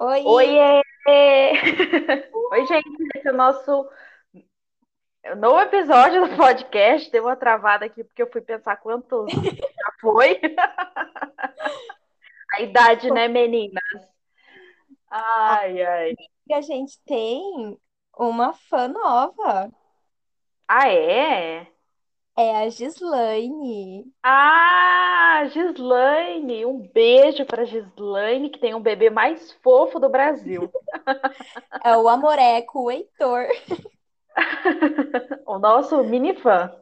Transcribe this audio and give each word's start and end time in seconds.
Oi! 0.00 0.22
Oiê! 0.24 0.82
Oi, 2.52 2.66
gente, 2.66 2.88
esse 3.16 3.28
é 3.28 3.32
o 3.32 3.36
nosso 3.36 3.88
novo 5.36 5.60
episódio 5.60 6.28
do 6.28 6.36
podcast. 6.36 7.10
Deu 7.10 7.24
uma 7.24 7.36
travada 7.36 7.86
aqui 7.86 8.04
porque 8.04 8.22
eu 8.22 8.30
fui 8.30 8.40
pensar 8.40 8.76
quantos 8.76 9.30
já 9.32 9.92
foi. 10.00 10.40
A 12.54 12.60
idade, 12.60 13.10
né, 13.10 13.28
meninas? 13.28 13.82
Ai, 15.10 15.82
ai. 15.82 16.14
E 16.48 16.54
a 16.54 16.60
gente 16.60 16.98
tem 17.04 17.78
uma 18.18 18.52
fã 18.52 18.88
nova. 18.88 19.70
Ah, 20.68 20.88
é? 20.88 21.71
É 22.36 22.56
a 22.64 22.68
Gislaine. 22.70 24.06
Ah, 24.22 25.44
Gislaine! 25.50 26.64
Um 26.64 26.78
beijo 26.92 27.44
para 27.44 27.64
Gislaine, 27.66 28.48
que 28.48 28.58
tem 28.58 28.74
um 28.74 28.80
bebê 28.80 29.10
mais 29.10 29.52
fofo 29.62 29.98
do 29.98 30.08
Brasil. 30.08 30.70
É 31.84 31.96
o 31.96 32.08
Amoreco, 32.08 32.84
o 32.84 32.90
Heitor. 32.90 33.46
O 35.46 35.58
nosso 35.58 36.02
mini 36.04 36.34
fã. 36.36 36.72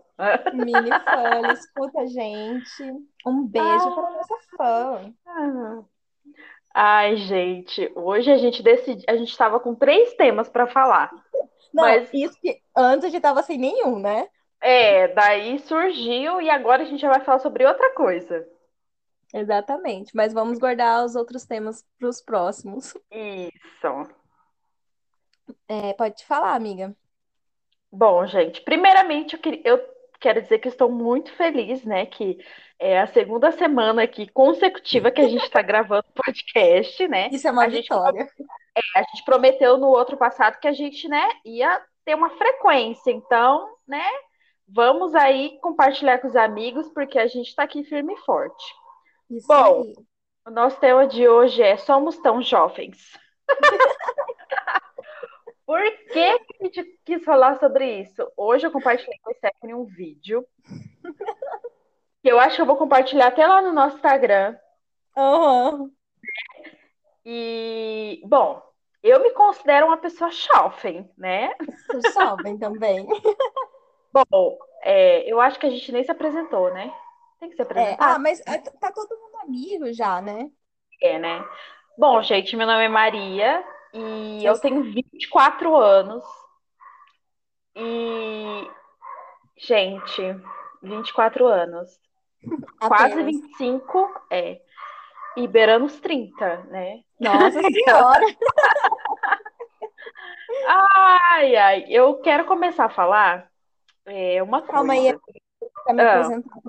Mini 0.52 0.90
fã, 0.90 1.38
ele 1.38 1.52
escuta 1.52 2.00
a 2.02 2.06
gente. 2.06 2.82
Um 3.26 3.44
beijo 3.46 3.94
para 3.94 4.10
nossa 4.10 4.34
fã. 4.56 5.14
Ai, 6.72 7.16
gente, 7.16 7.90
hoje 7.96 8.30
a 8.30 8.36
gente 8.36 8.62
decidi, 8.62 9.04
a 9.08 9.16
gente 9.16 9.30
estava 9.30 9.58
com 9.58 9.74
três 9.74 10.14
temas 10.14 10.48
para 10.48 10.68
falar. 10.68 11.10
Não, 11.74 11.84
Mas- 11.84 12.08
isso 12.12 12.38
que 12.40 12.60
antes 12.76 13.06
a 13.06 13.08
gente 13.08 13.22
tava 13.22 13.42
sem 13.42 13.58
nenhum, 13.58 13.98
né? 13.98 14.28
É, 14.60 15.08
daí 15.08 15.58
surgiu 15.60 16.40
e 16.40 16.50
agora 16.50 16.82
a 16.82 16.86
gente 16.86 17.00
já 17.00 17.08
vai 17.08 17.20
falar 17.24 17.38
sobre 17.38 17.66
outra 17.66 17.94
coisa. 17.94 18.46
Exatamente. 19.32 20.14
Mas 20.14 20.32
vamos 20.32 20.58
guardar 20.58 21.04
os 21.04 21.14
outros 21.14 21.44
temas 21.44 21.84
para 21.98 22.08
os 22.08 22.20
próximos. 22.20 22.94
Isso. 23.10 24.08
É, 25.68 25.92
pode 25.94 26.24
falar, 26.24 26.54
amiga. 26.54 26.94
Bom, 27.92 28.24
gente, 28.26 28.60
primeiramente 28.62 29.34
eu, 29.34 29.40
queria- 29.40 29.62
eu 29.64 29.80
quero 30.20 30.42
dizer 30.42 30.58
que 30.58 30.68
estou 30.68 30.90
muito 30.90 31.32
feliz, 31.34 31.84
né? 31.84 32.06
Que 32.06 32.38
é 32.78 33.00
a 33.00 33.06
segunda 33.06 33.50
semana 33.50 34.02
aqui 34.02 34.28
consecutiva 34.28 35.10
que 35.10 35.20
a 35.20 35.28
gente 35.28 35.44
está 35.44 35.62
gravando 35.62 36.04
podcast, 36.14 37.08
né? 37.08 37.28
Isso 37.32 37.48
é 37.48 37.50
uma 37.50 37.64
A 37.64 37.68
gente 37.68 37.82
vitória. 37.82 38.28
A 38.94 39.02
gente 39.02 39.24
prometeu 39.24 39.76
no 39.76 39.88
outro 39.88 40.16
passado 40.16 40.58
que 40.60 40.68
a 40.68 40.72
gente, 40.72 41.08
né, 41.08 41.28
ia 41.44 41.82
ter 42.04 42.14
uma 42.14 42.30
frequência. 42.30 43.10
Então, 43.10 43.68
né, 43.86 44.08
vamos 44.72 45.14
aí 45.14 45.58
compartilhar 45.60 46.18
com 46.18 46.28
os 46.28 46.36
amigos, 46.36 46.88
porque 46.88 47.18
a 47.18 47.26
gente 47.26 47.48
está 47.48 47.64
aqui 47.64 47.84
firme 47.84 48.14
e 48.14 48.18
forte. 48.18 48.64
Isso 49.28 49.46
Bom. 49.46 49.82
aí. 49.82 49.94
O 50.46 50.50
nosso 50.50 50.78
tema 50.80 51.06
de 51.06 51.28
hoje 51.28 51.62
é 51.62 51.76
Somos 51.76 52.16
Tão 52.18 52.40
Jovens. 52.40 53.18
Por 55.66 55.80
que 56.12 56.18
a 56.18 56.64
gente 56.64 56.82
quis 57.04 57.24
falar 57.24 57.58
sobre 57.60 58.00
isso? 58.00 58.26
Hoje 58.36 58.66
eu 58.66 58.72
compartilhei 58.72 59.18
com 59.22 59.30
a 59.30 59.34
Stephanie 59.34 59.74
um 59.74 59.84
vídeo. 59.84 60.46
Que 62.22 62.30
eu 62.30 62.38
acho 62.38 62.56
que 62.56 62.60
eu 62.60 62.66
vou 62.66 62.76
compartilhar 62.76 63.28
até 63.28 63.46
lá 63.46 63.62
no 63.62 63.72
nosso 63.72 63.96
Instagram. 63.96 64.54
Aham. 65.16 65.90
E, 67.24 68.20
bom, 68.26 68.62
eu 69.02 69.22
me 69.22 69.30
considero 69.30 69.86
uma 69.86 69.96
pessoa 69.96 70.30
jovem, 70.30 71.10
né? 71.16 71.54
Sabem 72.12 72.58
também. 72.58 73.06
Bom, 74.12 74.58
é, 74.82 75.30
eu 75.30 75.40
acho 75.40 75.58
que 75.58 75.66
a 75.66 75.70
gente 75.70 75.90
nem 75.92 76.02
se 76.04 76.10
apresentou, 76.10 76.72
né? 76.72 76.92
Tem 77.38 77.48
que 77.48 77.56
se 77.56 77.62
É, 77.62 77.64
apresentar? 77.64 78.14
ah, 78.14 78.18
mas 78.18 78.40
é, 78.46 78.58
tá 78.58 78.92
todo 78.92 79.16
mundo 79.16 79.36
amigo 79.42 79.92
já, 79.92 80.20
né? 80.20 80.50
É, 81.02 81.18
né? 81.18 81.44
Bom, 81.96 82.22
gente, 82.22 82.56
meu 82.56 82.66
nome 82.66 82.84
é 82.84 82.88
Maria 82.88 83.64
e 83.92 84.44
eu 84.44 84.52
Vocês- 84.54 84.60
tenho 84.60 84.82
24 84.82 85.74
anos. 85.76 86.24
E, 87.74 88.70
gente, 89.58 90.22
24 90.82 91.46
anos. 91.46 91.98
Quase 92.80 93.14
Apenas. 93.14 93.34
25, 93.34 94.26
é. 94.30 94.60
E 95.36 95.46
beirando 95.46 95.86
os 95.86 96.00
30, 96.00 96.56
né? 96.64 97.02
Nossa 97.20 97.60
Senhora! 97.62 98.26
Ai, 100.66 101.56
ai, 101.56 101.84
eu 101.88 102.20
quero 102.20 102.44
começar 102.44 102.86
a 102.86 102.90
falar 102.90 103.50
é, 104.06 104.42
uma 104.42 104.60
coisa. 104.60 104.72
Calma 104.72 104.92
aí, 104.94 105.18
pra 105.84 105.94
me 105.94 106.02
Ah. 106.02 106.16
apresentar. 106.18 106.60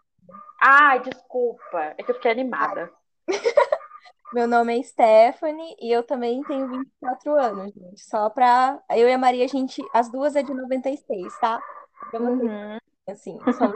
Ai, 0.64 1.00
desculpa, 1.02 1.80
é 1.98 2.04
que 2.04 2.12
eu 2.12 2.16
fiquei 2.16 2.32
animada. 2.32 2.92
Meu 4.34 4.48
nome 4.48 4.80
é 4.80 4.84
Stephanie 4.84 5.76
e 5.80 5.92
eu 5.92 6.04
também 6.04 6.42
tenho 6.44 6.68
24 6.70 7.34
anos, 7.38 7.74
gente. 7.74 8.02
Só 8.02 8.30
pra. 8.30 8.82
Eu 8.92 9.10
e 9.10 9.14
a 9.14 9.18
Maria, 9.18 9.44
a 9.44 9.48
gente. 9.48 9.84
As 9.94 10.10
duas 10.10 10.36
é 10.36 10.44
de 10.44 10.54
96, 10.54 11.38
tá? 11.40 11.62
Vocês, 12.12 12.22
Uhum. 12.24 12.78
assim, 13.10 13.40
somos. 13.54 13.76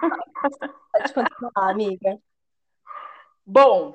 Pode 0.94 1.14
continuar, 1.14 1.70
amiga. 1.72 2.18
Bom, 3.46 3.94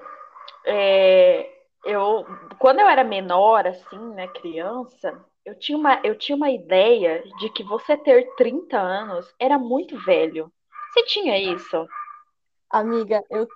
é, 0.67 1.51
eu 1.85 2.27
quando 2.59 2.81
eu 2.81 2.89
era 2.89 3.05
menor, 3.05 3.67
assim, 3.67 3.99
né, 4.15 4.29
criança, 4.29 5.25
eu 5.45 5.59
tinha 5.59 5.77
uma, 5.77 6.01
eu 6.05 6.17
tinha 6.17 6.37
uma 6.37 6.51
ideia 6.51 7.23
de 7.39 7.51
que 7.51 7.63
você 7.65 7.97
ter 7.97 8.35
30 8.37 8.79
anos 8.79 9.33
era 9.39 9.59
muito 9.59 9.99
velho. 9.99 10.53
Você 10.93 11.05
tinha 11.05 11.39
isso? 11.39 11.87
Amiga, 12.69 13.23
eu, 13.31 13.49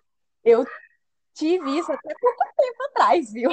eu 0.44 0.64
tive 1.34 1.78
isso 1.78 1.92
até 1.92 2.14
pouco 2.20 2.44
tempo 2.56 2.82
atrás, 2.84 3.32
viu? 3.32 3.50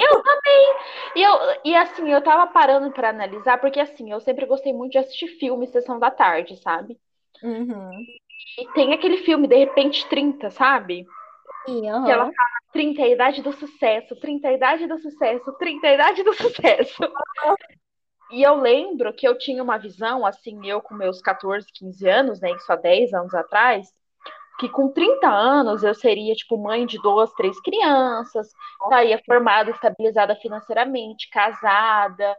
E, 1.14 1.22
eu, 1.22 1.32
e 1.64 1.74
assim, 1.74 2.10
eu 2.10 2.22
tava 2.22 2.46
parando 2.46 2.90
para 2.90 3.10
analisar, 3.10 3.60
porque 3.60 3.80
assim, 3.80 4.10
eu 4.10 4.20
sempre 4.20 4.46
gostei 4.46 4.72
muito 4.72 4.92
de 4.92 4.98
assistir 4.98 5.28
filme 5.38 5.66
Sessão 5.66 5.98
da 5.98 6.10
Tarde, 6.10 6.56
sabe? 6.56 6.98
Uhum. 7.42 7.90
E 8.58 8.68
tem 8.72 8.92
aquele 8.92 9.18
filme, 9.18 9.46
De 9.46 9.56
Repente 9.56 10.08
30, 10.08 10.50
sabe? 10.50 11.06
Sim, 11.66 11.82
Que 11.82 12.10
ela 12.10 12.24
fala 12.24 12.48
30 12.72 13.02
é 13.02 13.04
a 13.04 13.08
idade 13.08 13.42
do 13.42 13.52
sucesso, 13.52 14.16
30 14.16 14.48
é 14.48 14.50
a 14.50 14.54
idade 14.54 14.86
do 14.86 14.98
sucesso, 14.98 15.52
30 15.58 15.86
é 15.86 15.90
a 15.90 15.94
idade 15.94 16.22
do 16.22 16.32
sucesso. 16.32 17.02
E 18.32 18.42
eu 18.42 18.54
lembro 18.54 19.12
que 19.12 19.28
eu 19.28 19.36
tinha 19.36 19.62
uma 19.62 19.76
visão, 19.76 20.24
assim, 20.24 20.66
eu 20.66 20.80
com 20.80 20.94
meus 20.94 21.20
14, 21.20 21.66
15 21.70 22.08
anos, 22.08 22.40
né, 22.40 22.50
isso 22.52 22.72
há 22.72 22.76
10 22.76 23.12
anos 23.12 23.34
atrás, 23.34 23.92
que 24.58 24.70
com 24.70 24.90
30 24.90 25.28
anos 25.28 25.84
eu 25.84 25.94
seria, 25.94 26.34
tipo, 26.34 26.56
mãe 26.56 26.86
de 26.86 26.96
duas, 27.02 27.30
três 27.34 27.60
crianças, 27.60 28.48
estaria 28.84 29.20
formada, 29.26 29.70
estabilizada 29.70 30.34
financeiramente, 30.36 31.28
casada. 31.28 32.34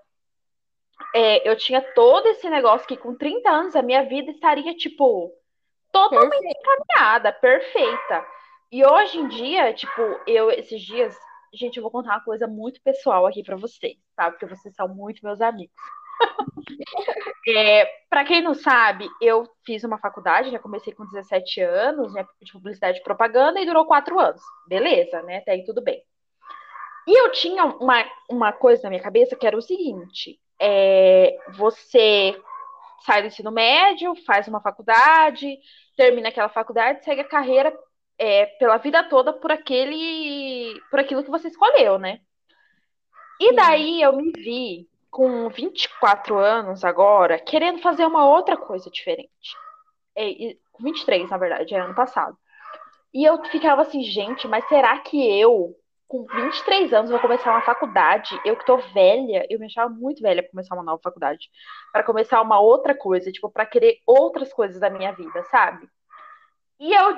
É, 1.14 1.48
eu 1.48 1.56
tinha 1.56 1.80
todo 1.94 2.28
esse 2.28 2.50
negócio 2.50 2.88
que 2.88 2.98
com 2.98 3.16
30 3.16 3.50
anos 3.50 3.76
a 3.76 3.84
minha 3.84 4.04
vida 4.04 4.32
estaria, 4.32 4.74
tipo, 4.76 5.32
totalmente 5.92 6.42
Perfeito. 6.42 6.60
encaminhada, 6.60 7.32
perfeita. 7.34 8.26
E 8.72 8.84
hoje 8.84 9.20
em 9.20 9.28
dia, 9.28 9.72
tipo, 9.74 10.02
eu, 10.26 10.50
esses 10.50 10.82
dias, 10.82 11.16
gente, 11.54 11.78
eu 11.78 11.84
vou 11.84 11.92
contar 11.92 12.12
uma 12.12 12.24
coisa 12.24 12.48
muito 12.48 12.82
pessoal 12.82 13.26
aqui 13.26 13.44
pra 13.44 13.56
vocês, 13.56 13.98
tá? 14.16 14.32
Porque 14.32 14.46
vocês 14.46 14.74
são 14.76 14.88
muito 14.88 15.24
meus 15.24 15.42
amigos. 15.42 15.76
É, 17.46 17.86
para 18.10 18.24
quem 18.24 18.42
não 18.42 18.54
sabe, 18.54 19.06
eu 19.20 19.46
fiz 19.66 19.84
uma 19.84 19.98
faculdade, 19.98 20.50
já 20.50 20.60
comecei 20.60 20.94
com 20.94 21.06
17 21.06 21.60
anos, 21.60 22.14
né, 22.14 22.26
de 22.42 22.54
publicidade 22.54 23.00
e 23.00 23.04
propaganda, 23.04 23.60
e 23.60 23.66
durou 23.66 23.86
quatro 23.86 24.18
anos. 24.18 24.42
Beleza, 24.66 25.22
né? 25.24 25.40
Até 25.40 25.52
aí 25.52 25.66
tudo 25.66 25.82
bem. 25.82 26.02
E 27.06 27.20
eu 27.20 27.32
tinha 27.34 27.66
uma, 27.66 28.06
uma 28.30 28.54
coisa 28.54 28.84
na 28.84 28.90
minha 28.90 29.02
cabeça 29.02 29.36
que 29.36 29.46
era 29.46 29.58
o 29.58 29.62
seguinte: 29.62 30.40
é, 30.60 31.38
você 31.58 32.40
sai 33.06 33.22
do 33.22 33.28
ensino 33.28 33.52
médio, 33.52 34.16
faz 34.26 34.48
uma 34.48 34.62
faculdade, 34.62 35.58
termina 35.98 36.30
aquela 36.30 36.50
faculdade, 36.50 37.04
segue 37.04 37.22
a 37.22 37.28
carreira 37.28 37.78
é, 38.18 38.46
pela 38.46 38.78
vida 38.78 39.04
toda 39.04 39.34
por 39.34 39.52
aquele, 39.52 40.80
por 40.90 41.00
aquilo 41.00 41.24
que 41.24 41.32
você 41.32 41.48
escolheu, 41.48 41.98
né? 41.98 42.20
E 43.40 43.56
daí 43.56 44.02
eu 44.02 44.14
me 44.16 44.32
vi 44.32 44.88
com 45.10 45.50
24 45.50 46.38
anos 46.38 46.84
agora, 46.84 47.40
querendo 47.40 47.80
fazer 47.82 48.06
uma 48.06 48.26
outra 48.26 48.58
coisa 48.58 48.90
diferente. 48.90 49.30
É, 50.16 50.28
e- 50.30 50.60
com 50.72 50.84
23, 50.84 51.30
na 51.30 51.38
verdade, 51.38 51.74
é 51.74 51.80
ano 51.80 51.94
passado. 51.96 52.38
E 53.14 53.24
eu 53.24 53.44
ficava 53.46 53.84
assim, 53.84 54.04
gente, 54.04 54.48
mas 54.48 54.68
será 54.68 54.98
que 55.00 55.18
eu, 55.40 55.76
com 56.08 56.26
23 56.26 56.92
anos, 56.94 57.12
vou 57.12 57.20
começar 57.20 57.52
uma 57.52 57.62
faculdade? 57.62 58.40
Eu 58.44 58.58
que 58.58 58.66
tô 58.66 58.78
velha, 58.78 59.46
eu 59.50 59.60
me 59.60 59.68
achava 59.68 59.94
muito 59.94 60.22
velha 60.22 60.42
pra 60.42 60.52
começar 60.52 60.76
uma 60.76 60.84
nova 60.84 61.02
faculdade. 61.04 61.48
Pra 61.92 62.04
começar 62.04 62.42
uma 62.42 62.60
outra 62.60 62.96
coisa, 62.96 63.32
tipo, 63.32 63.52
pra 63.52 63.66
querer 63.68 64.00
outras 64.08 64.52
coisas 64.52 64.80
da 64.80 64.90
minha 64.90 65.12
vida, 65.12 65.44
sabe? 65.52 65.88
E 66.80 66.92
eu, 66.94 67.16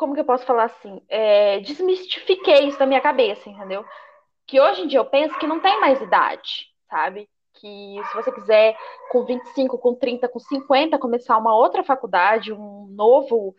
como 0.00 0.14
que 0.14 0.20
eu 0.20 0.24
posso 0.24 0.46
falar 0.46 0.64
assim? 0.64 1.02
É, 1.10 1.60
desmistifiquei 1.60 2.66
isso 2.66 2.78
da 2.78 2.86
minha 2.86 3.02
cabeça, 3.02 3.50
entendeu? 3.50 3.84
Que 4.46 4.58
hoje 4.58 4.80
em 4.80 4.86
dia 4.86 4.98
eu 4.98 5.04
penso 5.04 5.38
que 5.38 5.46
não 5.46 5.60
tem 5.60 5.78
mais 5.78 6.00
idade, 6.00 6.68
sabe? 6.88 7.28
Que 7.52 8.00
se 8.08 8.14
você 8.14 8.32
quiser, 8.32 8.78
com 9.10 9.26
25, 9.26 9.76
com 9.76 9.94
30, 9.94 10.26
com 10.26 10.38
50, 10.38 10.98
começar 10.98 11.36
uma 11.36 11.54
outra 11.54 11.84
faculdade, 11.84 12.50
um 12.50 12.86
novo, 12.86 13.54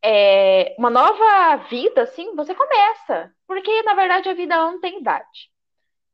é, 0.00 0.76
uma 0.78 0.90
nova 0.90 1.56
vida, 1.68 2.02
assim, 2.02 2.36
você 2.36 2.54
começa. 2.54 3.34
Porque, 3.44 3.82
na 3.82 3.94
verdade, 3.94 4.28
a 4.28 4.34
vida 4.34 4.56
não 4.56 4.80
tem 4.80 5.00
idade. 5.00 5.50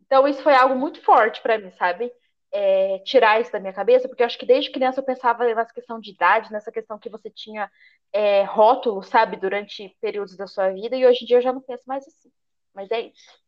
Então, 0.07 0.27
isso 0.27 0.43
foi 0.43 0.55
algo 0.55 0.75
muito 0.75 1.03
forte 1.03 1.43
para 1.43 1.59
mim, 1.59 1.71
sabe? 1.73 2.11
É, 2.59 3.01
tirar 3.01 3.39
isso 3.39 3.53
da 3.53 3.61
minha 3.61 3.73
cabeça, 3.73 4.09
porque 4.09 4.23
eu 4.23 4.27
acho 4.27 4.39
que 4.39 4.47
desde 4.47 4.71
criança 4.71 5.01
eu 5.01 5.05
pensava 5.05 5.45
nessa 5.45 5.75
questão 5.75 6.01
de 6.01 6.11
idade, 6.11 6.51
nessa 6.51 6.73
questão 6.73 6.99
que 6.99 7.11
você 7.11 7.29
tinha 7.29 7.71
é, 8.11 8.45
rótulo, 8.45 9.03
sabe, 9.03 9.37
durante 9.37 9.95
períodos 10.01 10.39
da 10.39 10.47
sua 10.47 10.71
vida, 10.71 10.97
e 10.97 11.05
hoje 11.07 11.25
em 11.25 11.27
dia 11.27 11.37
eu 11.37 11.43
já 11.43 11.53
não 11.53 11.61
penso 11.61 11.83
mais 11.87 12.09
assim. 12.09 12.33
Mas 12.75 12.91
é 12.91 13.03
isso. 13.03 13.47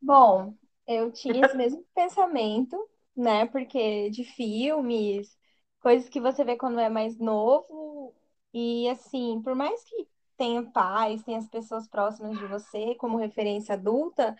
Bom, 0.00 0.54
eu 0.86 1.12
tinha 1.12 1.44
esse 1.44 1.54
mesmo 1.54 1.84
pensamento, 1.94 2.76
né? 3.14 3.44
Porque 3.46 4.08
de 4.08 4.24
filmes, 4.24 5.36
coisas 5.80 6.08
que 6.08 6.20
você 6.20 6.44
vê 6.44 6.56
quando 6.56 6.80
é 6.80 6.88
mais 6.88 7.18
novo, 7.18 8.14
e 8.54 8.88
assim, 8.88 9.42
por 9.42 9.54
mais 9.54 9.84
que 9.84 10.08
tenha 10.38 10.62
pais, 10.70 11.22
tenha 11.24 11.38
as 11.38 11.48
pessoas 11.48 11.86
próximas 11.88 12.38
de 12.38 12.46
você 12.46 12.94
como 12.94 13.18
referência 13.18 13.74
adulta, 13.74 14.34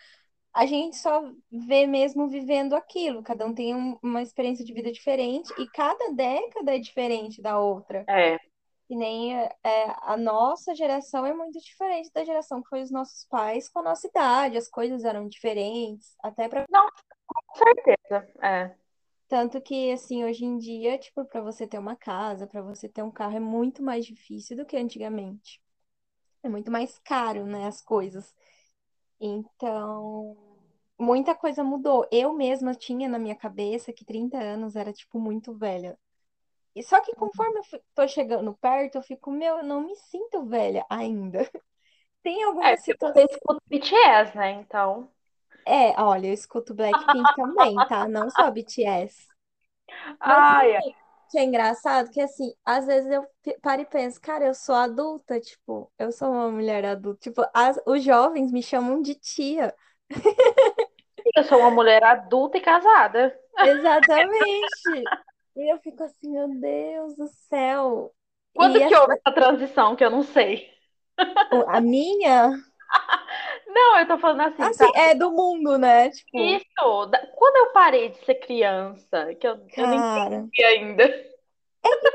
a 0.57 0.67
gente 0.67 0.97
só 0.97 1.23
vê 1.51 1.87
mesmo 1.87 2.29
vivendo 2.29 2.75
aquilo. 2.75 3.23
Cada 3.23 3.47
um 3.47 3.55
tem 3.55 3.75
um- 3.75 3.99
uma 4.03 4.23
experiência 4.23 4.65
de 4.65 4.73
vida 4.75 4.93
diferente 4.93 5.53
e 5.59 5.69
cada 5.71 6.13
década 6.15 6.75
é 6.77 6.79
diferente 6.79 7.43
da 7.43 7.59
outra. 7.61 8.09
É, 8.09 8.39
E 8.91 8.97
nem 8.97 9.37
é, 9.37 9.51
a 10.03 10.17
nossa 10.17 10.75
geração 10.75 11.27
é 11.27 11.35
muito 11.35 11.61
diferente 11.61 12.11
da 12.13 12.25
geração 12.25 12.63
que 12.63 12.69
foi 12.71 12.83
os 12.83 12.91
nossos 12.91 13.25
pais 13.27 13.69
com 13.69 13.81
a 13.81 13.83
nossa 13.83 14.07
idade. 14.09 14.57
As 14.59 14.69
coisas 14.69 15.05
eram 15.05 15.29
diferentes, 15.29 16.15
até 16.23 16.49
para 16.49 16.67
não, 16.71 16.89
com 17.27 17.57
certeza. 17.59 18.29
É, 18.43 18.77
tanto 19.29 19.61
que 19.61 19.91
assim, 19.93 20.25
hoje 20.25 20.45
em 20.45 20.57
dia, 20.59 20.99
tipo, 20.99 21.25
para 21.25 21.41
você 21.41 21.67
ter 21.67 21.79
uma 21.79 21.97
casa, 21.97 22.47
para 22.47 22.63
você 22.63 22.89
ter 22.89 23.03
um 23.03 23.11
carro 23.11 23.37
é 23.37 23.41
muito 23.41 23.83
mais 23.83 24.07
difícil 24.07 24.57
do 24.57 24.65
que 24.67 24.77
antigamente. 24.77 25.61
É 26.43 26.49
muito 26.49 26.71
mais 26.73 26.99
caro, 27.01 27.47
né, 27.47 27.67
as 27.67 27.83
coisas. 27.83 28.35
Então, 29.21 30.37
muita 30.99 31.35
coisa 31.35 31.65
mudou. 31.65 32.07
Eu 32.13 32.33
mesma 32.35 32.75
tinha 32.75 33.09
na 33.09 33.19
minha 33.19 33.37
cabeça 33.37 33.93
que 33.93 34.05
30 34.05 34.39
anos 34.39 34.77
era, 34.77 34.93
tipo, 34.93 35.19
muito 35.21 35.55
velha. 35.55 35.99
E 36.75 36.83
só 36.83 37.01
que 37.01 37.15
conforme 37.15 37.61
eu 37.61 37.83
tô 37.95 38.09
chegando 38.09 38.55
perto, 38.57 38.97
eu 38.97 39.03
fico, 39.03 39.31
meu, 39.33 39.59
eu 39.59 39.65
não 39.65 39.83
me 39.83 39.97
sinto 39.97 40.45
velha 40.47 40.87
ainda. 40.91 41.41
Tem 42.23 42.43
é 42.61 42.77
algumas 42.77 42.81
você 43.07 43.23
situações. 43.23 43.31
escuta 43.31 43.63
BTS, 43.67 44.37
né? 44.37 44.51
Então. 44.53 45.11
É, 45.65 46.01
olha, 46.01 46.29
eu 46.29 46.33
escuto 46.35 46.75
Blackpink 46.75 47.33
também, 47.35 47.83
tá? 47.85 48.07
Não 48.09 48.31
só 48.31 48.51
BTS. 48.51 49.27
Mas 50.25 50.39
Ai, 50.39 50.77
o 50.79 51.31
que 51.31 51.39
é 51.39 51.45
engraçado? 51.45 52.11
Que 52.11 52.21
assim, 52.21 52.55
às 52.65 52.87
vezes 52.87 53.11
eu 53.13 53.27
paro 53.63 53.83
e 53.83 53.87
penso, 53.87 54.21
cara, 54.21 54.47
eu 54.47 54.55
sou 54.55 54.75
adulta, 54.77 55.41
tipo, 55.41 55.93
eu 55.99 56.13
sou 56.13 56.31
uma 56.33 56.51
mulher 56.51 56.85
adulta. 56.87 57.21
Tipo, 57.23 57.43
as- 57.55 57.81
os 57.87 58.03
jovens 58.05 58.53
me 58.53 58.63
chamam 58.63 59.03
de 59.03 59.15
tia. 59.17 59.75
eu 61.37 61.45
sou 61.45 61.59
uma 61.59 61.71
mulher 61.71 62.03
adulta 62.03 62.59
e 62.59 62.61
casada. 62.61 63.37
Exatamente. 63.59 65.05
E 65.57 65.73
eu 65.73 65.79
fico 65.79 66.03
assim, 66.03 66.31
meu 66.31 66.49
Deus 66.49 67.17
do 67.17 67.27
céu. 67.49 68.13
Quando 68.55 68.77
E 68.79 68.87
que 68.87 68.95
houve 68.95 69.15
essa 69.15 69.35
transição 69.35 69.97
que 69.97 70.05
eu 70.05 70.11
não 70.11 70.23
sei? 70.23 70.71
a 71.69 71.81
minha, 71.81 72.53
Não, 73.67 73.99
eu 73.99 74.07
tô 74.09 74.19
falando 74.19 74.43
assim, 74.43 74.63
assim, 74.63 74.75
sabe? 74.79 74.99
é 74.99 75.15
do 75.15 75.31
mundo, 75.31 75.79
né? 75.79 76.11
Tipo, 76.11 76.39
Isso, 76.39 76.65
quando 77.35 77.57
eu 77.57 77.73
parei 77.73 78.11
de 78.11 78.25
ser 78.25 78.37
criança, 78.37 79.35
que 79.35 79.47
eu, 79.47 79.55
eu 79.77 79.87
não 79.87 79.95
cara. 79.95 80.37
entendi 80.37 80.65
ainda. 80.65 81.27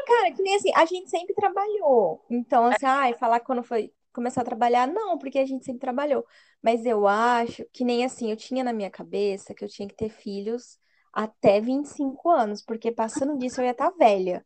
Cara, 0.07 0.31
que 0.33 0.41
nem 0.41 0.55
assim, 0.55 0.71
a 0.75 0.85
gente 0.85 1.09
sempre 1.09 1.33
trabalhou. 1.33 2.23
Então, 2.29 2.65
assim, 2.65 2.85
ai, 2.85 3.13
falar 3.13 3.39
quando 3.39 3.63
foi 3.63 3.91
começar 4.13 4.41
a 4.41 4.45
trabalhar, 4.45 4.87
não, 4.87 5.17
porque 5.17 5.39
a 5.39 5.45
gente 5.45 5.65
sempre 5.65 5.79
trabalhou. 5.81 6.25
Mas 6.61 6.85
eu 6.85 7.07
acho 7.07 7.65
que 7.71 7.83
nem 7.83 8.05
assim, 8.05 8.29
eu 8.31 8.37
tinha 8.37 8.63
na 8.63 8.73
minha 8.73 8.89
cabeça 8.89 9.53
que 9.53 9.63
eu 9.63 9.69
tinha 9.69 9.87
que 9.87 9.95
ter 9.95 10.09
filhos 10.09 10.79
até 11.11 11.59
25 11.59 12.29
anos, 12.29 12.63
porque 12.63 12.91
passando 12.91 13.37
disso 13.37 13.61
eu 13.61 13.65
ia 13.65 13.71
estar 13.71 13.89
velha. 13.91 14.45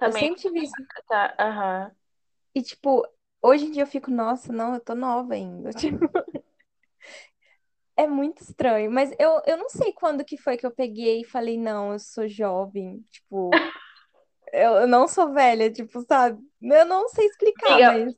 Eu 0.00 0.06
Também 0.06 0.28
sempre 0.28 0.42
tive 0.42 0.60
isso. 0.62 0.74
tá, 1.08 1.34
aham. 1.38 1.90
E, 2.54 2.62
tipo, 2.62 3.06
hoje 3.40 3.66
em 3.66 3.70
dia 3.70 3.82
eu 3.82 3.86
fico, 3.86 4.10
nossa, 4.10 4.52
não, 4.52 4.74
eu 4.74 4.80
tô 4.80 4.94
nova 4.94 5.34
ainda. 5.34 5.70
Tipo, 5.78 6.06
é 7.96 8.06
muito 8.06 8.42
estranho. 8.42 8.90
Mas 8.90 9.12
eu, 9.18 9.40
eu 9.46 9.56
não 9.56 9.68
sei 9.68 9.92
quando 9.92 10.24
que 10.24 10.36
foi 10.36 10.56
que 10.56 10.66
eu 10.66 10.70
peguei 10.70 11.20
e 11.20 11.24
falei, 11.24 11.58
não, 11.58 11.92
eu 11.92 11.98
sou 11.98 12.28
jovem. 12.28 13.04
Tipo, 13.10 13.50
eu, 14.52 14.72
eu 14.72 14.86
não 14.86 15.08
sou 15.08 15.32
velha, 15.32 15.70
tipo, 15.72 16.00
sabe? 16.02 16.40
Eu 16.60 16.84
não 16.84 17.08
sei 17.08 17.26
explicar, 17.26 17.80
Amiga, 17.80 17.92
mas 17.98 18.14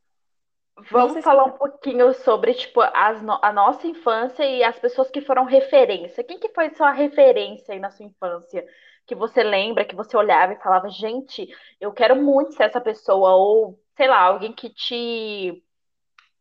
vamos 0.91 1.23
falar 1.23 1.45
um 1.45 1.53
pouquinho 1.53 2.13
sobre, 2.15 2.55
tipo, 2.55 2.81
as 2.81 3.23
no- 3.23 3.39
a 3.43 3.53
nossa 3.53 3.87
infância 3.87 4.45
e 4.45 4.63
as 4.65 4.79
pessoas 4.79 5.11
que 5.11 5.21
foram 5.21 5.45
referência. 5.45 6.25
Quem 6.25 6.39
que 6.39 6.49
foi 6.55 6.71
sua 6.75 6.91
referência 6.93 7.75
aí 7.75 7.81
na 7.81 7.91
sua 7.91 8.07
infância? 8.07 8.67
Que 9.07 9.15
você 9.15 9.43
lembra, 9.43 9.85
que 9.85 9.95
você 9.95 10.17
olhava 10.17 10.53
e 10.55 10.61
falava, 10.63 10.89
gente, 10.91 11.47
eu 11.81 11.93
quero 11.93 12.17
muito 12.17 12.55
ser 12.55 12.65
essa 12.65 12.81
pessoa, 12.81 13.35
ou, 13.37 13.79
sei 13.97 14.09
lá, 14.09 14.21
alguém 14.21 14.53
que 14.55 14.71
te, 14.71 15.63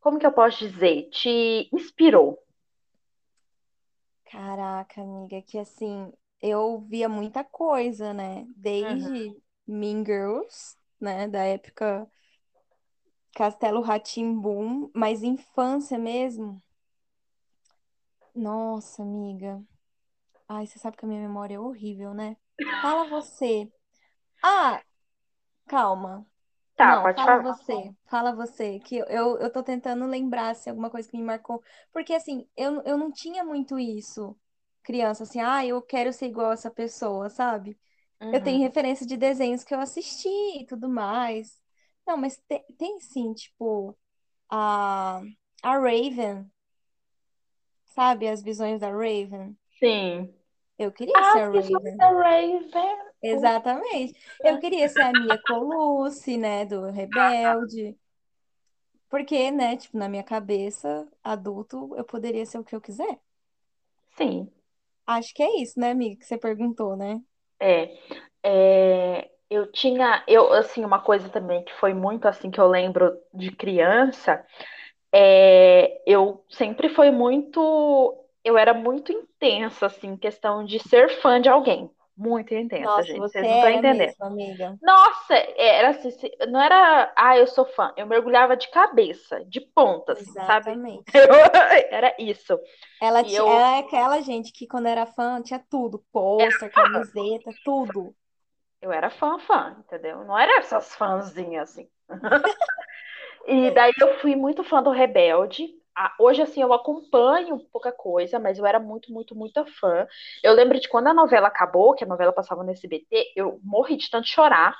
como 0.01 0.19
que 0.19 0.25
eu 0.27 0.33
posso 0.33 0.59
dizer? 0.59 1.09
Te 1.11 1.69
inspirou. 1.73 2.39
Caraca, 4.25 5.01
amiga, 5.01 5.41
que 5.43 5.57
assim, 5.57 6.11
eu 6.41 6.79
via 6.81 7.07
muita 7.07 7.43
coisa, 7.43 8.13
né? 8.13 8.45
Uhum. 8.81 9.09
Desde 9.11 9.35
Mean 9.67 10.03
Girls, 10.05 10.75
né? 10.99 11.27
Da 11.27 11.43
época 11.43 12.09
Castelo 13.35 13.81
rá 13.81 13.99
mas 14.95 15.23
infância 15.23 15.99
mesmo. 15.99 16.61
Nossa, 18.35 19.01
amiga. 19.03 19.63
Ai, 20.49 20.67
você 20.67 20.79
sabe 20.79 20.97
que 20.97 21.05
a 21.05 21.09
minha 21.09 21.21
memória 21.21 21.55
é 21.55 21.59
horrível, 21.59 22.13
né? 22.13 22.37
Fala 22.81 23.05
você. 23.05 23.71
Ah, 24.43 24.83
calma. 25.67 26.25
Tá, 26.75 26.97
Não, 26.97 27.01
pode 27.01 27.23
fala 27.23 27.37
falar. 27.41 27.43
você. 27.43 27.93
Fala 28.07 28.33
você, 28.35 28.79
que 28.81 28.97
eu, 28.97 29.07
eu 29.39 29.51
tô 29.51 29.63
tentando 29.63 30.05
lembrar 30.07 30.55
se 30.55 30.69
alguma 30.69 30.89
coisa 30.91 31.09
que 31.09 31.17
me 31.17 31.23
marcou. 31.23 31.63
Porque 31.93 32.13
assim, 32.13 32.47
eu, 32.57 32.81
eu 32.83 32.97
não 32.97 33.11
tinha 33.11 33.43
muito 33.45 33.79
isso, 33.79 34.37
criança, 34.83 35.23
assim, 35.23 35.41
ah, 35.41 35.65
eu 35.65 35.81
quero 35.81 36.13
ser 36.13 36.27
igual 36.27 36.51
essa 36.53 36.71
pessoa, 36.71 37.29
sabe? 37.29 37.79
Eu 38.31 38.41
tenho 38.43 38.61
Uhum. 38.61 38.63
referência 38.63 39.07
de 39.07 39.17
desenhos 39.17 39.63
que 39.65 39.75
eu 39.75 39.81
assisti 39.81 40.29
e 40.61 40.67
tudo 40.67 40.89
mais. 40.89 41.62
Não, 42.05 42.17
mas 42.17 42.37
te- 42.37 42.65
tem, 42.77 42.99
sim, 42.99 43.33
tipo, 43.33 43.97
a, 44.49 45.21
a 45.63 45.77
Raven, 45.79 46.49
sabe? 47.85 48.27
As 48.27 48.41
visões 48.43 48.79
da 48.81 48.89
Raven. 48.91 49.57
Sim. 49.79 50.33
Eu 50.77 50.91
queria 50.91 51.23
ser 51.23 51.39
As 51.39 51.41
a 51.41 51.49
Raven. 51.49 51.97
da 51.97 52.09
Raven. 52.11 52.97
Exatamente. 53.21 54.15
Eu 54.43 54.59
queria 54.59 54.87
ser 54.89 55.01
a 55.01 55.13
Mia 55.13 55.37
Colucci, 55.41 56.37
né, 56.37 56.65
do 56.65 56.89
Rebelde. 56.91 57.97
Porque, 59.09 59.49
né, 59.51 59.77
tipo, 59.77 59.97
na 59.97 60.09
minha 60.09 60.23
cabeça, 60.23 61.07
adulto, 61.23 61.95
eu 61.95 62.03
poderia 62.03 62.45
ser 62.45 62.57
o 62.59 62.63
que 62.65 62.75
eu 62.75 62.81
quiser. 62.81 63.17
Sim. 64.17 64.49
Acho 65.07 65.33
que 65.33 65.41
é 65.43 65.61
isso, 65.61 65.79
né, 65.79 65.91
amiga, 65.91 66.17
que 66.19 66.25
você 66.25 66.37
perguntou, 66.37 66.95
né? 66.97 67.21
É, 67.59 67.97
é, 68.43 69.31
eu 69.49 69.71
tinha, 69.71 70.23
eu 70.27 70.51
assim, 70.53 70.83
uma 70.85 70.99
coisa 71.01 71.29
também 71.29 71.63
que 71.63 71.73
foi 71.75 71.93
muito 71.93 72.27
assim 72.27 72.51
que 72.51 72.59
eu 72.59 72.67
lembro 72.67 73.17
de 73.33 73.51
criança, 73.51 74.45
é, 75.13 76.01
eu 76.07 76.43
sempre 76.49 76.89
foi 76.89 77.11
muito, 77.11 78.17
eu 78.43 78.57
era 78.57 78.73
muito 78.73 79.11
intensa 79.11 79.87
assim, 79.87 80.17
questão 80.17 80.65
de 80.65 80.79
ser 80.79 81.09
fã 81.21 81.39
de 81.41 81.49
alguém, 81.49 81.89
muito 82.17 82.53
intensa, 82.53 82.95
Nossa, 82.95 83.03
gente, 83.03 83.19
você 83.19 83.39
vocês 83.39 83.47
não 83.47 83.55
estão 83.55 83.69
era 83.69 83.77
entendendo. 83.77 84.15
mesmo. 84.29 84.79
Nossa, 84.81 85.33
era 85.57 85.89
assim, 85.91 86.09
não 86.49 86.61
era, 86.61 87.13
ah, 87.15 87.37
eu 87.37 87.47
sou 87.47 87.65
fã, 87.65 87.93
eu 87.95 88.05
mergulhava 88.07 88.57
de 88.57 88.69
cabeça, 88.69 89.43
de 89.45 89.61
ponta, 89.61 90.13
assim, 90.13 90.33
sabe? 90.45 90.71
Exatamente. 90.71 91.13
era 91.91 92.15
isso. 92.19 92.59
Ela, 92.99 93.23
ti- 93.23 93.35
eu 93.35 93.45
ela 93.45 93.75
é 93.75 93.79
aquela 93.79 94.21
gente 94.21 94.51
que 94.51 94.65
quando 94.65 94.87
era 94.87 95.05
fã 95.05 95.41
tinha 95.41 95.59
tudo, 95.69 95.99
pôster, 96.11 96.71
camiseta, 96.71 97.51
tudo. 97.63 98.15
Eu 98.83 98.91
era 98.91 99.09
fã, 99.09 99.39
fã, 99.39 99.75
entendeu? 99.79 100.23
Não 100.25 100.37
era 100.37 100.59
essas 100.59 100.93
fãzinhas 100.95 101.71
assim. 101.71 101.89
E 103.47 103.71
daí 103.71 103.91
eu 103.99 104.19
fui 104.19 104.35
muito 104.35 104.63
fã 104.63 104.81
do 104.81 104.91
Rebelde. 104.91 105.67
Ah, 105.95 106.13
Hoje, 106.19 106.41
assim, 106.41 106.61
eu 106.61 106.73
acompanho 106.73 107.59
pouca 107.71 107.91
coisa, 107.91 108.39
mas 108.39 108.57
eu 108.57 108.65
era 108.65 108.79
muito, 108.79 109.11
muito, 109.13 109.35
muito 109.35 109.63
fã. 109.79 110.07
Eu 110.43 110.53
lembro 110.53 110.79
de 110.79 110.89
quando 110.89 111.07
a 111.07 111.13
novela 111.13 111.47
acabou, 111.47 111.93
que 111.93 112.03
a 112.03 112.07
novela 112.07 112.33
passava 112.33 112.63
no 112.63 112.71
SBT, 112.71 113.31
eu 113.35 113.59
morri 113.63 113.97
de 113.97 114.09
tanto 114.09 114.27
chorar. 114.27 114.75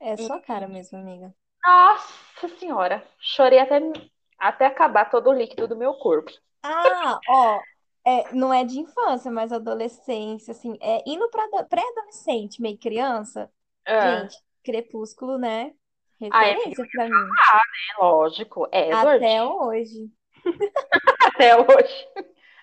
É 0.00 0.16
E, 0.16 0.24
sua 0.24 0.40
cara 0.40 0.66
mesmo, 0.66 0.98
amiga. 0.98 1.32
nossa 1.64 2.48
senhora, 2.58 3.06
chorei 3.20 3.58
até, 3.60 3.78
até 4.38 4.66
acabar 4.66 5.08
todo 5.10 5.30
o 5.30 5.32
líquido 5.32 5.68
do 5.68 5.76
meu 5.76 5.94
corpo. 5.94 6.30
Ah, 6.62 7.20
ó, 7.26 7.66
é, 8.08 8.32
não 8.32 8.52
é 8.52 8.64
de 8.64 8.78
infância, 8.78 9.30
mas 9.30 9.52
adolescência, 9.52 10.52
assim, 10.52 10.76
é 10.80 11.02
indo 11.06 11.28
para 11.30 11.64
pré-adolescente, 11.64 12.62
meio 12.62 12.78
criança. 12.78 13.50
Ah, 13.86 14.20
Gente, 14.20 14.36
Crepúsculo, 14.64 15.38
né? 15.38 15.72
ai, 16.32 16.52
amiga, 16.52 16.58
Referência 16.70 16.86
pra 16.92 17.04
mim. 17.08 17.28
é 17.98 18.02
lógico, 18.02 18.68
Edward, 18.72 19.24
Até 19.24 19.44
hoje. 19.44 20.10
até 21.34 21.56
hoje. 21.56 22.08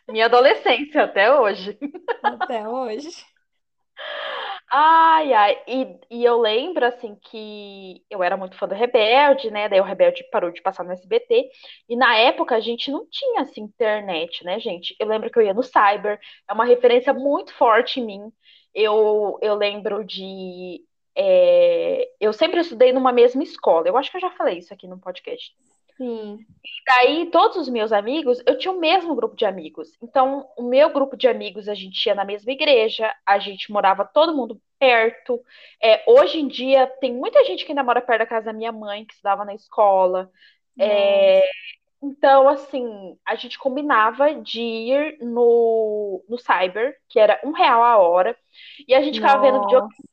Minha 0.08 0.26
adolescência 0.26 1.04
até 1.04 1.34
hoje. 1.34 1.78
Até 2.24 2.68
hoje. 2.68 3.10
Ai, 4.72 5.32
ai, 5.34 5.64
e, 5.68 6.00
e 6.10 6.26
eu 6.26 6.40
lembro, 6.42 6.86
assim, 6.86 7.16
que 7.16 8.04
eu 8.10 8.22
era 8.24 8.36
muito 8.36 8.58
fã 8.58 8.68
do 8.68 8.76
Rebelde, 8.76 9.50
né? 9.52 9.70
Daí 9.70 9.80
o 9.80 9.84
Rebelde 9.84 10.24
parou 10.32 10.52
de 10.52 10.62
passar 10.62 10.84
no 10.84 10.92
SBT. 10.92 11.50
E 11.88 11.96
na 11.96 12.16
época 12.18 12.56
a 12.56 12.60
gente 12.60 12.92
não 12.92 13.08
tinha, 13.10 13.42
assim, 13.42 13.62
internet, 13.62 14.44
né, 14.44 14.60
gente? 14.60 14.96
Eu 15.00 15.08
lembro 15.08 15.30
que 15.32 15.38
eu 15.40 15.44
ia 15.44 15.54
no 15.54 15.64
Cyber, 15.64 16.20
é 16.50 16.54
uma 16.54 16.66
referência 16.66 17.14
muito 17.14 17.54
forte 17.54 18.00
em 18.00 18.06
mim. 18.06 18.32
Eu, 18.74 19.38
eu 19.42 19.56
lembro 19.56 20.04
de. 20.04 20.84
é, 21.16 22.10
eu 22.20 22.34
sempre 22.34 22.60
estudei 22.60 22.92
numa 22.92 23.14
mesma 23.14 23.44
escola. 23.44 23.88
Eu 23.88 23.96
acho 23.98 24.12
que 24.12 24.18
eu 24.18 24.22
já 24.22 24.32
falei 24.32 24.58
isso 24.58 24.74
aqui 24.74 24.88
no 24.88 25.00
podcast. 25.00 25.54
Sim. 25.98 26.40
Daí, 26.86 27.30
todos 27.32 27.56
os 27.58 27.70
meus 27.70 27.92
amigos, 27.94 28.42
eu 28.46 28.58
tinha 28.58 28.72
o 28.72 28.80
mesmo 28.80 29.16
grupo 29.16 29.36
de 29.36 29.46
amigos. 29.46 29.92
Então, 30.02 30.50
o 30.58 30.64
meu 30.64 30.92
grupo 30.92 31.16
de 31.16 31.28
amigos, 31.28 31.70
a 31.70 31.74
gente 31.74 32.06
ia 32.06 32.14
na 32.14 32.26
mesma 32.26 32.52
igreja, 32.52 33.14
a 33.26 33.40
gente 33.40 33.72
morava 33.72 34.04
todo 34.04 34.36
mundo 34.36 34.62
perto. 34.78 35.42
É, 35.82 36.04
hoje 36.06 36.40
em 36.40 36.48
dia, 36.48 36.86
tem 37.00 37.14
muita 37.14 37.44
gente 37.46 37.66
que 37.66 37.72
ainda 37.72 37.84
mora 37.84 38.02
perto 38.02 38.20
da 38.20 38.26
casa 38.26 38.48
da 38.48 38.54
minha 38.54 38.74
mãe, 38.74 39.06
que 39.06 39.14
estudava 39.14 39.46
na 39.46 39.56
escola. 39.56 40.30
É, 40.78 41.42
então, 42.04 42.50
assim, 42.50 43.18
a 43.26 43.36
gente 43.36 43.58
combinava 43.58 44.36
de 44.36 44.62
ir 44.62 45.18
no, 45.22 46.24
no 46.28 46.38
Cyber, 46.38 46.98
que 47.08 47.20
era 47.20 47.40
um 47.44 47.52
real 47.52 47.82
a 47.84 47.98
hora, 47.98 48.38
e 48.88 48.94
a 48.94 49.02
gente 49.02 49.20
ficava 49.20 49.42
vendo 49.42 49.62
videoclipe. 49.62 50.04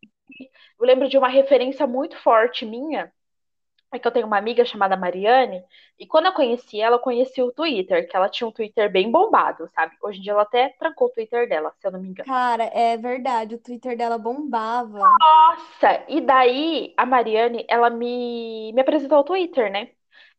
Eu 0.78 0.86
lembro 0.86 1.08
de 1.08 1.18
uma 1.18 1.28
referência 1.28 1.86
muito 1.86 2.16
forte 2.18 2.64
minha 2.64 3.12
é 3.92 3.98
que 3.98 4.06
eu 4.08 4.12
tenho 4.12 4.26
uma 4.26 4.38
amiga 4.38 4.64
chamada 4.64 4.96
Mariane, 4.96 5.62
e 5.98 6.06
quando 6.06 6.26
eu 6.26 6.32
conheci 6.32 6.80
ela, 6.80 6.96
eu 6.96 7.00
conheci 7.00 7.42
o 7.42 7.52
Twitter, 7.52 8.08
que 8.08 8.16
ela 8.16 8.28
tinha 8.28 8.48
um 8.48 8.52
Twitter 8.52 8.90
bem 8.90 9.10
bombado, 9.10 9.68
sabe? 9.68 9.94
Hoje 10.02 10.18
em 10.18 10.22
dia 10.22 10.32
ela 10.32 10.42
até 10.42 10.70
trancou 10.78 11.08
o 11.08 11.10
Twitter 11.10 11.48
dela, 11.48 11.72
se 11.78 11.86
eu 11.86 11.92
não 11.92 12.00
me 12.00 12.08
engano. 12.08 12.26
Cara, 12.26 12.64
é 12.64 12.96
verdade. 12.96 13.54
O 13.54 13.58
Twitter 13.58 13.96
dela 13.96 14.16
bombava. 14.16 14.98
Nossa, 14.98 16.04
e 16.08 16.20
daí 16.20 16.94
a 16.96 17.04
Mariane, 17.04 17.64
ela 17.68 17.90
me, 17.90 18.72
me 18.72 18.80
apresentou 18.80 19.18
o 19.18 19.24
Twitter, 19.24 19.70
né? 19.70 19.90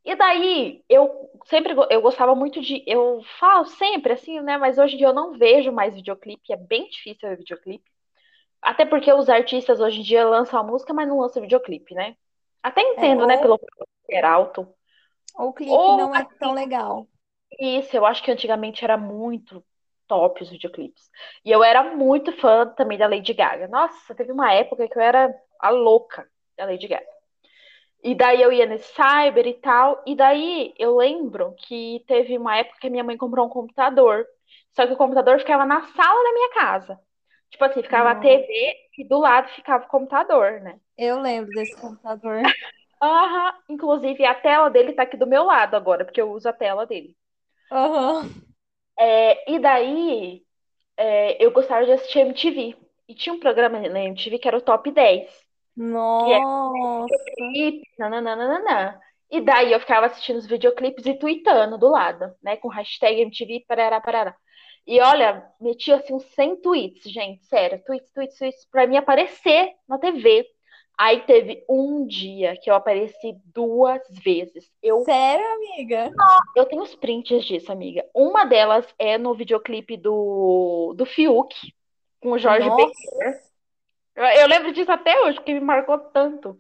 E 0.05 0.15
daí 0.15 0.83
eu 0.89 1.29
sempre 1.45 1.73
eu 1.89 2.01
gostava 2.01 2.35
muito 2.35 2.59
de. 2.59 2.83
Eu 2.85 3.21
falo 3.39 3.65
sempre 3.65 4.13
assim, 4.13 4.41
né? 4.41 4.57
Mas 4.57 4.77
hoje 4.77 4.95
em 4.95 4.97
dia 4.97 5.07
eu 5.07 5.13
não 5.13 5.37
vejo 5.37 5.71
mais 5.71 5.95
videoclipe, 5.95 6.51
é 6.51 6.57
bem 6.57 6.89
difícil 6.89 7.29
ver 7.29 7.37
videoclipe. 7.37 7.89
Até 8.61 8.85
porque 8.85 9.11
os 9.13 9.29
artistas 9.29 9.79
hoje 9.79 9.99
em 9.99 10.03
dia 10.03 10.27
lançam 10.27 10.59
a 10.59 10.63
música, 10.63 10.93
mas 10.93 11.07
não 11.07 11.19
lançam 11.19 11.41
videoclipe, 11.41 11.93
né? 11.93 12.15
Até 12.63 12.81
É, 12.81 12.85
entendo, 12.95 13.27
né? 13.27 13.37
ou, 13.37 13.41
Pelo 13.41 13.59
ser 14.05 14.25
alto. 14.25 14.67
ou 15.35 15.49
o 15.49 15.53
clipe 15.53 15.71
Ou 15.71 15.97
não 15.97 16.15
é 16.15 16.25
tão 16.39 16.53
legal. 16.53 17.07
Isso, 17.59 17.95
eu 17.95 18.05
acho 18.05 18.23
que 18.23 18.31
antigamente 18.31 18.83
era 18.83 18.97
muito 18.97 19.63
top 20.07 20.41
os 20.43 20.49
videoclipes. 20.49 21.09
E 21.45 21.51
eu 21.51 21.63
era 21.63 21.95
muito 21.95 22.31
fã 22.33 22.67
também 22.67 22.97
da 22.97 23.07
Lady 23.07 23.33
Gaga. 23.33 23.67
Nossa, 23.67 24.15
teve 24.15 24.31
uma 24.31 24.51
época 24.53 24.87
que 24.87 24.97
eu 24.97 25.01
era 25.01 25.33
a 25.59 25.69
louca 25.69 26.27
da 26.57 26.65
Lady 26.65 26.87
Gaga. 26.87 27.05
E 28.03 28.13
daí 28.13 28.41
eu 28.41 28.51
ia 28.51 28.65
nesse 28.65 28.93
cyber 28.93 29.47
e 29.47 29.53
tal. 29.53 30.03
E 30.05 30.15
daí 30.15 30.73
eu 30.77 30.97
lembro 30.97 31.55
que 31.57 32.03
teve 32.07 32.37
uma 32.37 32.57
época 32.57 32.79
que 32.79 32.89
minha 32.89 33.03
mãe 33.03 33.17
comprou 33.17 33.45
um 33.45 33.49
computador. 33.49 34.25
Só 34.73 34.85
que 34.85 34.93
o 34.93 34.97
computador 34.97 35.39
ficava 35.39 35.65
na 35.65 35.81
sala 35.81 36.23
da 36.23 36.33
minha 36.33 36.49
casa. 36.53 36.99
Tipo 37.53 37.65
assim, 37.65 37.83
ficava 37.83 38.09
a. 38.09 38.15
TV 38.15 38.75
e 38.97 39.03
do 39.03 39.19
lado 39.19 39.47
ficava 39.49 39.85
o 39.85 39.87
computador, 39.87 40.59
né? 40.59 40.79
Eu 40.97 41.21
lembro 41.21 41.53
desse 41.53 41.79
computador. 41.79 42.41
Aham, 42.99 43.53
inclusive 43.69 44.25
a 44.25 44.33
tela 44.33 44.69
dele 44.69 44.93
tá 44.93 45.03
aqui 45.03 45.15
do 45.15 45.27
meu 45.27 45.43
lado 45.43 45.75
agora, 45.75 46.03
porque 46.03 46.19
eu 46.19 46.31
uso 46.31 46.49
a 46.49 46.53
tela 46.53 46.87
dele. 46.87 47.15
Aham. 47.71 48.27
É, 48.97 49.51
e 49.51 49.59
daí 49.59 50.41
é, 50.97 51.43
eu 51.43 51.51
gostava 51.51 51.85
de 51.85 51.91
assistir 51.91 52.19
MTV. 52.21 52.75
E 53.07 53.13
tinha 53.13 53.33
um 53.33 53.39
programa 53.39 53.79
na 53.79 54.03
MTV 54.03 54.39
que 54.39 54.47
era 54.47 54.57
o 54.57 54.61
Top 54.61 54.89
10, 54.89 55.29
que 55.29 56.33
era 56.33 56.43
Nossa. 56.47 57.13
nananana. 57.99 58.99
E 59.29 59.41
daí 59.41 59.71
eu 59.73 59.79
ficava 59.79 60.07
assistindo 60.07 60.37
os 60.37 60.47
videoclipes 60.47 61.05
e 61.05 61.13
tweetando 61.13 61.77
do 61.77 61.87
lado, 61.87 62.33
né? 62.41 62.57
Com 62.57 62.67
hashtag 62.67 63.21
MTV, 63.21 63.63
parará, 63.67 64.01
parará. 64.01 64.35
E 64.85 64.99
olha, 64.99 65.49
metia 65.59 65.95
assim 65.95 66.13
uns 66.13 66.25
100 66.33 66.57
tweets, 66.57 67.11
gente, 67.11 67.45
sério, 67.45 67.81
tweets, 67.85 68.11
tweets, 68.11 68.37
tweets, 68.37 68.67
pra 68.69 68.85
mim 68.85 68.97
aparecer 68.97 69.73
na 69.87 69.97
TV. 69.97 70.45
Aí 70.97 71.21
teve 71.21 71.65
um 71.67 72.05
dia 72.05 72.55
que 72.61 72.69
eu 72.69 72.75
apareci 72.75 73.35
duas 73.45 74.01
vezes. 74.23 74.71
Eu, 74.81 75.01
Sério, 75.01 75.45
amiga? 75.53 76.11
eu 76.55 76.65
tenho 76.65 76.83
os 76.83 76.93
prints 76.95 77.45
disso, 77.45 77.71
amiga. 77.71 78.05
Uma 78.13 78.45
delas 78.45 78.85
é 78.99 79.17
no 79.17 79.33
videoclipe 79.33 79.97
do, 79.97 80.93
do 80.95 81.05
Fiuk, 81.05 81.55
com 82.21 82.31
o 82.33 82.37
Jorge. 82.37 82.69
Nossa. 82.69 83.51
Eu, 84.15 84.23
eu 84.23 84.47
lembro 84.47 84.71
disso 84.71 84.91
até 84.91 85.19
hoje, 85.21 85.37
porque 85.37 85.53
me 85.53 85.61
marcou 85.61 85.97
tanto. 85.97 86.55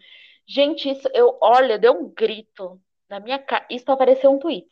Gente, 0.47 0.89
isso, 0.89 1.07
eu, 1.13 1.37
olha, 1.39 1.77
deu 1.77 1.93
um 1.93 2.09
grito 2.09 2.81
na 3.07 3.19
minha 3.19 3.37
cara. 3.37 3.65
Isso 3.69 3.89
apareceu 3.91 4.31
um 4.31 4.39
tweet, 4.39 4.67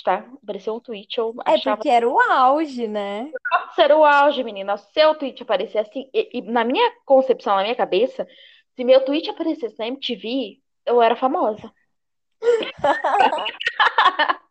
tá? 0.00 0.24
Apareceu 0.42 0.74
um 0.74 0.80
tweet, 0.80 1.18
eu 1.18 1.34
É 1.44 1.54
achava 1.54 1.76
porque 1.76 1.88
era 1.88 2.08
o 2.08 2.20
auge, 2.20 2.86
né? 2.86 3.30
que 3.68 3.74
ser 3.74 3.92
o 3.92 4.04
auge, 4.04 4.44
menina. 4.44 4.76
Se 4.76 4.92
seu 4.92 5.14
tweet 5.16 5.42
aparecer 5.42 5.78
assim, 5.78 6.08
e, 6.14 6.38
e 6.38 6.42
na 6.42 6.64
minha 6.64 6.92
concepção, 7.04 7.56
na 7.56 7.62
minha 7.62 7.74
cabeça, 7.74 8.26
se 8.76 8.84
meu 8.84 9.04
tweet 9.04 9.28
aparecesse 9.28 9.76
na 9.78 9.88
MTV, 9.88 10.60
eu 10.86 11.02
era 11.02 11.16
famosa. 11.16 11.72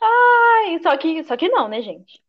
Ai, 0.00 0.78
só 0.82 0.96
que, 0.96 1.22
só 1.24 1.36
que 1.36 1.48
não, 1.48 1.68
né, 1.68 1.80
gente? 1.82 2.22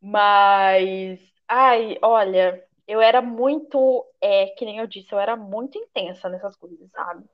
Mas, 0.00 1.20
ai, 1.48 1.98
olha, 2.02 2.62
eu 2.86 3.00
era 3.00 3.22
muito, 3.22 4.04
é, 4.20 4.46
que 4.48 4.64
nem 4.64 4.78
eu 4.78 4.86
disse, 4.86 5.12
eu 5.12 5.20
era 5.20 5.36
muito 5.36 5.78
intensa 5.78 6.28
nessas 6.28 6.56
coisas, 6.56 6.90
sabe? 6.90 7.24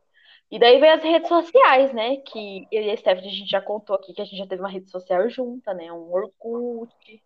E 0.50 0.58
daí 0.58 0.80
veio 0.80 0.94
as 0.94 1.02
redes 1.02 1.28
sociais, 1.28 1.92
né? 1.92 2.16
Que 2.18 2.66
eu 2.72 2.82
e 2.82 2.90
a 2.90 2.96
Stephanie, 2.96 3.28
a 3.28 3.32
gente 3.32 3.50
já 3.50 3.60
contou 3.60 3.96
aqui 3.96 4.14
que 4.14 4.22
a 4.22 4.24
gente 4.24 4.38
já 4.38 4.46
teve 4.46 4.62
uma 4.62 4.70
rede 4.70 4.90
social 4.90 5.28
junta, 5.28 5.74
né? 5.74 5.92
Um 5.92 6.10
Orkut, 6.10 7.22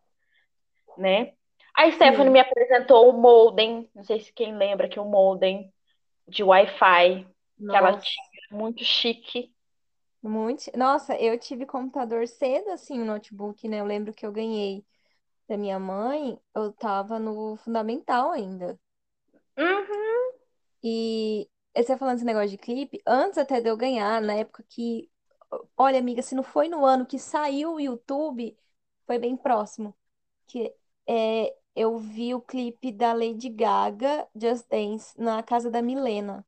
né? 0.98 1.32
A 1.74 1.90
Stephanie 1.90 2.26
Sim, 2.26 2.30
me 2.30 2.40
apresentou 2.40 3.08
o 3.08 3.12
modem, 3.12 3.88
não 3.94 4.04
sei 4.04 4.20
se 4.20 4.32
quem 4.32 4.56
lembra 4.56 4.88
que 4.88 5.00
o 5.00 5.04
modem 5.04 5.72
de 6.28 6.42
Wi-Fi, 6.42 7.26
que 7.68 7.76
ela 7.76 7.98
tinha, 7.98 8.24
muito 8.50 8.84
chique. 8.84 9.54
muito. 10.22 10.70
Nossa, 10.76 11.14
eu 11.16 11.38
tive 11.38 11.64
computador 11.64 12.26
cedo, 12.26 12.70
assim, 12.70 13.00
o 13.00 13.04
notebook, 13.04 13.66
né? 13.68 13.80
Eu 13.80 13.84
lembro 13.86 14.12
que 14.12 14.26
eu 14.26 14.32
ganhei 14.32 14.84
da 15.48 15.56
minha 15.56 15.78
mãe, 15.78 16.38
eu 16.54 16.72
tava 16.72 17.18
no 17.18 17.56
fundamental 17.56 18.32
ainda. 18.32 18.78
Uhum. 19.56 20.32
E 20.82 21.48
você 21.76 21.96
falando 21.96 22.16
esse 22.16 22.24
negócio 22.24 22.50
de 22.50 22.58
clipe, 22.58 23.00
antes 23.06 23.38
até 23.38 23.60
de 23.60 23.68
eu 23.68 23.76
ganhar, 23.76 24.20
na 24.20 24.34
época 24.34 24.64
que. 24.68 25.10
Olha, 25.76 25.98
amiga, 25.98 26.22
se 26.22 26.34
não 26.34 26.42
foi 26.42 26.68
no 26.68 26.84
ano 26.84 27.06
que 27.06 27.18
saiu 27.18 27.74
o 27.74 27.80
YouTube, 27.80 28.56
foi 29.06 29.18
bem 29.18 29.36
próximo. 29.36 29.94
Que 30.46 30.74
é, 31.08 31.54
eu 31.76 31.98
vi 31.98 32.34
o 32.34 32.40
clipe 32.40 32.92
da 32.92 33.12
Lady 33.12 33.48
Gaga, 33.50 34.26
Just 34.34 34.66
Dance, 34.68 35.18
na 35.20 35.42
casa 35.42 35.70
da 35.70 35.82
Milena. 35.82 36.46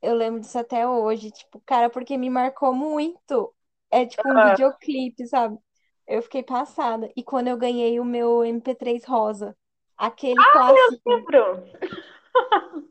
Eu 0.00 0.14
lembro 0.14 0.40
disso 0.40 0.58
até 0.58 0.86
hoje, 0.86 1.30
tipo, 1.30 1.60
cara, 1.60 1.88
porque 1.88 2.16
me 2.18 2.28
marcou 2.30 2.74
muito. 2.74 3.54
É 3.90 4.06
tipo 4.06 4.28
um 4.28 4.34
Ah, 4.36 4.50
videoclipe, 4.50 5.26
sabe? 5.26 5.58
Eu 6.06 6.22
fiquei 6.22 6.42
passada. 6.42 7.10
E 7.16 7.22
quando 7.22 7.48
eu 7.48 7.56
ganhei 7.56 8.00
o 8.00 8.04
meu 8.04 8.44
MP3 8.44 9.04
rosa, 9.04 9.56
aquele 9.96 10.36
clássico. 10.52 11.10
lembro. 11.10 11.64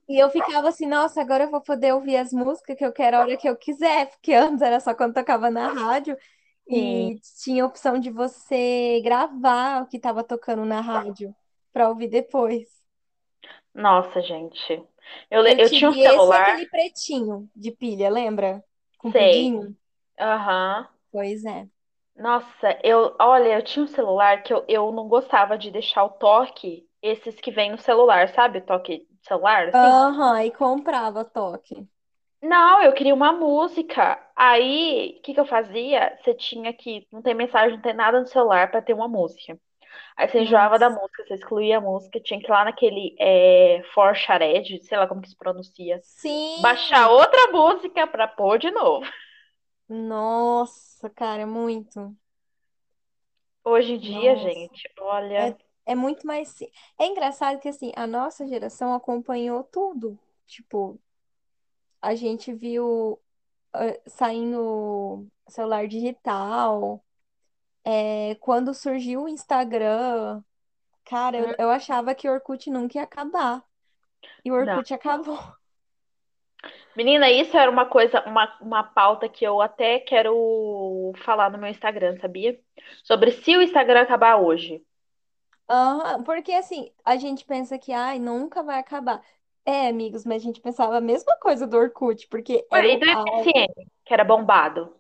E 0.08 0.18
eu 0.22 0.30
ficava 0.30 0.70
assim, 0.70 0.86
nossa, 0.88 1.22
agora 1.22 1.46
eu 1.46 1.52
vou 1.52 1.62
poder 1.62 1.94
ouvir 1.94 2.18
as 2.18 2.34
músicas 2.34 2.76
que 2.78 2.86
eu 2.86 2.92
quero 2.92 3.18
a 3.18 3.22
hora 3.22 3.38
que 3.38 3.48
eu 3.48 3.56
quiser, 3.58 4.10
porque 4.10 4.34
antes 4.34 4.62
era 4.62 4.80
só 4.80 4.94
quando 4.94 5.14
tocava 5.14 5.50
na 5.50 5.70
rádio 5.70 6.18
Sim. 6.68 7.14
e 7.14 7.20
tinha 7.44 7.64
a 7.64 7.68
opção 7.68 7.98
de 8.00 8.12
você 8.12 9.02
gravar 9.04 9.84
o 9.84 9.88
que 9.88 9.98
estava 9.98 10.24
tocando 10.24 10.66
na 10.66 10.82
rádio 10.82 11.34
para 11.74 11.90
ouvir 11.90 12.10
depois. 12.10 12.68
Nossa, 13.74 14.22
gente. 14.22 14.84
Eu, 15.30 15.44
Eu 15.44 15.58
eu 15.58 15.70
tinha 15.70 15.90
um 15.90 15.94
tive 15.94 16.00
esse 16.00 16.34
celular, 16.34 16.34
aquele 16.34 16.66
pretinho 16.68 17.48
de 17.56 17.72
pilha, 17.72 18.10
lembra? 18.10 18.64
sei. 19.12 19.54
Compridinho? 19.54 19.76
Aham. 20.20 20.88
Pois 21.12 21.46
é. 21.46 21.70
Nossa, 22.16 22.80
eu, 22.84 23.16
olha, 23.20 23.56
eu 23.58 23.62
tinha 23.64 23.84
um 23.84 23.88
celular 23.88 24.44
que 24.44 24.54
eu, 24.54 24.64
eu 24.68 24.92
não 24.94 25.08
gostava 25.10 25.58
de 25.58 25.72
deixar 25.72 26.04
o 26.06 26.10
toque, 26.10 26.88
esses 27.02 27.36
que 27.42 27.52
vem 27.52 27.72
no 27.72 27.78
celular, 27.78 28.30
sabe? 28.30 28.60
O 28.60 28.66
toque 28.66 29.06
celular, 29.28 29.70
assim. 29.70 29.98
Aham, 29.98 30.46
e 30.46 30.52
comprava 30.52 31.26
toque. 31.26 31.86
Não, 32.42 32.82
eu 32.82 32.94
queria 32.94 33.14
uma 33.14 33.32
música. 33.32 34.20
Aí, 34.36 35.18
o 35.20 35.22
que 35.22 35.34
que 35.34 35.40
eu 35.40 35.46
fazia? 35.46 36.18
Você 36.24 36.34
tinha 36.34 36.74
que, 36.74 37.08
não 37.12 37.22
tem 37.22 37.36
mensagem, 37.36 37.76
não 37.76 37.82
tem 37.82 37.94
nada 37.94 38.20
no 38.20 38.26
celular 38.28 38.70
pra 38.72 38.82
ter 38.82 38.94
uma 38.94 39.08
música. 39.08 39.60
Aí 40.18 40.28
você 40.30 40.42
enjoava 40.42 40.80
da 40.80 40.90
música, 40.90 41.24
você 41.26 41.36
excluía 41.36 41.78
a 41.80 41.82
música, 41.82 42.20
tinha 42.22 42.40
que 42.40 42.48
ir 42.48 42.52
lá 42.52 42.66
naquele 42.66 43.16
é, 43.20 43.84
For 43.94 44.16
Shared, 44.16 44.84
sei 44.86 44.98
lá 44.98 45.08
como 45.08 45.22
que 45.22 45.30
se 45.30 45.38
pronuncia, 45.38 46.04
baixar 46.56 47.10
Sim! 47.10 47.12
outra 47.12 47.52
música 47.52 48.08
pra 48.08 48.28
pôr 48.28 48.60
de 48.60 48.72
novo. 48.72 49.06
Nossa, 49.88 51.08
cara, 51.12 51.46
muito. 51.46 52.18
Hoje 53.64 53.94
em 53.94 53.98
dia, 54.00 54.36
Nossa, 54.36 54.38
gente, 54.38 54.88
olha. 55.00 55.52
é, 55.52 55.56
é 55.92 55.96
muito 55.96 56.26
mais. 56.26 56.62
É 56.98 57.06
engraçado 57.06 57.60
que 57.60 57.68
assim, 57.70 57.92
a 57.96 58.08
nossa 58.08 58.48
geração 58.48 58.94
acompanhou 58.94 59.64
tudo. 59.64 60.18
Tipo, 60.48 61.00
a 62.02 62.16
gente 62.16 62.54
viu 62.54 63.20
eh, 63.76 64.02
saindo 64.08 65.28
celular 65.48 65.88
digital. 65.88 67.04
É, 67.84 68.36
quando 68.36 68.74
surgiu 68.74 69.24
o 69.24 69.30
Instagram, 69.30 70.44
cara, 71.04 71.38
eu, 71.38 71.56
eu 71.58 71.70
achava 71.70 72.14
que 72.16 72.30
o 72.30 72.34
Orkut 72.34 72.70
nunca 72.70 73.00
ia 73.00 73.04
acabar. 73.04 73.64
E 74.46 74.52
o 74.52 74.56
Não. 74.56 74.74
Orkut 74.74 74.94
acabou. 74.94 75.40
Menina, 76.96 77.30
isso 77.30 77.58
era 77.58 77.72
uma 77.72 77.86
coisa, 77.86 78.22
uma, 78.26 78.58
uma 78.62 78.84
pauta 78.84 79.28
que 79.28 79.44
eu 79.44 79.62
até 79.62 80.00
quero 80.00 81.12
falar 81.24 81.50
no 81.50 81.58
meu 81.58 81.70
Instagram, 81.70 82.18
sabia? 82.20 82.60
Sobre 83.04 83.32
se 83.32 83.58
o 83.58 83.62
Instagram 83.62 84.02
acabar 84.02 84.38
hoje. 84.38 84.86
Aham, 85.72 86.24
porque 86.24 86.52
assim, 86.52 86.92
a 87.06 87.16
gente 87.18 87.46
pensa 87.46 87.78
que, 87.80 87.94
ai, 87.94 88.20
nunca 88.20 88.62
vai 88.64 88.80
acabar. 88.80 89.24
É, 89.66 89.88
amigos, 89.88 90.26
mas 90.26 90.42
a 90.42 90.46
gente 90.46 90.60
pensava 90.62 90.98
a 90.98 91.02
mesma 91.02 91.38
coisa 91.40 91.66
do 91.68 91.78
Orkut, 91.78 92.28
porque 92.28 92.68
era 92.72 92.88
E 92.88 92.96
o 92.96 92.98
do. 93.00 93.06
MSN, 93.06 93.86
que 94.06 94.14
era 94.14 94.24
bombado. 94.24 94.96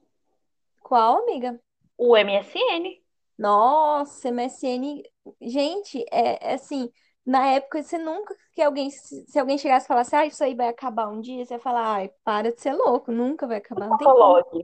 Qual, 0.79 1.23
amiga? 1.23 1.59
O 1.97 2.17
MSN. 2.17 3.01
Nossa, 3.37 4.29
MSN. 4.29 5.03
Gente, 5.41 6.03
é, 6.11 6.51
é 6.51 6.53
assim, 6.55 6.91
na 7.25 7.47
época 7.47 7.81
você 7.81 7.97
nunca 7.97 8.35
que 8.53 8.61
alguém, 8.61 8.89
se, 8.91 9.25
se 9.27 9.39
alguém 9.39 9.57
chegasse 9.57 9.85
e 9.85 9.87
falasse, 9.87 10.15
ah, 10.15 10.25
isso 10.25 10.43
aí 10.43 10.53
vai 10.55 10.67
acabar 10.69 11.07
um 11.07 11.21
dia, 11.21 11.45
você 11.45 11.55
ia 11.55 11.59
falar, 11.59 11.95
ai, 11.95 12.09
para 12.23 12.51
de 12.53 12.61
ser 12.61 12.73
louco, 12.73 13.11
nunca 13.11 13.47
vai 13.47 13.57
acabar, 13.57 13.87
não 13.89 13.97
tem 13.97 14.11
como. 14.11 14.37
Fotolog. 14.37 14.63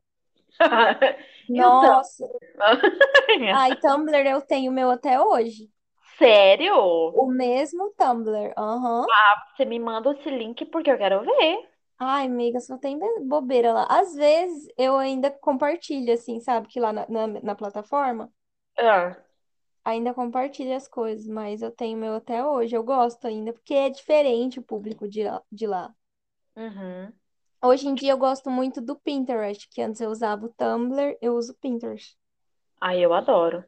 E 1.55 1.63
o 1.65 1.71
Tumblr? 1.79 2.01
Nossa. 2.01 2.25
Ai, 3.49 3.75
Tumblr 3.75 4.25
eu 4.27 4.41
tenho 4.41 4.71
o 4.71 4.73
meu 4.73 4.89
até 4.89 5.19
hoje. 5.21 5.69
Sério? 6.17 6.75
O 7.11 7.27
mesmo 7.27 7.89
Tumblr. 7.97 8.53
Aham. 8.57 9.11
Você 9.55 9.65
me 9.65 9.77
manda 9.79 10.11
esse 10.13 10.29
link 10.29 10.65
porque 10.67 10.89
eu 10.91 10.97
quero 10.97 11.21
ver. 11.25 11.69
Ai, 11.99 12.25
amiga, 12.25 12.59
só 12.59 12.75
tem 12.77 12.97
be- 12.99 13.19
bobeira 13.25 13.71
lá. 13.73 13.85
Às 13.89 14.13
vezes 14.15 14.67
eu 14.77 14.97
ainda 14.97 15.29
compartilho, 15.31 16.11
assim, 16.13 16.39
sabe? 16.39 16.67
Que 16.67 16.79
lá 16.79 16.91
na, 16.93 17.07
na, 17.09 17.27
na 17.27 17.55
plataforma 17.55 18.31
Ah, 18.77 19.17
ainda 19.83 20.13
compartilho 20.13 20.75
as 20.75 20.87
coisas, 20.87 21.25
mas 21.27 21.63
eu 21.63 21.71
tenho 21.71 21.97
meu 21.97 22.13
até 22.15 22.45
hoje. 22.45 22.75
Eu 22.75 22.83
gosto 22.83 23.25
ainda, 23.25 23.51
porque 23.53 23.73
é 23.73 23.89
diferente 23.89 24.59
o 24.59 24.63
público 24.63 25.07
de 25.07 25.23
lá. 25.23 25.41
De 25.51 25.65
lá. 25.65 25.95
uhum. 26.55 27.13
Hoje 27.63 27.87
em 27.87 27.93
dia 27.93 28.13
eu 28.13 28.17
gosto 28.17 28.49
muito 28.49 28.81
do 28.81 28.95
Pinterest, 28.95 29.69
que 29.69 29.79
antes 29.79 30.01
eu 30.01 30.09
usava 30.09 30.47
o 30.47 30.49
Tumblr, 30.49 31.15
eu 31.21 31.35
uso 31.35 31.51
o 31.51 31.55
Pinterest. 31.57 32.17
Ai, 32.81 32.99
eu 33.05 33.13
adoro. 33.13 33.63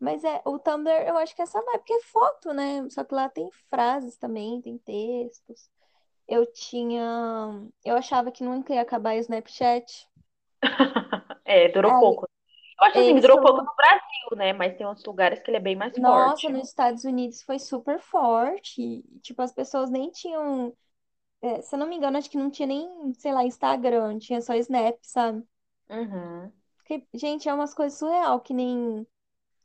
Mas 0.00 0.24
é, 0.24 0.40
o 0.46 0.58
Tumblr 0.58 0.90
eu 1.06 1.18
acho 1.18 1.34
que 1.36 1.42
é 1.42 1.44
essa 1.44 1.60
vibe, 1.60 1.78
porque 1.78 1.92
é 1.92 2.02
foto, 2.04 2.52
né? 2.54 2.88
Só 2.88 3.04
que 3.04 3.14
lá 3.14 3.28
tem 3.28 3.50
frases 3.68 4.16
também, 4.16 4.60
tem 4.62 4.78
textos. 4.78 5.68
Eu 6.26 6.46
tinha. 6.50 7.02
Eu 7.84 7.96
achava 7.96 8.32
que 8.32 8.42
nunca 8.42 8.74
ia 8.74 8.80
acabar 8.80 9.14
o 9.14 9.18
Snapchat. 9.18 10.08
É, 11.44 11.68
durou 11.68 11.90
Aí 11.90 12.00
pouco. 12.00 12.28
Eu 12.80 12.86
acho 12.86 12.98
assim, 12.98 13.20
durou 13.20 13.40
pouco 13.40 13.62
no 13.62 13.74
Brasil, 13.76 14.36
né? 14.36 14.52
Mas 14.52 14.76
tem 14.76 14.86
outros 14.86 15.04
lugares 15.04 15.42
que 15.42 15.50
ele 15.50 15.58
é 15.58 15.60
bem 15.60 15.76
mais 15.76 15.96
Nossa, 15.98 16.42
forte. 16.42 16.52
nos 16.52 16.68
Estados 16.68 17.04
Unidos 17.04 17.42
foi 17.42 17.58
super 17.58 18.00
forte. 18.00 19.02
Tipo, 19.22 19.42
as 19.42 19.52
pessoas 19.52 19.90
nem 19.90 20.10
tinham. 20.10 20.72
é, 21.42 21.60
se 21.60 21.74
eu 21.74 21.78
não 21.78 21.86
me 21.88 21.96
engano, 21.96 22.16
acho 22.16 22.30
que 22.30 22.38
não 22.38 22.50
tinha 22.50 22.68
nem, 22.68 23.12
sei 23.14 23.32
lá, 23.32 23.44
Instagram, 23.44 24.18
tinha 24.18 24.40
só 24.40 24.54
Snap, 24.54 24.96
sabe? 25.02 25.44
Uhum. 25.90 26.52
Porque, 26.78 27.06
gente, 27.14 27.48
é 27.48 27.54
umas 27.54 27.74
coisas 27.74 27.98
surreal, 27.98 28.40
que 28.40 28.52
nem 28.54 29.06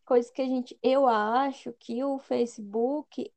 coisas 0.06 0.32
que 0.32 0.42
a 0.42 0.46
gente. 0.46 0.78
Eu 0.82 1.08
acho 1.08 1.74
que 1.74 2.04
o 2.04 2.20
Facebook 2.20 3.32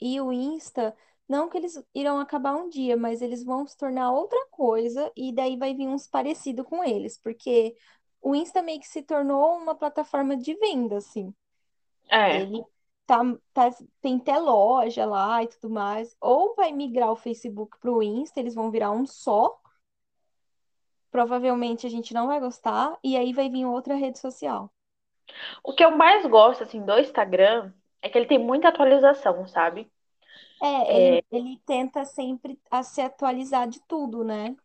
e 0.00 0.20
o 0.20 0.32
Insta, 0.32 0.94
não 1.28 1.48
que 1.48 1.56
eles 1.56 1.82
irão 1.94 2.20
acabar 2.20 2.54
um 2.56 2.68
dia, 2.68 2.96
mas 2.96 3.22
eles 3.22 3.44
vão 3.44 3.66
se 3.66 3.76
tornar 3.76 4.12
outra 4.12 4.38
coisa 4.50 5.10
e 5.16 5.32
daí 5.32 5.56
vai 5.56 5.74
vir 5.74 5.88
uns 5.88 6.06
parecidos 6.06 6.66
com 6.66 6.84
eles, 6.84 7.18
porque 7.18 7.76
o 8.20 8.34
Insta 8.34 8.62
meio 8.62 8.80
que 8.80 8.88
se 8.88 9.02
tornou 9.02 9.56
uma 9.56 9.74
plataforma 9.74 10.36
de 10.36 10.54
venda, 10.54 10.98
assim. 10.98 11.34
É. 12.10 12.42
Ele 12.42 12.64
tá, 13.06 13.22
tá, 13.52 13.70
tem 14.00 14.16
até 14.16 14.38
loja 14.38 15.06
lá 15.06 15.42
e 15.42 15.48
tudo 15.48 15.70
mais. 15.70 16.16
Ou 16.20 16.54
vai 16.54 16.72
migrar 16.72 17.10
o 17.10 17.16
Facebook 17.16 17.78
para 17.78 17.92
o 17.92 18.02
Insta, 18.02 18.40
eles 18.40 18.54
vão 18.54 18.70
virar 18.70 18.90
um 18.90 19.06
só. 19.06 19.58
Provavelmente 21.10 21.86
a 21.86 21.90
gente 21.90 22.12
não 22.12 22.26
vai 22.26 22.38
gostar, 22.38 22.98
e 23.02 23.16
aí 23.16 23.32
vai 23.32 23.48
vir 23.48 23.64
outra 23.64 23.94
rede 23.94 24.18
social. 24.18 24.70
O 25.62 25.72
que 25.74 25.84
eu 25.84 25.90
mais 25.92 26.26
gosto, 26.26 26.64
assim, 26.64 26.84
do 26.84 26.98
Instagram 26.98 27.72
é 28.02 28.08
que 28.08 28.18
ele 28.18 28.26
tem 28.26 28.38
muita 28.38 28.68
atualização, 28.68 29.46
sabe? 29.46 29.90
É, 30.60 30.96
É, 30.96 30.98
ele, 30.98 31.24
ele 31.30 31.58
tenta 31.66 32.04
sempre 32.04 32.60
a 32.70 32.82
se 32.82 33.00
atualizar 33.00 33.68
de 33.68 33.80
tudo, 33.86 34.24
né? 34.24 34.56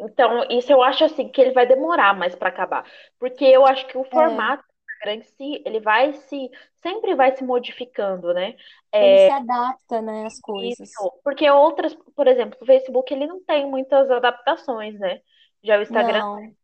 então, 0.00 0.44
isso 0.50 0.70
eu 0.72 0.82
acho, 0.82 1.04
assim, 1.04 1.28
que 1.28 1.40
ele 1.40 1.52
vai 1.52 1.66
demorar 1.66 2.14
mais 2.16 2.34
para 2.34 2.48
acabar. 2.48 2.84
Porque 3.18 3.44
eu 3.44 3.66
acho 3.66 3.86
que 3.88 3.98
o 3.98 4.04
É, 4.12 4.12
formato 4.12 4.62
do 4.62 4.72
Instagram 4.92 5.14
em 5.16 5.22
si, 5.24 5.62
ele 5.66 5.80
vai 5.80 6.12
se... 6.14 6.50
Sempre 6.82 7.14
vai 7.14 7.36
se 7.36 7.44
modificando, 7.44 8.32
né? 8.34 8.54
ele 8.98 9.18
se 9.18 9.30
É, 9.30 9.32
adapta, 9.32 10.00
né, 10.00 10.24
às 10.26 10.40
coisas. 10.40 10.90
isso. 10.90 11.12
Porque 11.24 11.48
outras, 11.50 11.94
por 12.14 12.26
exemplo, 12.28 12.58
o 12.60 12.66
Facebook, 12.66 13.12
ele 13.12 13.26
não 13.26 13.42
tem 13.44 13.66
muitas 13.70 14.10
adaptações, 14.10 14.98
né? 14.98 15.20
Já 15.62 15.78
o 15.78 15.82
Instagram 15.82 16.22
Não. 16.22 16.56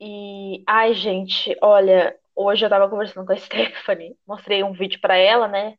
E, 0.00 0.64
ai, 0.66 0.94
gente, 0.94 1.54
olha, 1.62 2.18
hoje 2.34 2.64
eu 2.64 2.70
tava 2.70 2.88
conversando 2.88 3.26
com 3.26 3.32
a 3.32 3.36
Stephanie, 3.38 4.16
mostrei 4.26 4.62
um 4.62 4.72
vídeo 4.72 5.00
pra 5.00 5.16
ela, 5.16 5.48
né? 5.48 5.76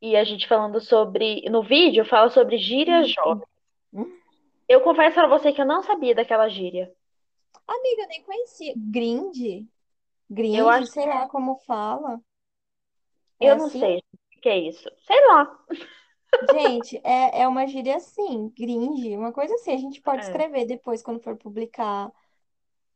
E 0.00 0.16
a 0.16 0.24
gente 0.24 0.46
falando 0.46 0.80
sobre, 0.80 1.42
no 1.50 1.62
vídeo 1.62 2.04
fala 2.04 2.28
sobre 2.30 2.58
gírias 2.58 3.10
jovens. 3.10 3.48
Eu 4.68 4.80
confesso 4.80 5.14
pra 5.14 5.26
você 5.26 5.52
que 5.52 5.60
eu 5.60 5.66
não 5.66 5.82
sabia 5.82 6.14
daquela 6.14 6.48
gíria. 6.48 6.90
Amiga, 7.66 8.02
eu 8.02 8.08
nem 8.08 8.22
conhecia. 8.22 8.74
Grind? 8.76 9.36
Eu 9.40 9.66
Grind? 10.30 10.66
acho, 10.68 10.86
Sei 10.86 11.06
lá 11.06 11.28
como 11.28 11.56
fala. 11.60 12.20
É 13.40 13.50
eu 13.50 13.56
não 13.56 13.66
assim? 13.66 13.80
sei 13.80 13.98
o 13.98 14.40
que 14.40 14.48
é 14.48 14.58
isso. 14.58 14.90
Sei 15.06 15.26
lá. 15.28 15.58
Gente, 16.52 17.00
é, 17.04 17.42
é 17.42 17.48
uma 17.48 17.66
gíria 17.66 17.96
assim, 17.96 18.48
grind, 18.58 19.16
uma 19.16 19.32
coisa 19.32 19.54
assim. 19.54 19.72
A 19.72 19.78
gente 19.78 20.00
pode 20.00 20.22
É. 20.22 20.24
escrever 20.24 20.66
depois 20.66 21.02
quando 21.02 21.20
for 21.20 21.36
publicar 21.36 22.12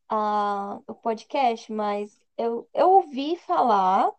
a, 0.08 0.80
o 0.86 0.94
podcast, 0.94 1.72
mas 1.72 2.17
eu, 2.38 2.68
eu 2.74 2.90
ouvi 2.90 3.36
falar, 3.36 4.12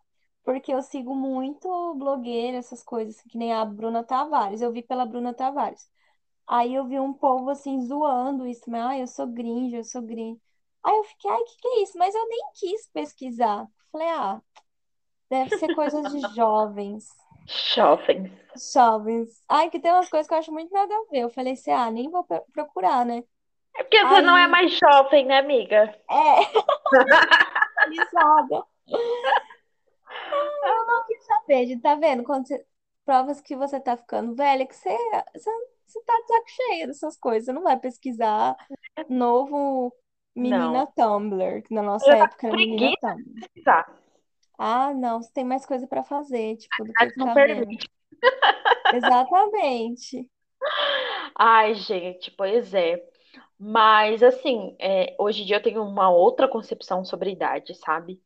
porque 0.43 0.73
eu 0.73 0.81
sigo 0.83 1.15
muito 1.15 1.95
blogueira, 1.95 2.57
essas 2.57 2.83
coisas, 2.83 3.17
assim, 3.19 3.29
que 3.29 3.37
nem 3.37 3.53
a 3.53 3.65
Bruna 3.65 4.03
Tavares. 4.03 4.61
Eu 4.61 4.71
vi 4.71 4.83
pela 4.83 5.05
Bruna 5.05 5.33
Tavares. 5.33 5.89
Aí 6.47 6.73
eu 6.75 6.85
vi 6.87 6.99
um 6.99 7.13
povo 7.13 7.49
assim 7.51 7.81
zoando 7.87 8.47
isso, 8.47 8.69
mas, 8.69 8.81
ai, 8.83 9.01
eu 9.03 9.07
sou 9.07 9.27
gringe, 9.27 9.75
eu 9.77 9.83
sou 9.83 10.01
gringe. 10.01 10.41
Aí 10.83 10.95
eu 10.97 11.03
fiquei, 11.05 11.31
ai, 11.31 11.39
o 11.41 11.45
que 11.45 11.57
que 11.61 11.67
é 11.69 11.83
isso? 11.83 11.97
Mas 11.97 12.15
eu 12.15 12.27
nem 12.29 12.41
quis 12.55 12.87
pesquisar. 12.89 13.67
Falei, 13.91 14.07
ah, 14.09 14.41
deve 15.29 15.51
ser 15.51 15.69
coisas 15.69 16.09
de 16.09 16.21
jovens. 16.35 17.09
Jovens. 17.75 18.31
Jovens. 18.73 19.43
Ai, 19.47 19.69
que 19.69 19.79
tem 19.79 19.91
umas 19.91 20.09
coisas 20.09 20.27
que 20.27 20.33
eu 20.33 20.37
acho 20.39 20.51
muito 20.51 20.71
nada 20.73 20.93
a 20.93 21.05
ver. 21.11 21.19
Eu 21.21 21.29
falei 21.29 21.53
assim, 21.53 21.71
ah, 21.71 21.89
nem 21.91 22.09
vou 22.09 22.23
pro- 22.23 22.43
procurar, 22.53 23.05
né? 23.05 23.23
É 23.77 23.83
porque 23.83 24.05
você 24.05 24.21
não 24.21 24.37
é 24.37 24.45
Aí, 24.45 24.47
mais 24.47 24.77
jovem, 24.77 25.25
né, 25.25 25.39
amiga? 25.39 25.95
é, 26.09 26.39
atualizada. 27.77 28.65
Eu 30.63 30.85
não 30.87 31.05
quis 31.07 31.25
saber, 31.25 31.65
de, 31.65 31.79
tá 31.79 31.95
vendo? 31.95 32.23
Quando 32.23 32.47
você, 32.47 32.65
provas 33.05 33.41
que 33.41 33.55
você 33.55 33.79
tá 33.79 33.97
ficando 33.97 34.35
velha, 34.35 34.65
que 34.67 34.75
você, 34.75 34.89
você, 35.33 35.51
você 35.87 36.01
tá 36.03 36.13
de 36.21 36.27
saco 36.27 36.49
cheio 36.49 36.87
dessas 36.87 37.17
coisas. 37.17 37.45
Você 37.45 37.53
não 37.53 37.63
vai 37.63 37.79
pesquisar 37.79 38.55
novo 39.09 39.93
menina 40.35 40.85
Não. 40.85 40.93
Tumblr, 40.95 41.63
que 41.63 41.73
na 41.73 41.81
Eu 41.81 41.83
nossa 41.83 42.15
tá 42.17 42.17
época 42.17 42.47
era 42.47 42.57
menina 42.57 42.91
Tumblr. 42.99 43.23
pesquisar. 43.39 43.99
Ah, 44.57 44.93
não, 44.93 45.21
você 45.21 45.31
tem 45.33 45.43
mais 45.45 45.65
coisa 45.65 45.87
pra 45.87 46.03
fazer, 46.03 46.57
tipo, 46.57 46.83
do 46.83 46.93
que 46.93 47.13
Não 47.17 47.33
permite. 47.33 47.89
Exatamente. 48.91 50.29
Ai, 51.35 51.73
gente, 51.75 52.31
pois 52.31 52.73
é. 52.73 53.03
Mas, 53.59 54.23
assim, 54.23 54.75
é, 54.79 55.15
hoje 55.19 55.43
em 55.43 55.45
dia 55.45 55.57
eu 55.57 55.63
tenho 55.63 55.83
uma 55.83 56.09
outra 56.09 56.47
concepção 56.47 57.03
sobre 57.03 57.31
idade, 57.31 57.75
sabe? 57.75 58.21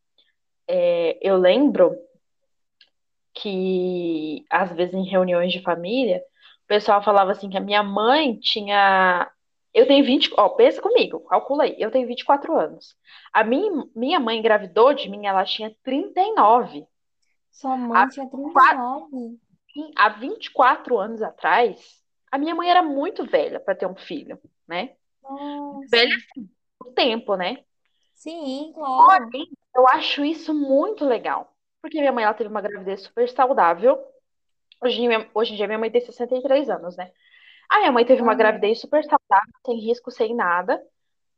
É, 0.68 1.18
eu 1.22 1.38
lembro 1.38 1.96
que, 3.34 4.46
às 4.50 4.72
vezes, 4.74 4.94
em 4.94 5.04
reuniões 5.06 5.52
de 5.52 5.62
família, 5.62 6.20
o 6.64 6.68
pessoal 6.68 7.04
falava 7.04 7.32
assim 7.32 7.50
que 7.50 7.58
a 7.58 7.62
minha 7.62 7.84
mãe 7.84 8.38
tinha. 8.40 9.30
Eu 9.74 9.88
tenho 9.88 10.06
20. 10.06 10.32
Ó, 10.38 10.50
pensa 10.50 10.82
comigo, 10.82 11.22
calcula 11.22 11.64
aí. 11.64 11.76
Eu 11.80 11.90
tenho 11.90 12.08
24 12.08 12.58
anos. 12.58 12.96
A 13.34 13.44
minha, 13.44 13.86
minha 13.96 14.20
mãe 14.20 14.38
engravidou 14.38 14.94
de 14.94 15.10
mim, 15.10 15.26
ela 15.26 15.44
tinha 15.44 15.76
39. 15.84 16.86
Sua 17.52 17.76
Há, 17.76 18.06
mãe 18.06 18.08
tinha 18.10 18.30
trinta 18.30 18.50
e 18.50 18.54
qua- 18.54 18.76
nove. 18.78 19.40
há 19.96 20.10
24 20.10 21.00
anos 21.00 21.22
atrás, 21.22 22.02
a 22.32 22.38
minha 22.38 22.54
mãe 22.56 22.70
era 22.70 22.84
muito 22.84 23.26
velha 23.26 23.60
para 23.60 23.76
ter 23.76 23.88
um 23.88 23.96
filho, 23.96 24.40
né? 24.68 24.96
Velha 25.90 26.16
no 26.84 26.92
tempo, 26.92 27.36
né? 27.36 27.64
Sim, 28.14 28.72
claro. 28.74 29.30
Eu 29.76 29.88
acho 29.90 30.24
isso 30.24 30.54
muito 30.54 31.06
legal. 31.06 31.54
Porque 31.82 32.00
minha 32.00 32.12
mãe 32.12 32.24
ela 32.24 32.34
teve 32.34 32.50
uma 32.50 32.62
gravidez 32.62 33.02
super 33.02 33.28
saudável. 33.30 34.02
Hoje, 34.82 35.02
em 35.02 35.10
dia- 35.10 35.30
hoje 35.34 35.54
em 35.54 35.58
dia 35.58 35.68
minha 35.68 35.80
mãe 35.80 35.92
tem 35.92 36.02
63 36.02 36.70
anos, 36.70 36.96
né? 36.96 37.12
A 37.70 37.80
minha 37.80 37.92
mãe 37.92 38.06
teve 38.06 38.22
uma 38.22 38.32
Aham. 38.32 38.38
gravidez 38.38 38.80
super 38.80 39.04
saudável, 39.04 39.54
sem 39.66 39.78
risco, 39.80 40.12
sem 40.12 40.36
nada. 40.36 40.82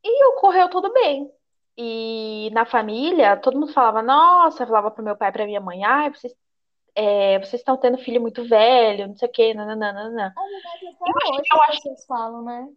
E 0.03 0.25
ocorreu 0.27 0.69
tudo 0.69 0.91
bem. 0.93 1.31
E 1.77 2.49
na 2.53 2.65
família, 2.65 3.35
todo 3.37 3.59
mundo 3.59 3.73
falava, 3.73 4.01
nossa, 4.01 4.65
falava 4.65 4.91
pro 4.91 5.03
meu 5.03 5.15
pai 5.15 5.29
e 5.29 5.31
pra 5.31 5.45
minha 5.45 5.59
mãe, 5.59 5.83
ai, 5.83 6.09
vocês, 6.11 6.33
é, 6.95 7.39
vocês 7.39 7.61
estão 7.61 7.77
tendo 7.77 7.97
filho 7.97 8.21
muito 8.21 8.43
velho, 8.47 9.07
não 9.07 9.15
sei 9.15 9.27
o 9.27 9.31
quê, 9.31 9.53
nananana. 9.53 10.11
Na 10.11 10.27
até 10.27 10.85
E 10.85 11.09
eu 11.09 11.17
acho, 11.17 11.53
eu 11.53 11.61
acho 11.63 11.71
pessoas 11.83 12.05
falam, 12.05 12.43
né? 12.43 12.69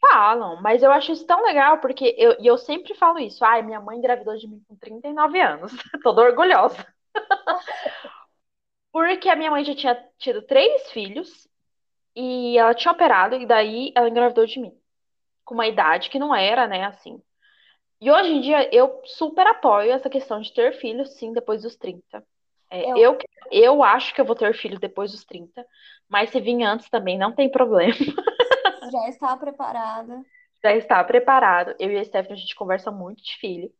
Falam, 0.00 0.60
mas 0.62 0.82
eu 0.82 0.90
acho 0.90 1.12
isso 1.12 1.26
tão 1.26 1.42
legal, 1.44 1.78
porque 1.80 2.14
eu, 2.18 2.34
e 2.40 2.46
eu 2.46 2.56
sempre 2.56 2.94
falo 2.94 3.18
isso. 3.18 3.44
Ai, 3.44 3.62
minha 3.62 3.80
mãe 3.80 3.98
engravidou 3.98 4.36
de 4.36 4.48
mim 4.48 4.62
com 4.66 4.74
39 4.76 5.40
anos. 5.40 5.72
Toda 6.02 6.22
orgulhosa. 6.22 6.86
Porque 8.92 9.28
a 9.28 9.36
minha 9.36 9.50
mãe 9.50 9.64
já 9.64 9.74
tinha 9.74 9.94
tido 10.18 10.42
três 10.42 10.90
filhos 10.90 11.48
e 12.16 12.58
ela 12.58 12.74
tinha 12.74 12.92
operado, 12.92 13.36
e 13.36 13.46
daí 13.46 13.92
ela 13.96 14.08
engravidou 14.10 14.46
de 14.46 14.60
mim. 14.60 14.72
Com 15.44 15.54
uma 15.54 15.68
idade 15.68 16.10
que 16.10 16.18
não 16.18 16.34
era, 16.34 16.66
né, 16.68 16.84
assim. 16.86 17.22
E 18.00 18.10
hoje 18.10 18.30
em 18.32 18.40
dia 18.42 18.74
eu 18.74 19.02
super 19.06 19.46
apoio 19.46 19.92
essa 19.92 20.10
questão 20.10 20.40
de 20.40 20.52
ter 20.54 20.74
filhos, 20.80 21.10
sim, 21.16 21.32
depois 21.32 21.62
dos 21.62 21.76
30. 21.76 22.24
É, 22.70 22.90
Eu 22.92 22.96
eu, 22.98 23.18
eu 23.50 23.82
acho 23.84 24.14
que 24.14 24.20
eu 24.20 24.24
vou 24.26 24.36
ter 24.36 24.54
filho 24.54 24.78
depois 24.80 25.12
dos 25.12 25.24
30, 25.24 25.66
mas 26.08 26.30
se 26.30 26.40
vir 26.40 26.62
antes 26.64 26.90
também 26.90 27.18
não 27.18 27.34
tem 27.34 27.50
problema. 27.50 27.94
já 28.90 29.08
estava 29.08 29.38
preparada. 29.38 30.22
Já 30.62 30.74
está 30.74 31.02
preparado. 31.04 31.74
Eu 31.78 31.90
e 31.90 31.98
a 31.98 32.04
Stephanie, 32.04 32.34
a 32.34 32.40
gente 32.40 32.54
conversa 32.54 32.90
muito 32.90 33.22
de 33.22 33.36
filho. 33.38 33.72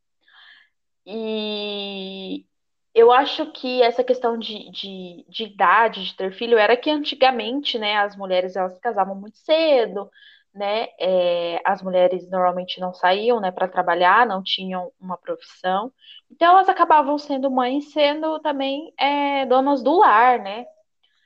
E 1.07 2.47
eu 2.95 3.11
acho 3.13 3.53
que 3.53 3.83
essa 3.83 4.03
questão 4.05 4.39
de, 4.39 4.71
de, 4.71 5.25
de 5.29 5.45
idade, 5.45 6.05
de 6.05 6.17
ter 6.17 6.33
filho, 6.33 6.59
era 6.59 6.77
que 6.77 6.91
antigamente, 6.91 7.79
né, 7.79 7.97
as 7.97 8.17
mulheres 8.17 8.57
elas 8.57 8.75
se 8.75 8.81
casavam 8.81 9.15
muito 9.15 9.39
cedo, 9.39 10.11
né? 10.55 10.89
é, 10.99 11.61
as 11.65 11.83
mulheres 11.83 12.29
normalmente 12.29 12.81
não 12.81 12.93
saíam, 12.93 13.41
né, 13.41 13.51
para 13.53 13.69
trabalhar, 13.69 14.27
não 14.27 14.43
tinham 14.43 14.93
uma 15.01 15.17
profissão. 15.17 15.93
Então 16.31 16.53
elas 16.53 16.69
acabavam 16.69 17.17
sendo 17.19 17.51
mães, 17.51 17.93
sendo 17.93 18.41
também 18.41 18.93
é, 18.99 19.47
donas 19.47 19.83
do 19.83 19.99
lar, 19.99 20.39
né? 20.41 20.67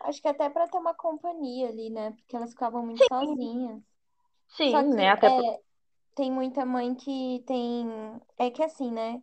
Acho 0.05 0.21
que 0.23 0.29
até 0.29 0.49
para 0.51 0.69
ter 0.69 0.79
uma 0.79 0.95
companhia 0.95 1.69
ali, 1.69 1.91
né? 1.91 2.13
Porque 2.13 2.37
elas 2.37 2.51
ficavam 2.53 2.85
muito 2.87 3.05
sozinhas. 3.05 3.83
Só 4.65 4.83
Sim, 4.83 4.95
né? 4.95 5.11
que 5.11 5.11
Até 5.11 5.31
por- 5.31 5.45
é, 5.55 5.61
tem 6.15 6.31
muita 6.33 6.67
mãe 6.67 6.95
que 6.95 7.43
tem. 7.47 7.87
É 8.39 8.51
que 8.51 8.63
assim, 8.63 8.91
né? 8.93 9.23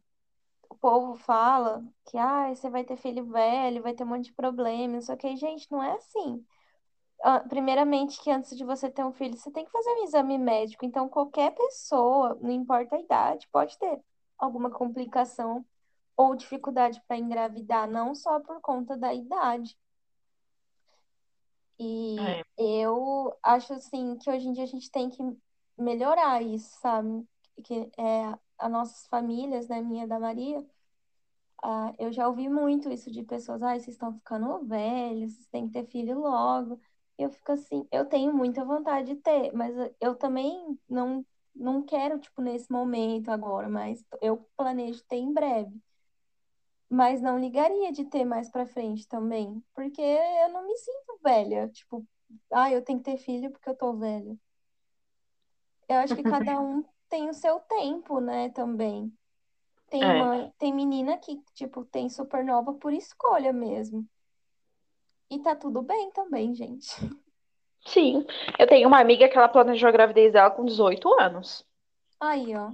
O 0.69 0.75
povo 0.77 1.15
fala 1.17 1.83
que 2.05 2.17
ah, 2.17 2.53
você 2.55 2.69
vai 2.69 2.83
ter 2.85 2.97
filho 2.97 3.25
velho, 3.27 3.83
vai 3.83 3.93
ter 3.95 4.03
um 4.05 4.07
monte 4.07 4.25
de 4.27 4.33
problema. 4.33 5.01
Só 5.01 5.15
que, 5.17 5.35
gente, 5.37 5.71
não 5.71 5.83
é 5.83 5.93
assim. 5.93 6.45
Ah, 7.23 7.39
Primeiramente, 7.41 8.21
que 8.21 8.31
antes 8.31 8.57
de 8.57 8.63
você 8.65 8.89
ter 8.89 9.03
um 9.05 9.11
filho, 9.13 9.37
você 9.37 9.51
tem 9.51 9.65
que 9.65 9.71
fazer 9.71 9.89
um 9.91 10.03
exame 10.03 10.37
médico. 10.37 10.85
Então, 10.85 11.07
qualquer 11.09 11.51
pessoa, 11.53 12.37
não 12.41 12.51
importa 12.51 12.95
a 12.95 12.99
idade, 12.99 13.47
pode 13.51 13.77
ter 13.77 14.01
alguma 14.37 14.71
complicação 14.71 15.65
ou 16.17 16.35
dificuldade 16.35 17.01
para 17.07 17.17
engravidar, 17.17 17.89
não 17.89 18.15
só 18.15 18.39
por 18.41 18.61
conta 18.61 18.97
da 18.97 19.13
idade. 19.13 19.77
E 21.83 22.19
é, 22.19 22.43
eu 22.57 23.35
acho 23.43 23.73
assim 23.73 24.15
que 24.17 24.29
hoje 24.29 24.47
em 24.47 24.53
dia 24.53 24.63
a 24.63 24.67
gente 24.67 24.91
tem 24.91 25.09
que 25.09 25.23
melhorar 25.77 26.41
isso, 26.43 26.79
sabe? 26.79 27.25
Que 27.63 27.91
é 27.97 28.37
as 28.59 28.71
nossas 28.71 29.07
famílias, 29.07 29.67
né, 29.67 29.81
minha 29.81 30.07
da 30.07 30.19
Maria, 30.19 30.63
ah, 31.63 31.93
eu 31.99 32.11
já 32.11 32.27
ouvi 32.27 32.49
muito 32.49 32.89
isso 32.91 33.11
de 33.11 33.23
pessoas, 33.23 33.61
ai, 33.63 33.79
vocês 33.79 33.95
estão 33.95 34.13
ficando 34.13 34.65
velhos, 34.65 35.33
vocês 35.33 35.47
têm 35.47 35.67
que 35.67 35.73
ter 35.73 35.85
filho 35.87 36.19
logo. 36.19 36.79
Eu 37.17 37.29
fico 37.29 37.51
assim, 37.51 37.87
eu 37.91 38.05
tenho 38.05 38.33
muita 38.33 38.65
vontade 38.65 39.13
de 39.13 39.21
ter, 39.21 39.51
mas 39.53 39.75
eu 39.99 40.15
também 40.15 40.79
não 40.89 41.25
não 41.53 41.83
quero, 41.83 42.17
tipo, 42.19 42.41
nesse 42.41 42.71
momento 42.71 43.29
agora, 43.29 43.67
mas 43.69 44.03
eu 44.21 44.37
planejo 44.55 45.03
ter 45.03 45.17
em 45.17 45.33
breve. 45.33 45.81
Mas 46.93 47.21
não 47.21 47.39
ligaria 47.39 47.89
de 47.93 48.03
ter 48.03 48.25
mais 48.25 48.49
pra 48.49 48.65
frente 48.65 49.07
também, 49.07 49.63
porque 49.73 50.01
eu 50.01 50.49
não 50.49 50.67
me 50.67 50.75
sinto 50.75 51.17
velha, 51.23 51.69
tipo, 51.69 52.05
ah, 52.51 52.69
eu 52.69 52.83
tenho 52.83 52.99
que 52.99 53.05
ter 53.05 53.17
filho 53.17 53.49
porque 53.49 53.69
eu 53.69 53.75
tô 53.77 53.93
velha. 53.93 54.37
Eu 55.87 55.95
acho 55.95 56.13
que 56.13 56.21
cada 56.21 56.59
um 56.59 56.83
tem 57.07 57.29
o 57.29 57.33
seu 57.33 57.61
tempo, 57.61 58.19
né, 58.19 58.49
também. 58.49 59.09
Tem 59.89 60.03
é. 60.03 60.19
mãe, 60.19 60.53
tem 60.59 60.73
menina 60.73 61.17
que, 61.17 61.41
tipo, 61.53 61.85
tem 61.85 62.09
supernova 62.09 62.73
por 62.73 62.91
escolha 62.91 63.53
mesmo. 63.53 64.05
E 65.29 65.39
tá 65.39 65.55
tudo 65.55 65.81
bem 65.81 66.11
também, 66.11 66.53
gente. 66.53 66.89
Sim, 67.87 68.25
eu 68.59 68.67
tenho 68.67 68.89
uma 68.89 68.99
amiga 68.99 69.29
que 69.29 69.37
ela 69.37 69.47
planejou 69.47 69.87
a 69.87 69.93
gravidez 69.93 70.33
dela 70.33 70.51
com 70.51 70.65
18 70.65 71.07
anos. 71.21 71.65
Aí, 72.19 72.53
ó. 72.53 72.73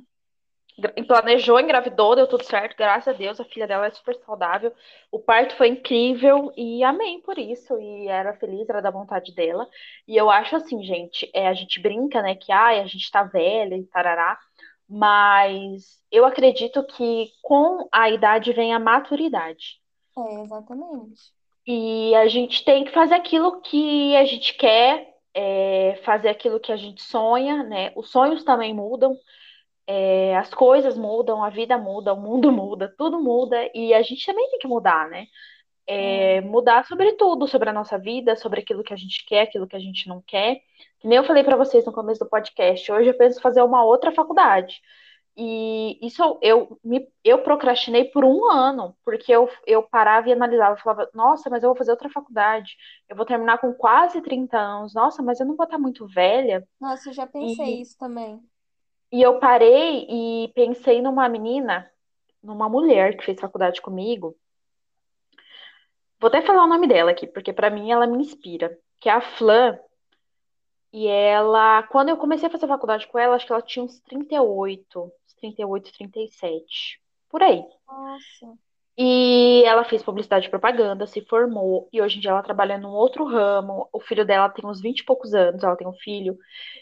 Planejou, 1.08 1.60
engravidou, 1.60 2.16
deu 2.16 2.28
tudo 2.28 2.44
certo, 2.44 2.78
graças 2.78 3.08
a 3.08 3.18
Deus, 3.18 3.40
a 3.40 3.46
filha 3.46 3.66
dela 3.66 3.88
é 3.88 3.90
super 3.90 4.16
saudável. 4.24 4.72
O 5.12 5.20
parto 5.20 5.56
foi 5.56 5.70
incrível 5.70 6.52
e 6.56 6.84
amém 6.84 7.20
por 7.22 7.38
isso. 7.40 7.80
E 7.80 8.08
era 8.08 8.34
feliz, 8.36 8.70
era 8.70 8.80
da 8.80 8.92
vontade 8.92 9.34
dela. 9.34 9.68
E 10.08 10.16
eu 10.16 10.30
acho 10.30 10.56
assim, 10.56 10.84
gente, 10.84 11.30
é, 11.34 11.48
a 11.48 11.54
gente 11.54 11.82
brinca, 11.82 12.22
né, 12.22 12.36
que 12.36 12.52
ai, 12.52 12.80
a 12.80 12.86
gente 12.86 13.10
tá 13.10 13.24
velha 13.24 13.76
e 13.76 13.86
tarará, 13.86 14.38
mas 14.88 16.00
eu 16.12 16.26
acredito 16.26 16.84
que 16.84 17.32
com 17.42 17.88
a 17.92 18.10
idade 18.12 18.54
vem 18.54 18.72
a 18.72 18.80
maturidade. 18.80 19.82
É, 20.16 20.42
exatamente. 20.44 21.22
E 21.66 22.16
a 22.16 22.28
gente 22.28 22.63
tem 22.63 22.86
que 22.86 22.92
fazer 22.92 23.16
aquilo 23.16 23.62
que 23.62 24.16
a 24.16 24.26
gente 24.26 24.54
quer, 24.54 25.13
é, 25.34 26.00
fazer 26.06 26.30
aquilo 26.30 26.60
que 26.60 26.72
a 26.72 26.78
gente 26.78 27.02
sonha, 27.02 27.63
né? 27.63 27.92
Os 27.96 28.10
sonhos 28.10 28.44
também 28.44 28.74
mudam. 28.74 29.18
É, 29.88 30.36
as 30.38 30.54
coisas 30.54 30.97
mudam, 30.97 31.43
a 31.43 31.50
vida 31.50 31.78
muda, 31.78 32.13
o 32.13 32.21
mundo 32.21 32.52
muda, 32.52 32.93
tudo 32.97 33.21
muda 33.21 33.58
e 33.73 33.93
a 33.93 34.02
gente 34.02 34.26
também 34.26 34.50
tem 34.52 34.60
que 34.60 34.67
mudar, 34.67 35.10
né? 35.10 35.28
É, 35.88 36.41
É. 36.41 36.41
mudar 36.41 36.86
sobre 36.86 37.13
tudo, 37.13 37.47
sobre 37.47 37.69
a 37.69 37.73
nossa 37.73 37.97
vida, 37.97 38.36
sobre 38.36 38.62
aquilo 38.62 38.84
que 38.84 38.93
a 38.93 38.97
gente 38.97 39.26
quer, 39.26 39.41
aquilo 39.43 39.67
que 39.67 39.76
a 39.76 39.80
gente 39.80 40.08
não 40.08 40.21
quer. 40.21 40.58
Que 41.00 41.08
nem 41.08 41.17
eu 41.17 41.23
falei 41.23 41.43
para 41.43 41.56
vocês 41.58 41.86
no 41.86 41.93
começo 41.93 42.19
do 42.23 42.30
podcast, 42.30 42.91
hoje 42.91 43.10
eu 43.10 43.17
penso 43.17 43.41
fazer 43.41 43.62
uma 43.63 43.84
outra 43.86 44.12
faculdade. 44.12 44.82
E 45.38 46.00
isso 46.06 46.23
eu, 46.23 46.39
eu, 46.41 46.80
me, 46.84 47.08
eu 47.23 47.43
procrastinei 47.43 48.06
por 48.06 48.26
um 48.26 48.50
ano, 48.52 48.97
porque 49.06 49.32
eu, 49.32 49.47
eu 49.67 49.84
parava 49.84 50.30
e 50.30 50.34
analisava, 50.34 50.73
eu 50.76 50.82
falava, 50.84 51.10
nossa, 51.13 51.50
mas 51.50 51.63
eu 51.63 51.69
vou 51.69 51.78
fazer 51.78 51.91
outra 51.91 52.10
faculdade, 52.10 52.76
eu 53.08 53.15
vou 53.15 53.26
terminar 53.26 53.60
com 53.60 53.71
quase 53.73 54.21
30 54.21 54.58
anos, 54.58 54.93
nossa, 54.95 55.21
mas 55.23 55.39
eu 55.39 55.45
não 55.45 55.56
vou 55.56 55.65
estar 55.65 55.78
muito 55.78 56.08
velha. 56.08 56.67
Nossa, 56.80 57.10
eu 57.10 57.13
já 57.13 57.28
pensei 57.28 57.80
E, 57.80 57.82
isso 57.82 57.97
também. 57.97 58.43
E 59.12 59.22
eu 59.22 59.39
parei 59.39 60.06
e 60.10 60.52
pensei 60.54 61.02
numa 61.02 61.30
menina, 61.30 61.89
numa 62.43 62.67
mulher 62.70 63.17
que 63.17 63.26
fez 63.26 63.39
faculdade 63.39 63.82
comigo. 63.82 64.36
Vou 66.20 66.28
até 66.30 66.41
falar 66.41 66.65
o 66.65 66.67
nome 66.67 66.88
dela 66.88 67.12
aqui, 67.12 67.28
porque 67.28 67.54
pra 67.54 67.70
mim 67.70 67.91
ela 67.91 68.08
me 68.08 68.17
inspira, 68.17 68.78
que 69.00 69.08
é 69.08 69.13
a 69.13 69.22
Flan. 69.22 69.78
E 70.91 71.08
ela, 71.08 71.84
quando 71.84 72.10
eu 72.10 72.17
comecei 72.17 72.48
a 72.48 72.52
fazer 72.52 72.67
faculdade 72.67 73.08
com 73.08 73.20
ela, 73.20 73.36
acho 73.36 73.46
que 73.46 73.52
ela 73.52 73.62
tinha 73.62 73.84
uns 73.86 74.00
38, 74.02 75.04
uns 75.04 75.34
38, 75.36 75.93
37, 75.93 77.02
por 77.30 77.43
aí. 77.43 77.63
Nossa. 77.88 78.58
E 78.99 79.63
ela 79.65 79.83
fez 79.86 80.01
publicidade 80.01 80.47
e 80.47 80.49
propaganda, 80.49 81.05
se 81.05 81.21
formou, 81.21 81.88
e 81.93 82.01
hoje 82.01 82.17
em 82.17 82.21
dia 82.21 82.31
ela 82.31 82.41
trabalha 82.41 82.79
num 82.79 82.89
outro 82.89 83.25
ramo. 83.25 83.88
O 83.93 83.99
filho 84.01 84.25
dela 84.25 84.49
tem 84.49 84.65
uns 84.67 84.81
20 84.81 85.01
e 85.01 85.05
poucos 85.05 85.36
anos, 85.36 85.63
ela 85.63 85.75
tem 85.75 85.88
um 85.88 85.93
filho. 85.93 86.36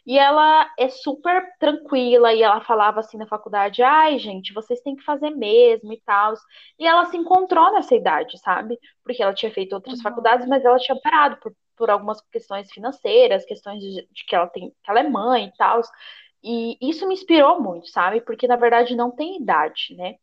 E 0.05 0.17
ela 0.17 0.71
é 0.79 0.87
super 0.87 1.43
tranquila, 1.59 2.33
e 2.33 2.41
ela 2.41 2.61
falava 2.61 3.01
assim 3.01 3.17
na 3.17 3.27
faculdade: 3.27 3.81
ai, 3.83 4.17
gente, 4.17 4.53
vocês 4.53 4.79
têm 4.81 4.95
que 4.95 5.03
fazer 5.03 5.29
mesmo 5.31 5.91
e 5.91 6.01
tal. 6.05 6.33
E 6.79 6.87
ela 6.87 7.03
se 7.05 7.17
encontrou 7.17 7.71
nessa 7.73 7.95
idade, 7.95 8.37
sabe? 8.39 8.79
Porque 9.03 9.21
ela 9.21 9.33
tinha 9.33 9.51
feito 9.51 9.73
outras 9.73 9.95
Uhum. 9.97 10.03
faculdades, 10.03 10.47
mas 10.47 10.63
ela 10.63 10.77
tinha 10.79 10.97
parado 11.01 11.37
por, 11.41 11.53
por 11.75 11.89
algumas 11.89 12.21
questões 12.31 12.71
financeiras, 12.71 13.43
questões 13.45 13.81
de, 13.83 14.07
de 14.09 14.25
que 14.25 14.33
ela 14.35 14.47
tem, 14.47 14.69
que 14.69 14.89
ela 14.91 15.01
é 15.01 15.09
mãe 15.09 15.47
e 15.47 15.57
tal. 15.57 15.81
E 16.43 16.77
isso 16.81 17.07
me 17.07 17.13
inspirou 17.15 17.61
muito, 17.61 17.87
sabe? 17.89 18.21
Porque 18.21 18.47
na 18.47 18.55
verdade 18.55 18.95
não 18.95 19.11
tem 19.11 19.37
idade, 19.41 19.95
né? 19.97 20.15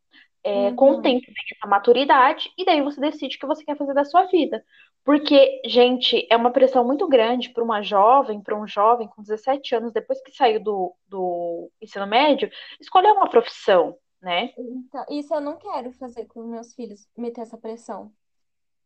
É, 0.45 0.73
com 0.73 0.91
o 0.93 0.97
Uhum. 0.97 1.03
tempo 1.03 1.25
vem 1.27 1.45
essa 1.57 1.69
maturidade, 1.69 2.51
e 2.59 2.65
daí 2.65 2.83
você 2.83 3.01
decide 3.01 3.37
o 3.37 3.41
que 3.41 3.47
você 3.47 3.65
quer 3.65 3.77
fazer 3.77 3.95
da 3.95 4.05
sua 4.05 4.25
vida. 4.27 4.65
Porque, 5.05 5.61
gente, 5.67 6.27
é 6.31 6.37
uma 6.37 6.53
pressão 6.53 6.85
muito 6.85 7.09
grande 7.09 7.51
para 7.51 7.65
uma 7.65 7.83
jovem, 7.83 8.41
para 8.41 8.57
um 8.59 8.67
jovem 8.67 9.09
com 9.09 9.23
17 9.23 9.75
anos, 9.75 9.93
depois 9.93 10.21
que 10.23 10.33
saiu 10.33 10.63
do, 10.63 10.95
do 11.09 11.71
ensino 11.81 12.07
médio, 12.07 12.51
escolher 12.81 13.13
uma 13.13 13.29
profissão, 13.29 13.97
né? 14.21 14.51
Então, 14.57 15.05
isso 15.11 15.35
eu 15.35 15.41
não 15.41 15.57
quero 15.59 15.93
fazer 15.93 16.27
com 16.27 16.43
meus 16.45 16.75
filhos, 16.75 17.07
meter 17.17 17.41
essa 17.43 17.57
pressão. 17.59 18.13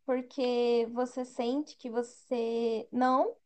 Porque 0.07 0.87
você 0.93 1.25
sente 1.25 1.77
que 1.77 1.91
você 1.91 2.89
não 2.93 3.37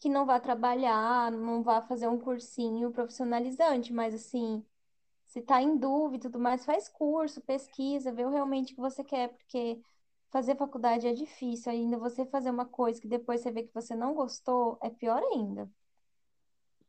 que 0.00 0.08
não 0.10 0.26
vá 0.26 0.40
trabalhar, 0.40 1.32
não 1.32 1.62
vá 1.62 1.82
fazer 1.82 2.08
um 2.08 2.18
cursinho 2.20 2.92
profissionalizante, 2.92 3.92
mas 3.92 4.14
assim, 4.14 4.64
se 5.34 5.42
tá 5.42 5.60
em 5.60 5.76
dúvida 5.76 6.28
e 6.28 6.30
tudo 6.30 6.38
mais, 6.38 6.64
faz 6.64 6.88
curso, 6.88 7.40
pesquisa, 7.42 8.12
vê 8.12 8.22
realmente 8.28 8.72
o 8.72 8.76
que 8.76 8.80
você 8.80 9.02
quer, 9.04 9.30
porque 9.30 9.80
fazer 10.30 10.56
faculdade 10.56 11.08
é 11.08 11.12
difícil. 11.12 11.72
Ainda 11.72 11.98
você 11.98 12.24
fazer 12.26 12.50
uma 12.50 12.64
coisa 12.66 13.00
que 13.00 13.08
depois 13.08 13.40
você 13.40 13.50
vê 13.50 13.64
que 13.64 13.74
você 13.74 13.96
não 13.96 14.14
gostou, 14.14 14.78
é 14.82 14.90
pior 14.90 15.20
ainda. 15.34 15.68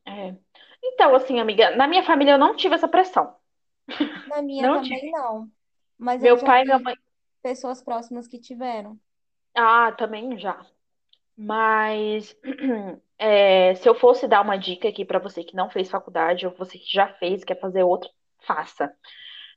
É. 0.07 0.35
Então, 0.83 1.15
assim, 1.15 1.39
amiga, 1.39 1.75
na 1.75 1.87
minha 1.87 2.03
família 2.03 2.33
eu 2.33 2.37
não 2.37 2.55
tive 2.55 2.75
essa 2.75 2.87
pressão. 2.87 3.35
Na 4.25 4.41
minha 4.41 4.67
Não 4.67 4.71
também 4.71 4.99
tive. 4.99 5.11
não, 5.11 5.51
mas 5.97 6.23
eu 6.23 6.33
Meu 6.33 6.43
pai 6.43 6.63
e 6.63 6.65
minha 6.65 6.79
mãe. 6.79 6.95
pessoas 7.41 7.81
próximas 7.81 8.27
que 8.27 8.39
tiveram. 8.39 8.99
Ah, 9.55 9.91
também 9.93 10.37
já. 10.37 10.65
Mas 11.37 12.35
é, 13.19 13.75
se 13.75 13.87
eu 13.89 13.95
fosse 13.95 14.27
dar 14.27 14.41
uma 14.41 14.57
dica 14.57 14.89
aqui 14.89 15.05
pra 15.05 15.19
você 15.19 15.43
que 15.43 15.55
não 15.55 15.69
fez 15.69 15.89
faculdade, 15.89 16.47
ou 16.47 16.53
você 16.55 16.77
que 16.79 16.87
já 16.91 17.13
fez, 17.15 17.43
quer 17.43 17.59
fazer 17.59 17.83
outra, 17.83 18.09
faça. 18.45 18.91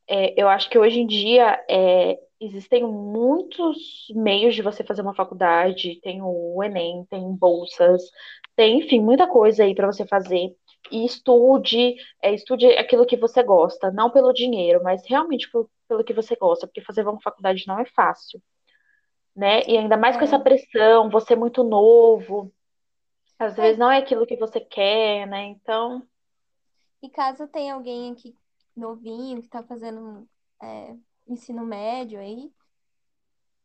É, 0.08 0.40
eu 0.40 0.48
acho 0.48 0.70
que 0.70 0.78
hoje 0.78 1.00
em 1.00 1.06
dia 1.06 1.64
é, 1.70 2.18
existem 2.40 2.84
muitos 2.84 4.06
meios 4.14 4.54
de 4.54 4.62
você 4.62 4.84
fazer 4.84 5.02
uma 5.02 5.14
faculdade. 5.14 6.00
Tem 6.02 6.20
o 6.22 6.62
Enem, 6.62 7.04
tem 7.10 7.22
bolsas, 7.34 8.02
tem, 8.56 8.78
enfim, 8.80 9.00
muita 9.00 9.26
coisa 9.28 9.64
aí 9.64 9.74
para 9.74 9.86
você 9.86 10.06
fazer. 10.06 10.50
E 10.90 11.04
estude, 11.04 11.96
é, 12.22 12.32
estude 12.34 12.66
aquilo 12.66 13.06
que 13.06 13.16
você 13.16 13.42
gosta, 13.42 13.90
não 13.92 14.10
pelo 14.10 14.32
dinheiro, 14.32 14.82
mas 14.82 15.02
realmente 15.06 15.50
pelo, 15.50 15.70
pelo 15.88 16.04
que 16.04 16.14
você 16.14 16.36
gosta, 16.36 16.66
porque 16.66 16.80
fazer 16.82 17.02
uma 17.06 17.20
faculdade 17.20 17.66
não 17.66 17.78
é 17.80 17.84
fácil, 17.86 18.40
né? 19.36 19.62
E 19.68 19.76
ainda 19.78 19.96
mais 19.96 20.16
com 20.16 20.24
essa 20.24 20.36
É. 20.36 20.40
pressão, 20.40 21.10
você 21.10 21.34
é 21.34 21.36
muito 21.36 21.62
novo, 21.64 22.52
às 23.38 23.58
É, 23.58 23.58
vezes 23.58 23.78
não 23.78 23.90
é 23.90 23.98
aquilo 23.98 24.26
que 24.26 24.36
você 24.36 24.60
quer, 24.60 25.26
né? 25.28 25.46
Então, 25.46 26.02
e 27.02 27.10
caso 27.10 27.48
tenha 27.48 27.74
alguém 27.74 28.12
aqui 28.12 28.36
novinho 28.78 29.42
que 29.42 29.48
tá 29.48 29.62
fazendo 29.62 30.28
é, 30.62 30.96
ensino 31.26 31.64
médio 31.64 32.20
aí, 32.20 32.52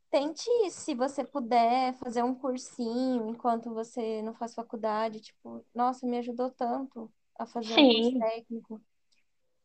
tente, 0.10 0.48
se 0.70 0.94
você 0.94 1.24
puder, 1.24 1.94
fazer 1.96 2.24
um 2.24 2.36
cursinho 2.36 3.28
enquanto 3.30 3.74
você 3.74 4.22
não 4.22 4.34
faz 4.36 4.54
faculdade. 4.54 5.20
Tipo, 5.22 5.66
nossa, 5.74 6.06
me 6.06 6.18
ajudou 6.20 6.52
tanto 6.52 7.12
a 7.38 7.46
fazer 7.48 7.76
um 7.76 7.88
curso 7.88 8.12
sim, 8.12 8.20
técnico. 8.20 8.80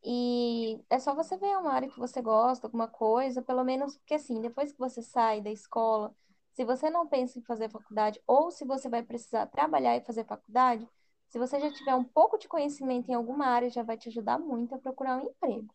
E 0.03 0.81
é 0.89 0.99
só 0.99 1.13
você 1.13 1.37
ver 1.37 1.57
uma 1.57 1.73
área 1.73 1.89
que 1.89 1.99
você 1.99 2.21
gosta, 2.21 2.67
alguma 2.67 2.87
coisa, 2.87 3.41
pelo 3.41 3.63
menos, 3.63 3.97
porque 3.97 4.15
assim, 4.15 4.41
depois 4.41 4.71
que 4.71 4.79
você 4.79 5.01
sai 5.01 5.41
da 5.41 5.51
escola, 5.51 6.15
se 6.53 6.65
você 6.65 6.89
não 6.89 7.07
pensa 7.07 7.37
em 7.39 7.43
fazer 7.43 7.69
faculdade, 7.69 8.21
ou 8.25 8.51
se 8.51 8.65
você 8.65 8.89
vai 8.89 9.03
precisar 9.03 9.47
trabalhar 9.47 9.97
e 9.97 10.01
fazer 10.01 10.25
faculdade, 10.25 10.87
se 11.29 11.39
você 11.39 11.59
já 11.59 11.71
tiver 11.71 11.95
um 11.95 12.03
pouco 12.03 12.37
de 12.37 12.47
conhecimento 12.47 13.09
em 13.09 13.13
alguma 13.13 13.45
área, 13.47 13.69
já 13.69 13.83
vai 13.83 13.97
te 13.97 14.09
ajudar 14.09 14.39
muito 14.39 14.75
a 14.75 14.79
procurar 14.79 15.17
um 15.17 15.29
emprego. 15.29 15.73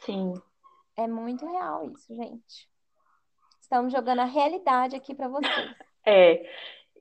sim. 0.00 0.34
É 0.96 1.06
muito 1.06 1.46
real 1.46 1.90
isso, 1.90 2.14
gente. 2.14 2.68
Estamos 3.60 3.92
jogando 3.92 4.20
a 4.20 4.24
realidade 4.24 4.96
aqui 4.96 5.14
para 5.14 5.28
vocês. 5.28 5.74
É. 6.06 6.48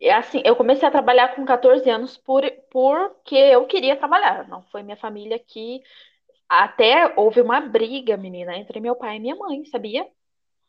É 0.01 0.13
assim, 0.13 0.41
eu 0.45 0.55
comecei 0.57 0.87
a 0.87 0.91
trabalhar 0.91 1.35
com 1.35 1.45
14 1.45 1.89
anos 1.89 2.17
por, 2.17 2.43
porque 2.69 3.35
eu 3.35 3.65
queria 3.65 3.97
trabalhar. 3.97 4.47
Não 4.47 4.61
foi 4.63 4.83
minha 4.83 4.97
família 4.97 5.39
que. 5.39 5.81
Até 6.49 7.13
houve 7.17 7.41
uma 7.41 7.61
briga, 7.61 8.17
menina, 8.17 8.55
entre 8.57 8.79
meu 8.79 8.95
pai 8.95 9.17
e 9.17 9.19
minha 9.19 9.35
mãe, 9.35 9.65
sabia? 9.65 10.07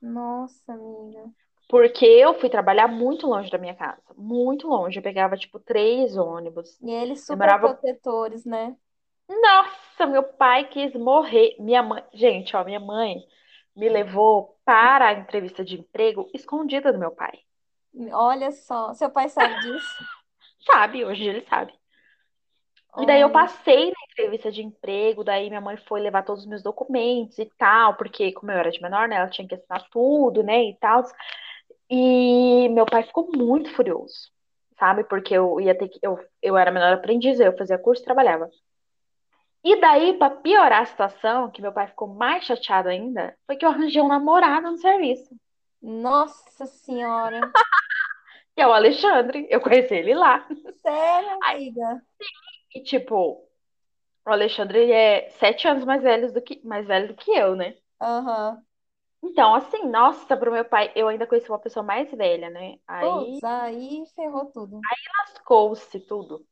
Nossa, 0.01 0.73
amiga. 0.75 1.33
Porque 1.71 2.05
eu 2.05 2.35
fui 2.35 2.51
trabalhar 2.51 2.89
muito 2.89 3.29
longe 3.29 3.49
da 3.49 3.57
minha 3.57 3.77
casa. 3.77 4.03
Muito 4.17 4.67
longe. 4.67 4.99
Eu 4.99 5.03
pegava, 5.03 5.37
tipo, 5.37 5.61
três 5.61 6.17
ônibus. 6.17 6.77
E 6.83 6.91
eles 6.91 7.25
super 7.25 7.59
protetores, 7.61 8.45
né? 8.45 8.77
Nossa, 9.29 10.05
meu 10.05 10.25
pai 10.25 10.65
quis 10.65 10.93
morrer. 10.95 11.55
Minha 11.61 11.81
mãe. 11.81 12.03
Gente, 12.13 12.57
ó, 12.57 12.65
minha 12.65 12.81
mãe 12.81 13.23
me 13.77 13.89
levou 13.89 14.59
para 14.65 15.07
a 15.07 15.13
entrevista 15.13 15.65
de 15.65 15.79
emprego 15.79 16.29
escondida 16.35 16.93
do 16.93 16.99
meu 16.99 17.13
pai. 17.13 17.39
Olha 18.13 18.51
só, 18.51 18.93
seu 18.93 19.09
pai 19.09 19.29
sabe 19.29 19.55
disso? 19.61 20.05
Sabe? 20.67 21.05
Hoje 21.05 21.25
ele 21.25 21.47
sabe. 21.49 21.73
E 22.99 23.07
daí 23.07 23.21
eu 23.21 23.31
passei 23.31 23.87
na 23.87 24.03
entrevista 24.11 24.51
de 24.51 24.63
emprego, 24.63 25.23
daí 25.23 25.49
minha 25.49 25.61
mãe 25.61 25.77
foi 25.77 26.01
levar 26.01 26.25
todos 26.25 26.43
os 26.43 26.49
meus 26.49 26.63
documentos 26.63 27.39
e 27.39 27.47
tal, 27.57 27.95
porque 27.95 28.33
como 28.33 28.51
eu 28.51 28.59
era 28.59 28.71
de 28.71 28.83
menor, 28.83 29.09
né, 29.09 29.17
ela 29.17 29.31
tinha 29.31 29.47
que 29.47 29.55
assinar 29.55 29.89
tudo, 29.91 30.43
né, 30.43 30.65
e 30.65 30.77
tal. 30.77 31.05
E 31.91 32.69
meu 32.69 32.87
pai 32.87 33.03
ficou 33.03 33.29
muito 33.35 33.75
furioso, 33.75 34.31
sabe? 34.79 35.05
Porque 35.05 35.35
eu 35.35 35.61
ia 35.61 35.77
ter 35.77 35.89
que 35.89 35.99
eu, 36.03 36.19
eu 36.41 36.57
era 36.57 36.71
menor 36.71 36.93
aprendiz, 36.93 37.41
eu 37.41 37.57
fazia 37.57 37.79
curso 37.79 38.03
e 38.03 38.05
trabalhava. 38.05 38.49
E 39.63 39.79
daí, 39.79 40.17
pra 40.17 40.31
piorar 40.31 40.83
a 40.83 40.87
situação, 40.87 41.51
que 41.51 41.61
meu 41.61 41.73
pai 41.73 41.87
ficou 41.89 42.09
mais 42.09 42.45
chateado 42.45 42.89
ainda, 42.89 43.37
foi 43.47 43.57
que 43.57 43.65
eu 43.65 43.69
arranjei 43.69 44.01
um 44.01 44.09
namorado 44.09 44.71
no 44.71 44.79
serviço, 44.79 45.35
nossa 45.83 46.67
senhora. 46.67 47.41
que 48.55 48.61
é 48.63 48.67
o 48.67 48.73
Alexandre. 48.73 49.47
Eu 49.51 49.61
conheci 49.61 49.95
ele 49.95 50.15
lá. 50.15 50.47
Sério, 50.83 51.39
Aí, 51.45 51.69
amiga? 51.69 52.03
e 52.75 52.83
tipo, 52.83 53.47
o 54.27 54.31
Alexandre 54.31 54.79
ele 54.81 54.93
é 54.93 55.31
sete 55.31 55.67
anos 55.67 55.85
mais 55.85 56.03
velho 56.03 56.33
do 56.33 56.41
que 56.43 56.61
mais 56.65 56.87
velho 56.87 57.09
do 57.09 57.15
que 57.15 57.31
eu, 57.31 57.57
né? 57.57 57.75
Aham. 58.01 58.63
Então, 59.23 59.55
assim, 59.55 59.87
nossa, 59.87 60.37
pro 60.37 60.53
meu 60.53 60.65
pai, 60.65 60.91
eu 60.95 61.09
ainda 61.09 61.27
conheci 61.27 61.49
uma 61.49 61.59
pessoa 61.59 61.83
mais 61.83 62.11
velha, 62.11 62.49
né? 62.49 62.79
Aí 62.87 63.11
Putz, 63.11 63.45
aí 63.45 64.05
ferrou 64.15 64.47
tudo. 64.47 64.81
lascou-se 65.21 66.01
tudo. 66.01 66.45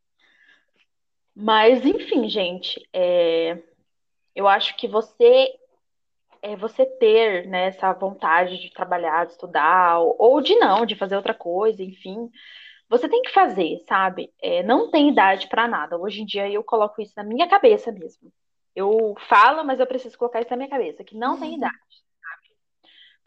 Mas, 1.35 1.85
enfim, 1.85 2.29
gente, 2.29 2.87
é, 2.93 3.63
eu 4.35 4.47
acho 4.47 4.77
que 4.77 4.87
você 4.87 5.55
é 6.43 6.57
você 6.57 6.87
ter, 6.87 7.47
né, 7.49 7.67
essa 7.67 7.93
vontade 7.93 8.59
de 8.59 8.73
trabalhar, 8.73 9.27
de 9.27 9.33
estudar, 9.33 9.99
ou, 9.99 10.17
ou 10.19 10.41
de 10.41 10.55
não, 10.57 10.87
de 10.87 10.95
fazer 10.95 11.17
outra 11.17 11.35
coisa, 11.35 11.83
enfim, 11.83 12.31
você 12.89 13.09
tem 13.09 13.23
que 13.23 13.33
fazer, 13.33 13.79
sabe? 13.89 14.33
É, 14.41 14.63
não 14.63 14.91
tem 14.91 15.09
idade 15.09 15.49
pra 15.49 15.69
nada. 15.69 15.99
Hoje 15.99 16.23
em 16.23 16.27
dia 16.27 16.49
eu 16.49 16.65
coloco 16.65 17.03
isso 17.03 17.13
na 17.17 17.25
minha 17.25 17.49
cabeça 17.49 17.93
mesmo. 17.93 18.33
Eu 18.75 19.15
falo, 19.29 19.65
mas 19.65 19.81
eu 19.81 19.87
preciso 19.87 20.17
colocar 20.17 20.41
isso 20.41 20.51
na 20.51 20.57
minha 20.57 20.71
cabeça, 20.71 21.05
que 21.05 21.17
não 21.17 21.39
tem 21.39 21.55
idade. 21.57 21.75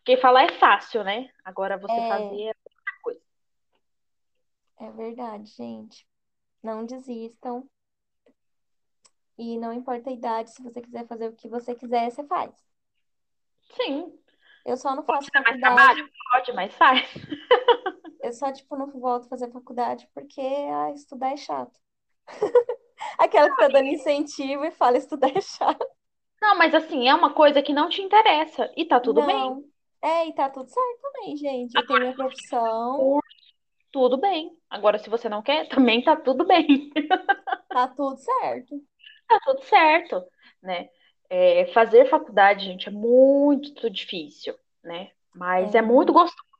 Porque 0.04 0.18
falar 0.18 0.46
é 0.46 0.60
fácil, 0.60 1.04
né? 1.04 1.30
Agora 1.46 1.78
você 1.78 1.94
fazer 2.08 2.36
É, 2.36 2.46
é 2.46 2.48
outra 2.48 2.94
coisa. 3.04 3.22
é 4.80 4.92
verdade, 4.92 5.46
gente. 5.52 6.08
Não 6.64 6.86
desistam. 6.86 7.70
E 9.38 9.58
não 9.58 9.74
importa 9.74 10.10
a 10.10 10.14
idade, 10.14 10.52
se 10.52 10.62
você 10.64 10.82
quiser 10.82 11.08
fazer 11.08 11.28
o 11.28 11.36
que 11.36 11.48
você 11.48 11.76
quiser, 11.76 12.10
você 12.12 12.24
faz. 12.26 12.52
Sim, 13.76 14.14
Eu 14.66 14.78
só 14.78 14.96
não 14.96 15.04
pode 15.04 15.26
faço 15.26 15.44
mais 15.44 15.60
faculdade, 15.60 15.60
trabalho? 15.60 16.10
Pode, 16.32 16.54
mas 16.54 16.74
faz. 16.76 17.10
eu 18.22 18.34
só, 18.34 18.52
tipo, 18.52 18.76
não 18.76 18.88
volto 18.88 19.26
a 19.26 19.30
fazer 19.30 19.52
faculdade 19.52 20.08
porque 20.14 20.42
ah, 20.42 20.92
estudar 20.94 21.32
é 21.32 21.38
chato. 21.38 21.80
Aquela 23.18 23.50
que 23.50 23.58
tá 23.58 23.68
dando 23.68 23.88
incentivo 23.88 24.64
e 24.66 24.72
fala 24.72 24.98
estudar 24.98 25.36
é 25.36 25.42
chato. 25.42 25.86
Não, 26.42 26.58
mas 26.58 26.74
assim, 26.74 27.08
é 27.08 27.14
uma 27.14 27.34
coisa 27.34 27.62
que 27.62 27.74
não 27.74 27.90
te 27.90 28.02
interessa. 28.02 28.72
E 28.76 28.86
tá 28.86 29.00
tudo 29.00 29.22
bem. 29.24 29.71
É, 30.02 30.28
e 30.28 30.34
tá 30.36 30.50
tudo 30.50 30.70
certo 30.70 31.02
também, 31.02 31.36
gente. 31.38 31.78
Eu 31.78 31.86
tenho 31.86 32.00
minha 32.00 32.14
profissão, 32.16 33.12
Por 33.12 33.22
tudo 33.92 34.18
bem. 34.20 34.52
Agora, 34.70 34.98
se 35.00 35.10
você 35.10 35.30
não 35.30 35.42
quer, 35.44 35.68
também 35.70 36.04
tá 36.04 36.16
tudo 36.16 36.46
bem. 36.46 36.92
tá 37.72 37.88
tudo 37.90 38.18
certo. 38.18 38.82
Tá 39.28 39.40
tudo 39.46 39.64
certo, 39.64 40.24
né? 40.62 40.90
É, 41.30 41.68
fazer 41.74 42.10
faculdade, 42.10 42.66
gente, 42.66 42.88
é 42.90 42.92
muito 42.92 43.90
difícil, 43.90 44.56
né? 44.84 45.12
Mas 45.34 45.74
é 45.76 45.82
muito 45.82 46.12
É, 46.12 46.14
gostoso, 46.14 46.44
né? 46.44 46.51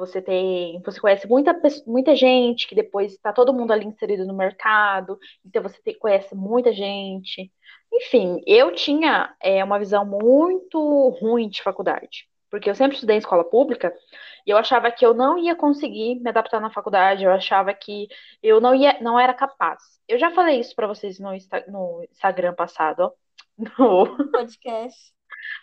Você 0.00 0.22
tem, 0.22 0.80
você 0.82 1.00
conhece 1.00 1.28
muita, 1.28 1.54
muita 1.86 2.16
gente 2.16 2.66
que 2.68 2.74
depois 2.74 3.12
está 3.12 3.32
todo 3.32 3.54
mundo 3.54 3.72
ali 3.72 3.86
inserido 3.86 4.26
no 4.26 4.34
mercado, 4.36 5.18
então 5.44 5.62
você 5.62 5.80
te- 5.82 5.94
conhece 5.94 6.34
muita 6.34 6.72
gente. 6.72 7.52
Enfim, 7.92 8.40
eu 8.46 8.72
tinha 8.72 9.34
é, 9.42 9.62
uma 9.64 9.78
visão 9.78 10.04
muito 10.06 11.08
ruim 11.20 11.48
de 11.48 11.62
faculdade, 11.62 12.28
porque 12.50 12.70
eu 12.70 12.74
sempre 12.74 12.94
estudei 12.96 13.16
em 13.16 13.18
escola 13.20 13.44
pública 13.44 13.94
e 14.46 14.50
eu 14.50 14.56
achava 14.58 14.90
que 14.90 15.04
eu 15.04 15.14
não 15.14 15.38
ia 15.38 15.54
conseguir 15.56 16.20
me 16.20 16.30
adaptar 16.30 16.60
na 16.60 16.70
faculdade, 16.70 17.24
eu 17.24 17.32
achava 17.32 17.72
que 17.74 18.08
eu 18.42 18.60
não 18.60 18.74
ia, 18.74 18.98
não 19.00 19.18
era 19.18 19.34
capaz. 19.34 19.82
Eu 20.08 20.18
já 20.18 20.30
falei 20.32 20.60
isso 20.60 20.74
para 20.74 20.86
vocês 20.86 21.18
no, 21.20 21.34
Insta- 21.34 21.64
no 21.68 22.04
Instagram 22.10 22.54
passado, 22.54 23.00
ó, 23.00 23.12
no, 23.78 24.30
podcast. 24.30 25.12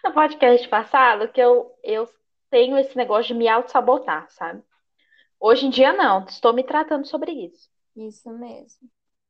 no 0.03 0.13
podcast 0.13 0.67
passado, 0.69 1.27
que 1.31 1.41
eu, 1.41 1.71
eu 1.83 2.07
tenho 2.49 2.77
esse 2.77 2.95
negócio 2.95 3.27
de 3.27 3.33
me 3.33 3.47
auto-sabotar, 3.47 4.29
sabe? 4.31 4.63
Hoje 5.39 5.65
em 5.67 5.69
dia, 5.69 5.93
não, 5.93 6.25
estou 6.25 6.53
me 6.53 6.63
tratando 6.63 7.05
sobre 7.07 7.31
isso. 7.31 7.69
Isso 7.95 8.29
mesmo. 8.31 8.89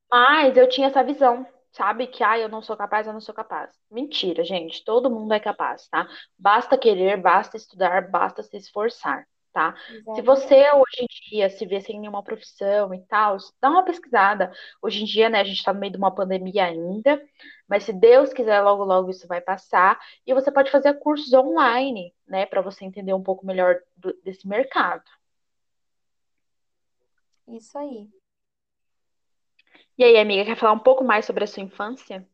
Mas 0.10 0.56
eu 0.56 0.70
tinha 0.70 0.88
essa 0.88 1.04
visão, 1.04 1.46
sabe? 1.72 2.08
Que, 2.08 2.24
ah, 2.24 2.38
eu 2.40 2.50
não 2.50 2.62
sou 2.62 2.78
capaz, 2.78 3.08
eu 3.08 3.14
não 3.14 3.22
sou 3.22 3.36
capaz. 3.36 3.70
Mentira, 3.92 4.44
gente, 4.44 4.84
todo 4.86 5.10
mundo 5.10 5.34
é 5.34 5.40
capaz, 5.40 5.88
tá? 5.90 6.08
Basta 6.38 6.78
querer, 6.78 7.18
basta 7.18 7.58
estudar, 7.58 8.10
basta 8.10 8.42
se 8.44 8.58
esforçar, 8.58 9.28
tá? 9.54 9.76
Se 10.14 10.22
você 10.22 10.56
hoje 10.72 11.02
em 11.04 11.08
dia 11.30 11.50
se 11.50 11.66
vê 11.66 11.82
sem 11.82 12.00
nenhuma 12.00 12.24
profissão 12.24 12.94
e 12.94 13.00
tal, 13.08 13.38
dá 13.62 13.70
uma 13.70 13.84
pesquisada. 13.86 14.52
Hoje 14.82 15.02
em 15.02 15.06
dia, 15.06 15.30
né, 15.30 15.40
a 15.42 15.44
gente 15.44 15.64
tá 15.64 15.74
no 15.74 15.80
meio 15.80 15.92
de 15.92 15.98
uma 15.98 16.14
pandemia 16.14 16.66
ainda, 16.66 17.22
mas 17.68 17.84
se 17.84 17.94
Deus 17.94 18.34
quiser, 18.34 18.62
logo 18.62 18.84
logo 18.84 19.10
isso 19.10 19.28
vai 19.28 19.42
passar 19.42 20.00
e 20.26 20.34
você 20.34 20.52
pode 20.52 20.72
fazer 20.72 20.94
cursos 21.00 21.34
online, 21.34 22.14
né, 22.28 22.46
para 22.46 22.62
você 22.62 22.86
entender 22.86 23.14
um 23.14 23.24
pouco 23.24 23.46
melhor 23.46 23.78
do- 23.96 24.14
desse 24.24 24.48
mercado. 24.48 25.04
Isso 27.48 27.78
aí. 27.78 28.10
E 29.98 30.04
aí, 30.04 30.18
amiga, 30.18 30.46
quer 30.46 30.56
falar 30.58 30.72
um 30.74 30.80
pouco 30.80 31.04
mais 31.04 31.26
sobre 31.26 31.44
a 31.44 31.48
sua 31.48 31.62
infância? 31.64 32.26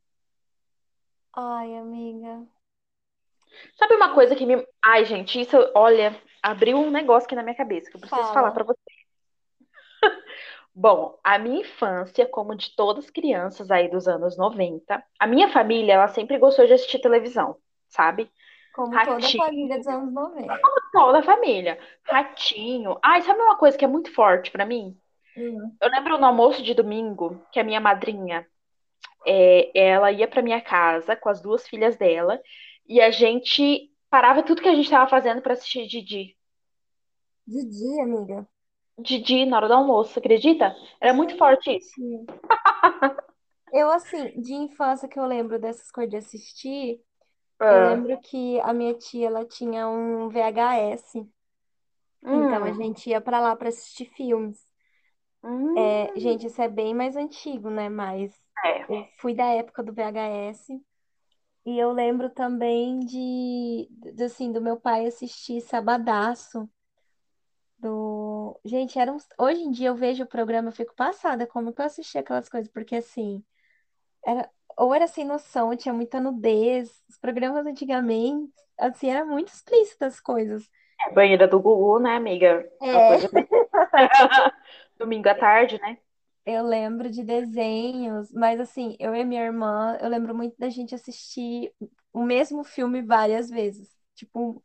Ai, 1.34 1.76
amiga. 1.78 2.34
Sabe 3.78 3.96
uma 3.96 4.14
coisa 4.14 4.36
que 4.36 4.46
me. 4.46 4.66
Ai, 4.84 5.06
gente, 5.06 5.40
isso, 5.40 5.58
olha, 5.76 6.20
abriu 6.44 6.78
um 6.78 6.92
negócio 6.92 7.26
aqui 7.26 7.36
na 7.36 7.42
minha 7.42 7.56
cabeça 7.56 7.90
que 7.90 7.96
eu 7.96 8.02
preciso 8.02 8.22
falar 8.22 8.34
fala. 8.34 8.52
pra 8.52 8.66
você. 8.66 8.80
Bom, 10.76 11.18
a 11.24 11.40
minha 11.40 11.62
infância, 11.62 12.26
como 12.26 12.56
de 12.56 12.76
todas 12.76 13.06
as 13.06 13.10
crianças 13.10 13.72
aí 13.72 13.90
dos 13.90 14.08
anos 14.08 14.38
90, 14.38 15.04
a 15.20 15.28
minha 15.28 15.48
família, 15.50 15.94
ela 15.94 16.08
sempre 16.10 16.38
gostou 16.38 16.66
de 16.66 16.74
assistir 16.74 17.00
televisão, 17.00 17.58
sabe? 17.88 18.30
Como 18.74 18.92
toda 18.92 19.12
Ratinho, 19.12 19.44
família 19.44 19.78
dos 19.78 19.88
anos 19.88 20.14
90. 20.14 20.60
toda 20.92 21.20
a 21.20 21.24
família. 21.24 21.80
Ratinho. 22.04 22.98
Ai, 23.04 23.22
sabe 23.22 23.40
uma 23.40 23.56
coisa 23.56 23.78
que 23.78 23.86
é 23.86 23.88
muito 23.88 24.12
forte 24.14 24.50
pra 24.50 24.66
mim? 24.66 24.98
Hum. 25.38 25.76
Eu 25.80 25.90
lembro 25.90 26.18
no 26.18 26.26
almoço 26.26 26.64
de 26.64 26.74
domingo 26.74 27.46
que 27.52 27.60
a 27.60 27.64
minha 27.64 27.80
madrinha, 27.80 28.46
é, 29.26 29.72
ela 29.76 30.12
ia 30.12 30.28
pra 30.28 30.42
minha 30.42 30.60
casa 30.60 31.16
com 31.16 31.30
as 31.30 31.40
duas 31.40 31.68
filhas 31.68 31.96
dela 31.96 32.42
e 32.88 33.00
a 33.00 33.12
gente 33.12 33.93
parava 34.14 34.44
tudo 34.44 34.62
que 34.62 34.68
a 34.70 34.76
gente 34.76 34.90
tava 34.92 35.10
fazendo 35.10 35.42
pra 35.42 35.54
assistir 35.54 35.88
Didi. 35.88 36.38
Didi, 37.48 38.02
amiga. 38.02 38.46
Didi 39.00 39.46
na 39.46 39.58
hora 39.58 39.68
do 39.68 39.74
almoço, 39.76 40.18
acredita? 40.18 40.76
Era 41.00 41.14
muito 41.14 41.38
forte 41.38 41.70
isso. 41.78 41.94
Eu, 43.72 43.90
assim, 43.92 44.40
de 44.42 44.54
infância 44.54 45.08
que 45.08 45.20
eu 45.20 45.26
lembro 45.26 45.60
dessas 45.60 45.90
coisas 45.92 46.12
de 46.12 46.18
assistir, 46.18 47.02
eu 47.70 47.80
Ah, 47.80 47.80
lembro 47.80 48.20
que 48.22 48.60
a 48.62 48.74
minha 48.74 48.94
tia, 48.96 49.28
ela 49.28 49.46
tinha 49.46 49.88
um 49.90 50.30
VHS. 50.30 51.30
Então 52.32 52.64
a 52.66 52.72
hum, 52.72 52.84
gente 52.84 53.10
ia 53.12 53.22
pra 53.22 53.40
lá 53.42 53.56
pra 53.56 53.70
assistir 53.70 54.08
filmes. 54.16 54.68
É, 55.76 56.14
hum, 56.14 56.20
gente, 56.20 56.48
isso 56.48 56.62
é 56.62 56.68
bem 56.70 56.94
mais 56.94 57.16
antigo, 57.16 57.70
né? 57.70 57.90
Mas 57.90 58.34
é. 58.66 58.88
eu 58.88 59.04
fui 59.20 59.34
da 59.36 59.46
época 59.46 59.84
do 59.84 59.94
VHS. 59.94 60.68
E 61.66 61.80
eu 61.80 61.92
lembro 61.92 62.30
também 62.30 63.00
de, 63.00 63.88
de, 63.90 64.24
assim, 64.24 64.52
do 64.52 64.62
meu 64.62 64.78
pai 64.78 65.06
assistir 65.06 65.62
Sabadaço. 65.62 66.70
Do... 67.78 68.60
Gente, 68.66 69.00
era 69.00 69.12
um... 69.12 69.18
hoje 69.38 69.62
em 69.62 69.72
dia 69.72 69.90
eu 69.90 69.96
vejo 69.96 70.24
o 70.24 70.28
programa, 70.28 70.70
eu 70.70 70.74
fico 70.74 70.94
passada 70.96 71.48
como 71.48 71.74
que 71.74 71.82
eu 71.82 71.86
assistia 71.86 72.22
aquelas 72.22 72.50
coisas, 72.50 72.70
porque 72.72 72.98
assim, 72.98 73.44
era... 74.26 74.50
ou 74.78 74.94
era 74.94 75.08
sem 75.08 75.26
noção, 75.26 75.76
tinha 75.76 75.94
muita 75.94 76.20
nudez. 76.20 77.02
Os 77.10 77.18
programas 77.18 77.66
antigamente, 77.66 78.54
assim, 78.78 79.10
era 79.10 79.24
muito 79.24 79.48
explícitas 79.48 80.16
as 80.16 80.20
coisas. 80.20 80.70
É, 81.00 81.14
Banheira 81.14 81.48
do 81.48 81.62
Gugu, 81.62 82.00
né, 82.00 82.16
amiga? 82.16 82.70
É, 82.82 83.08
coisa. 83.08 83.30
Domingo 85.00 85.30
à 85.30 85.36
tarde, 85.36 85.80
né? 85.82 85.98
Eu 86.46 86.64
lembro 86.66 87.10
de 87.10 87.24
desenhos, 87.24 88.32
mas 88.32 88.60
assim, 88.60 88.96
eu 89.00 89.16
e 89.16 89.24
minha 89.26 89.44
irmã, 89.44 89.98
eu 90.02 90.10
lembro 90.10 90.36
muito 90.36 90.58
da 90.58 90.70
gente 90.70 90.94
assistir 90.96 91.74
o 92.14 92.24
mesmo 92.24 92.64
filme 92.64 93.02
várias 93.02 93.50
vezes. 93.50 93.90
Tipo, 94.16 94.62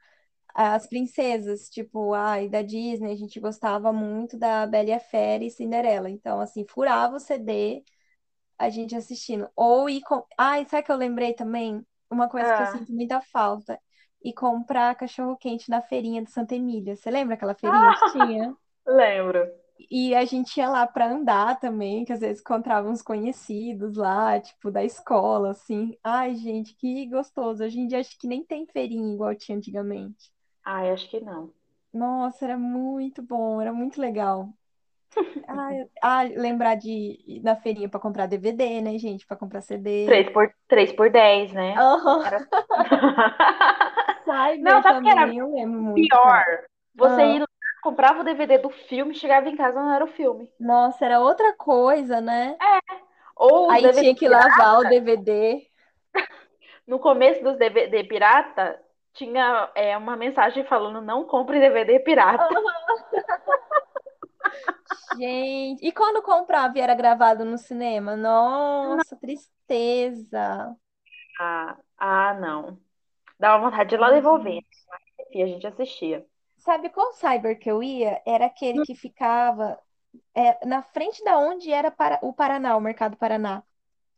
as 0.55 0.87
princesas, 0.89 1.69
tipo, 1.71 2.15
ai, 2.15 2.49
da 2.49 2.63
Disney, 2.63 3.13
a 3.13 3.17
gente 3.17 3.41
gostava 3.41 3.93
muito 3.93 4.39
da 4.39 4.67
Bela 4.67 4.91
e 4.91 4.93
a 4.93 5.01
Fera 5.01 5.45
e 5.45 5.51
Cinderela. 5.51 6.11
Então, 6.11 6.41
assim, 6.41 6.67
furava 6.69 7.17
o 7.17 7.21
CD, 7.21 7.85
a 8.59 8.71
gente 8.71 8.97
assistindo. 8.97 9.49
Ou 9.57 9.89
ir 9.91 10.03
com. 10.03 10.25
Ai, 10.39 10.67
sabe 10.67 10.85
que 10.85 10.93
eu 10.93 10.97
lembrei 10.97 11.35
também? 11.35 11.87
Uma 12.11 12.29
coisa 12.29 12.53
que 12.55 12.63
eu 12.63 12.67
Ah, 12.67 12.67
sinto 12.67 12.93
muita 12.93 13.21
falta. 13.23 13.81
E 14.23 14.33
comprar 14.35 14.95
cachorro-quente 14.97 15.71
na 15.71 15.83
feirinha 15.83 16.23
de 16.25 16.31
Santa 16.33 16.55
Emília. 16.57 16.97
Você 16.97 17.11
lembra 17.11 17.35
aquela 17.37 17.55
feirinha 17.55 17.95
que 17.95 18.05
tinha? 18.05 18.57
lembro. 18.87 19.49
E 19.91 20.15
a 20.15 20.25
gente 20.25 20.57
ia 20.59 20.69
lá 20.69 20.87
pra 20.87 21.11
andar 21.11 21.59
também, 21.61 22.05
que 22.05 22.13
às 22.13 22.21
vezes 22.21 22.41
encontrava 22.41 22.89
uns 22.89 23.03
conhecidos 23.03 23.97
lá, 23.97 24.41
tipo, 24.41 24.71
da 24.71 24.85
escola, 24.85 25.51
assim. 25.51 25.97
Ai, 26.03 26.35
gente, 26.35 26.75
que 26.77 27.07
gostoso. 27.07 27.65
Hoje 27.65 27.79
em 27.81 27.87
dia 27.87 28.01
acho 28.01 28.19
que 28.19 28.27
nem 28.27 28.45
tem 28.45 28.67
feirinha 28.67 29.15
igual 29.15 29.35
tinha 29.37 29.57
antigamente. 29.57 30.33
Ai, 30.65 30.91
acho 30.91 31.09
que 31.11 31.21
não. 31.21 31.53
Nossa, 31.93 32.45
era 32.45 32.59
muito 32.59 33.23
bom, 33.23 33.61
era 33.61 33.73
muito 33.73 34.01
legal. 34.01 34.53
Ai, 35.49 35.89
ai, 36.03 36.29
lembrar 36.37 36.75
de 36.75 36.91
ir 36.91 37.41
na 37.43 37.57
feirinha 37.57 37.89
pra 37.89 37.99
comprar 38.01 38.27
DVD, 38.27 38.81
né, 38.83 38.99
gente? 38.99 39.27
Pra 39.27 39.37
comprar 39.37 39.63
CD. 39.63 40.07
três 40.07 40.29
por, 40.33 40.53
três 40.69 40.93
por 40.93 41.11
10, 41.11 41.53
né? 41.53 41.75
Aham. 41.79 42.25
Era... 42.27 42.39
Não, 44.61 44.83
sabe 44.83 45.03
que 45.03 45.09
era 45.11 45.27
eu 45.35 45.53
lembro 45.55 45.81
muito, 45.81 46.09
pior? 46.09 46.23
cara. 46.23 46.65
Você 46.95 47.21
Ah, 47.23 47.25
ia 47.25 47.41
lá, 47.41 47.48
comprava 47.83 48.21
o 48.21 48.25
DVD 48.25 48.59
do 48.59 48.71
filme, 48.71 49.15
chegava 49.15 49.49
em 49.49 49.57
casa 49.57 49.81
não 49.81 49.93
era 49.93 50.05
o 50.05 50.09
filme. 50.09 50.51
nossa, 50.59 51.05
era 51.05 51.21
outra 51.21 51.55
coisa, 51.55 52.21
né? 52.21 52.57
Ou 53.37 53.69
os 53.69 53.75
Aí 53.75 53.93
tinha 53.93 54.15
que 54.15 54.29
lavar 54.29 54.81
o 54.81 54.89
DVD. 54.89 55.67
No 56.87 56.99
começo 56.99 57.45
dos 57.45 57.59
DVD 57.59 58.03
pirata, 58.05 58.81
tinha 59.13 59.71
é, 59.75 59.95
uma 59.95 60.17
mensagem 60.17 60.65
falando 60.65 61.03
não 61.03 61.27
compre 61.27 61.61
DVD 61.61 62.01
pirata. 62.01 62.49
Gente, 65.19 65.85
e 65.87 65.93
quando 65.93 66.23
comprava 66.23 66.79
e 66.79 66.81
era 66.81 66.95
gravado 66.95 67.45
no 67.45 67.59
cinema? 67.59 68.17
Nossa, 68.17 69.17
tristeza. 69.17 70.75
Ah, 71.39 71.77
ah, 71.99 72.35
não. 72.35 72.79
Dava 73.39 73.65
vontade 73.65 73.91
de 73.91 73.95
ir 73.97 73.99
lá 73.99 74.11
devolver. 74.11 74.53
gente. 74.53 74.69
E 75.33 75.43
a 75.43 75.47
gente 75.47 75.67
assistia. 75.67 76.25
Sabe 76.69 76.91
qual 76.91 77.15
cyber 77.15 77.59
que 77.59 77.71
eu 77.71 77.83
ia? 77.83 78.21
Era 78.27 78.45
aquele 78.45 78.83
que 78.83 78.95
ficava 78.95 79.81
é, 80.35 80.67
na 80.67 80.83
frente 80.83 81.25
da 81.25 81.39
onde 81.39 81.73
era 81.73 81.91
para, 81.91 82.19
o 82.23 82.31
Paraná, 82.31 82.77
o 82.77 82.81
Mercado 82.81 83.17
Paraná, 83.17 83.63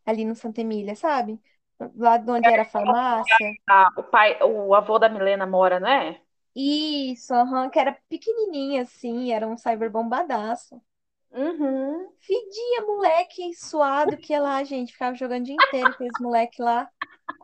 ali 0.05 0.25
no 0.25 0.35
Santa 0.35 0.61
Emília, 0.61 0.97
sabe? 0.97 1.41
Lá 1.95 2.17
de 2.17 2.29
onde 2.29 2.51
era 2.51 2.63
a 2.63 2.65
farmácia. 2.65 3.55
Ah, 3.69 3.89
o 3.97 4.03
pai, 4.03 4.37
o 4.43 4.75
avô 4.75 4.99
da 4.99 5.09
Milena 5.09 5.47
mora, 5.47 5.79
não 5.79 5.87
é? 5.87 6.21
Isso, 6.57 7.33
aham, 7.33 7.71
que 7.71 7.79
era 7.79 7.97
pequenininha 8.09 8.83
assim, 8.83 9.33
era 9.33 9.47
um 9.47 9.57
cyber 9.57 9.89
bombadaço. 9.89 10.83
Uhum. 11.31 12.09
Fedia 12.19 12.85
moleque 12.85 13.55
suado 13.55 14.17
que 14.17 14.33
ia 14.33 14.41
lá, 14.41 14.65
gente, 14.65 14.93
ficava 14.93 15.15
jogando 15.15 15.43
o 15.43 15.45
dia 15.45 15.55
inteiro 15.55 15.97
com 15.97 16.03
esse 16.03 16.21
moleque 16.21 16.61
lá. 16.61 16.91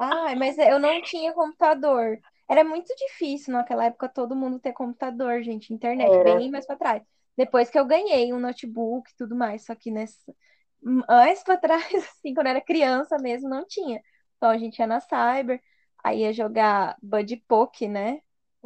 Ai, 0.00 0.34
mas 0.34 0.58
eu 0.58 0.80
não 0.80 1.00
tinha 1.00 1.32
computador. 1.32 2.18
Era 2.48 2.64
muito 2.64 2.94
difícil 2.96 3.52
naquela 3.52 3.86
época 3.86 4.08
todo 4.08 4.36
mundo 4.36 4.58
ter 4.60 4.72
computador, 4.72 5.42
gente, 5.42 5.72
internet, 5.74 6.12
Era. 6.12 6.38
bem 6.38 6.50
mais 6.50 6.66
pra 6.66 6.76
trás. 6.76 7.02
Depois 7.36 7.68
que 7.68 7.78
eu 7.78 7.84
ganhei 7.84 8.32
um 8.32 8.38
notebook 8.40 9.10
e 9.10 9.16
tudo 9.16 9.34
mais, 9.36 9.64
só 9.64 9.74
que 9.74 9.90
nessa 9.90 10.32
mais 10.80 11.42
pra 11.42 11.56
trás, 11.56 11.82
assim, 11.94 12.34
quando 12.34 12.46
eu 12.46 12.50
era 12.50 12.60
criança 12.60 13.16
mesmo, 13.18 13.48
não 13.48 13.66
tinha. 13.66 14.00
Então 14.36 14.50
a 14.50 14.58
gente 14.58 14.78
ia 14.78 14.86
na 14.86 15.00
Cyber, 15.00 15.60
aí 16.04 16.20
ia 16.20 16.32
jogar 16.32 16.96
Buddy 17.02 17.42
Poke, 17.48 17.88
né? 17.88 18.20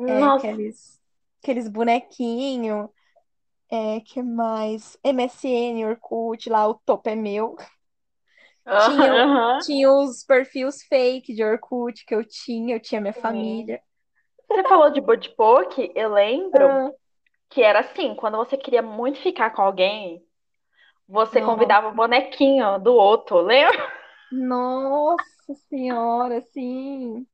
É, 0.06 0.20
Nossa. 0.20 0.46
aqueles, 0.46 1.00
aqueles 1.42 1.68
bonequinhos, 1.68 2.88
é, 3.70 4.00
que 4.00 4.22
mais? 4.22 4.98
MSN, 5.04 5.86
Orkut, 5.86 6.48
lá 6.50 6.66
o 6.68 6.74
topo 6.74 7.08
é 7.08 7.14
meu. 7.14 7.56
Tinha, 8.76 9.22
Aham. 9.22 9.60
tinha 9.60 9.90
os 9.92 10.24
perfis 10.24 10.82
fake 10.84 11.34
de 11.34 11.44
Orkut 11.44 12.04
que 12.06 12.14
eu 12.14 12.24
tinha, 12.26 12.76
eu 12.76 12.80
tinha 12.80 13.00
minha 13.00 13.12
Sim. 13.14 13.14
família. 13.14 13.80
Você 14.48 14.64
falou 14.64 14.90
de 14.90 15.02
Poke, 15.36 15.92
eu 15.96 16.12
lembro 16.12 16.82
Ah, 16.82 16.92
que 17.50 17.62
era 17.62 17.80
assim, 17.80 18.14
quando 18.16 18.38
você 18.38 18.56
queria 18.56 18.82
muito 18.82 19.20
ficar 19.20 19.50
com 19.52 19.62
alguém, 19.62 20.24
você 21.08 21.40
convidava 21.42 21.88
o 21.88 21.94
bonequinho 21.94 22.78
do 22.80 22.94
outro, 22.94 23.40
lembra? 23.42 23.92
nossa 24.30 25.54
senhora, 25.68 26.40
sim. 26.52 27.26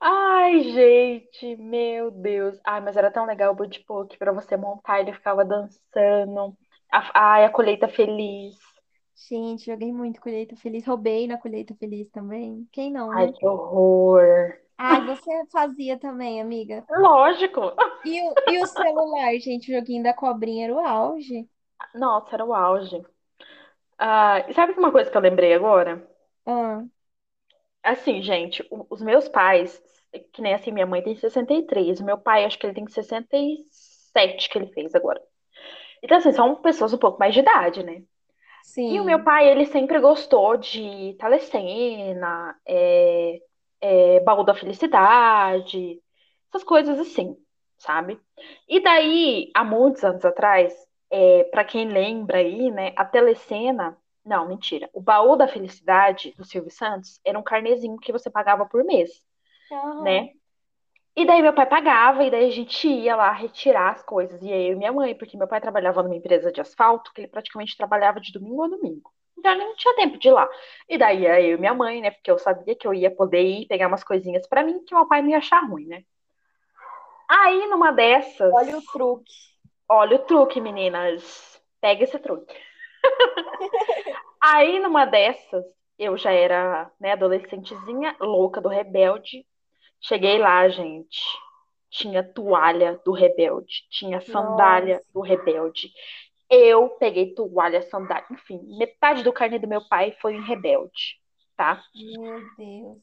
Ai, 0.00 0.62
gente, 0.72 1.56
meu 1.56 2.10
Deus. 2.10 2.58
Ai, 2.64 2.80
mas 2.80 2.96
era 2.96 3.10
tão 3.10 3.26
legal 3.26 3.52
o 3.54 3.84
Poke 3.86 4.16
pra 4.18 4.32
você 4.32 4.56
montar, 4.56 5.00
ele 5.00 5.12
ficava 5.12 5.44
dançando. 5.44 6.56
Ai, 7.14 7.44
a 7.44 7.50
colheita 7.50 7.88
feliz. 7.88 8.56
Gente, 9.16 9.64
joguei 9.66 9.92
muito 9.92 10.20
Colheita 10.20 10.54
Feliz, 10.56 10.84
roubei 10.86 11.26
na 11.26 11.36
Colheita 11.38 11.74
Feliz 11.74 12.08
também. 12.10 12.68
Quem 12.72 12.90
não, 12.92 13.12
Ai, 13.16 13.26
né? 13.26 13.34
que 13.34 13.46
horror. 13.46 14.58
Ai, 14.78 15.00
você 15.02 15.44
fazia 15.50 15.98
também, 15.98 16.40
amiga. 16.40 16.86
Lógico. 16.98 17.74
E 18.04 18.20
o, 18.22 18.38
e 18.46 18.60
o 18.60 18.66
celular, 18.68 19.36
gente, 19.40 19.70
o 19.72 19.74
joguinho 19.76 20.02
da 20.04 20.14
cobrinha 20.14 20.64
era 20.66 20.74
o 20.74 20.78
auge. 20.80 21.48
Nossa, 21.94 22.34
era 22.34 22.44
o 22.44 22.54
auge. 22.54 23.02
Ah, 23.98 24.44
e 24.48 24.54
sabe 24.54 24.74
uma 24.74 24.92
coisa 24.92 25.10
que 25.10 25.16
eu 25.16 25.22
lembrei 25.22 25.54
agora? 25.54 26.06
Ah, 26.46 26.84
Assim, 27.82 28.22
gente, 28.22 28.66
os 28.90 29.02
meus 29.02 29.28
pais, 29.28 29.80
que 30.32 30.40
nem 30.40 30.54
assim, 30.54 30.72
minha 30.72 30.86
mãe 30.86 31.02
tem 31.02 31.14
63, 31.16 32.00
meu 32.00 32.18
pai 32.18 32.44
acho 32.44 32.58
que 32.58 32.66
ele 32.66 32.74
tem 32.74 32.86
67 32.88 34.48
que 34.48 34.58
ele 34.58 34.72
fez 34.72 34.94
agora. 34.94 35.22
Então, 36.02 36.18
assim, 36.18 36.32
são 36.32 36.56
pessoas 36.62 36.92
um 36.94 36.98
pouco 36.98 37.18
mais 37.18 37.34
de 37.34 37.40
idade, 37.40 37.82
né? 37.84 38.02
E 38.76 39.00
o 39.00 39.04
meu 39.04 39.18
Sim. 39.18 39.24
pai, 39.24 39.48
ele 39.48 39.66
sempre 39.66 39.98
gostou 40.00 40.56
de 40.56 41.14
Telecena, 41.18 42.56
é, 42.66 43.40
é, 43.80 44.20
Baú 44.20 44.44
da 44.44 44.54
Felicidade, 44.54 46.00
essas 46.48 46.64
coisas 46.64 46.98
assim, 46.98 47.36
sabe? 47.78 48.20
E 48.68 48.80
daí, 48.80 49.50
há 49.54 49.64
muitos 49.64 50.04
anos 50.04 50.24
atrás, 50.24 50.74
é, 51.10 51.44
para 51.44 51.64
quem 51.64 51.88
lembra 51.88 52.38
aí, 52.38 52.70
né, 52.70 52.92
a 52.96 53.04
Telecena, 53.04 53.96
não, 54.24 54.48
mentira, 54.48 54.88
o 54.92 55.00
Baú 55.00 55.36
da 55.36 55.46
Felicidade 55.48 56.32
do 56.36 56.44
Silvio 56.44 56.70
Santos 56.70 57.20
era 57.24 57.38
um 57.38 57.42
carnezinho 57.42 57.98
que 57.98 58.12
você 58.12 58.30
pagava 58.30 58.66
por 58.66 58.82
mês, 58.84 59.10
né? 60.02 60.30
E 61.16 61.24
daí 61.26 61.42
meu 61.42 61.54
pai 61.54 61.66
pagava, 61.68 62.24
e 62.24 62.30
daí 62.30 62.46
a 62.48 62.50
gente 62.50 62.88
ia 62.88 63.14
lá 63.16 63.30
retirar 63.32 63.92
as 63.92 64.02
coisas, 64.02 64.40
e 64.42 64.50
eu 64.50 64.72
e 64.72 64.76
minha 64.76 64.92
mãe, 64.92 65.14
porque 65.16 65.36
meu 65.36 65.46
pai 65.46 65.60
trabalhava 65.60 66.02
numa 66.02 66.16
empresa 66.16 66.50
de 66.52 66.60
asfalto, 66.60 67.12
que 67.12 67.20
ele 67.20 67.28
praticamente 67.28 67.76
trabalhava 67.76 68.20
de 68.20 68.32
domingo 68.32 68.64
a 68.64 68.68
domingo. 68.68 69.12
Então 69.38 69.52
ele 69.52 69.64
não 69.64 69.76
tinha 69.76 69.94
tempo 69.96 70.18
de 70.18 70.28
ir 70.28 70.32
lá. 70.32 70.48
E 70.88 70.98
daí 70.98 71.24
eu 71.26 71.56
e 71.56 71.58
minha 71.58 71.74
mãe, 71.74 72.00
né? 72.00 72.10
Porque 72.10 72.30
eu 72.30 72.38
sabia 72.38 72.74
que 72.76 72.86
eu 72.86 72.94
ia 72.94 73.10
poder 73.14 73.42
ir 73.42 73.66
pegar 73.66 73.86
umas 73.88 74.02
coisinhas 74.04 74.46
pra 74.48 74.64
mim, 74.64 74.84
que 74.84 74.94
meu 74.94 75.06
pai 75.06 75.22
não 75.22 75.28
ia 75.30 75.38
achar 75.38 75.60
ruim, 75.68 75.86
né? 75.86 76.04
Aí 77.28 77.66
numa 77.68 77.90
dessas, 77.92 78.52
Olha 78.52 78.78
o 78.78 78.82
truque. 78.82 79.32
olha 79.88 80.16
o 80.16 80.26
truque, 80.26 80.60
meninas. 80.60 81.60
Pega 81.80 82.04
esse 82.04 82.18
truque. 82.18 82.54
Aí 84.40 84.78
numa 84.80 85.04
dessas, 85.06 85.64
eu 85.98 86.16
já 86.16 86.32
era, 86.32 86.90
né, 87.00 87.12
adolescentezinha, 87.12 88.16
louca 88.20 88.60
do 88.60 88.68
rebelde. 88.68 89.46
Cheguei 90.06 90.38
lá, 90.38 90.68
gente. 90.68 91.18
Tinha 91.90 92.22
toalha 92.24 93.00
do 93.04 93.12
rebelde, 93.12 93.86
tinha 93.90 94.20
sandália 94.20 94.96
Nossa, 94.96 95.06
do 95.14 95.20
rebelde. 95.20 95.92
Eu 96.50 96.90
peguei 96.98 97.34
toalha, 97.34 97.82
sandália, 97.82 98.26
enfim, 98.32 98.60
metade 98.78 99.22
do 99.22 99.32
carnê 99.32 99.58
do 99.58 99.68
meu 99.68 99.86
pai 99.88 100.12
foi 100.20 100.34
em 100.34 100.42
rebelde, 100.44 101.20
tá? 101.56 101.82
meu 101.94 102.40
Deus. 102.56 103.02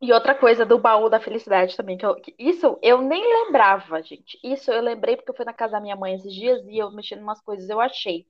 E 0.00 0.12
outra 0.12 0.34
coisa 0.34 0.66
do 0.66 0.78
baú 0.78 1.08
da 1.08 1.20
felicidade 1.20 1.76
também, 1.76 1.96
que, 1.96 2.04
eu- 2.04 2.16
que 2.16 2.34
isso 2.38 2.78
eu 2.82 3.00
nem 3.00 3.22
lembrava, 3.46 4.02
gente. 4.02 4.38
Isso 4.44 4.70
eu 4.70 4.82
lembrei 4.82 5.16
porque 5.16 5.30
eu 5.30 5.34
fui 5.36 5.44
na 5.44 5.54
casa 5.54 5.72
da 5.72 5.80
minha 5.80 5.96
mãe 5.96 6.14
esses 6.14 6.32
dias 6.34 6.62
e 6.66 6.78
eu 6.78 6.90
mexendo 6.92 7.22
umas 7.22 7.40
coisas, 7.40 7.68
eu 7.70 7.80
achei. 7.80 8.26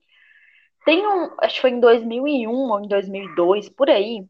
Tem 0.85 1.05
um, 1.07 1.35
acho 1.41 1.55
que 1.55 1.61
foi 1.61 1.71
em 1.71 1.79
2001 1.79 2.71
ou 2.71 2.79
em 2.81 2.87
2002, 2.87 3.69
por 3.69 3.89
aí, 3.89 4.27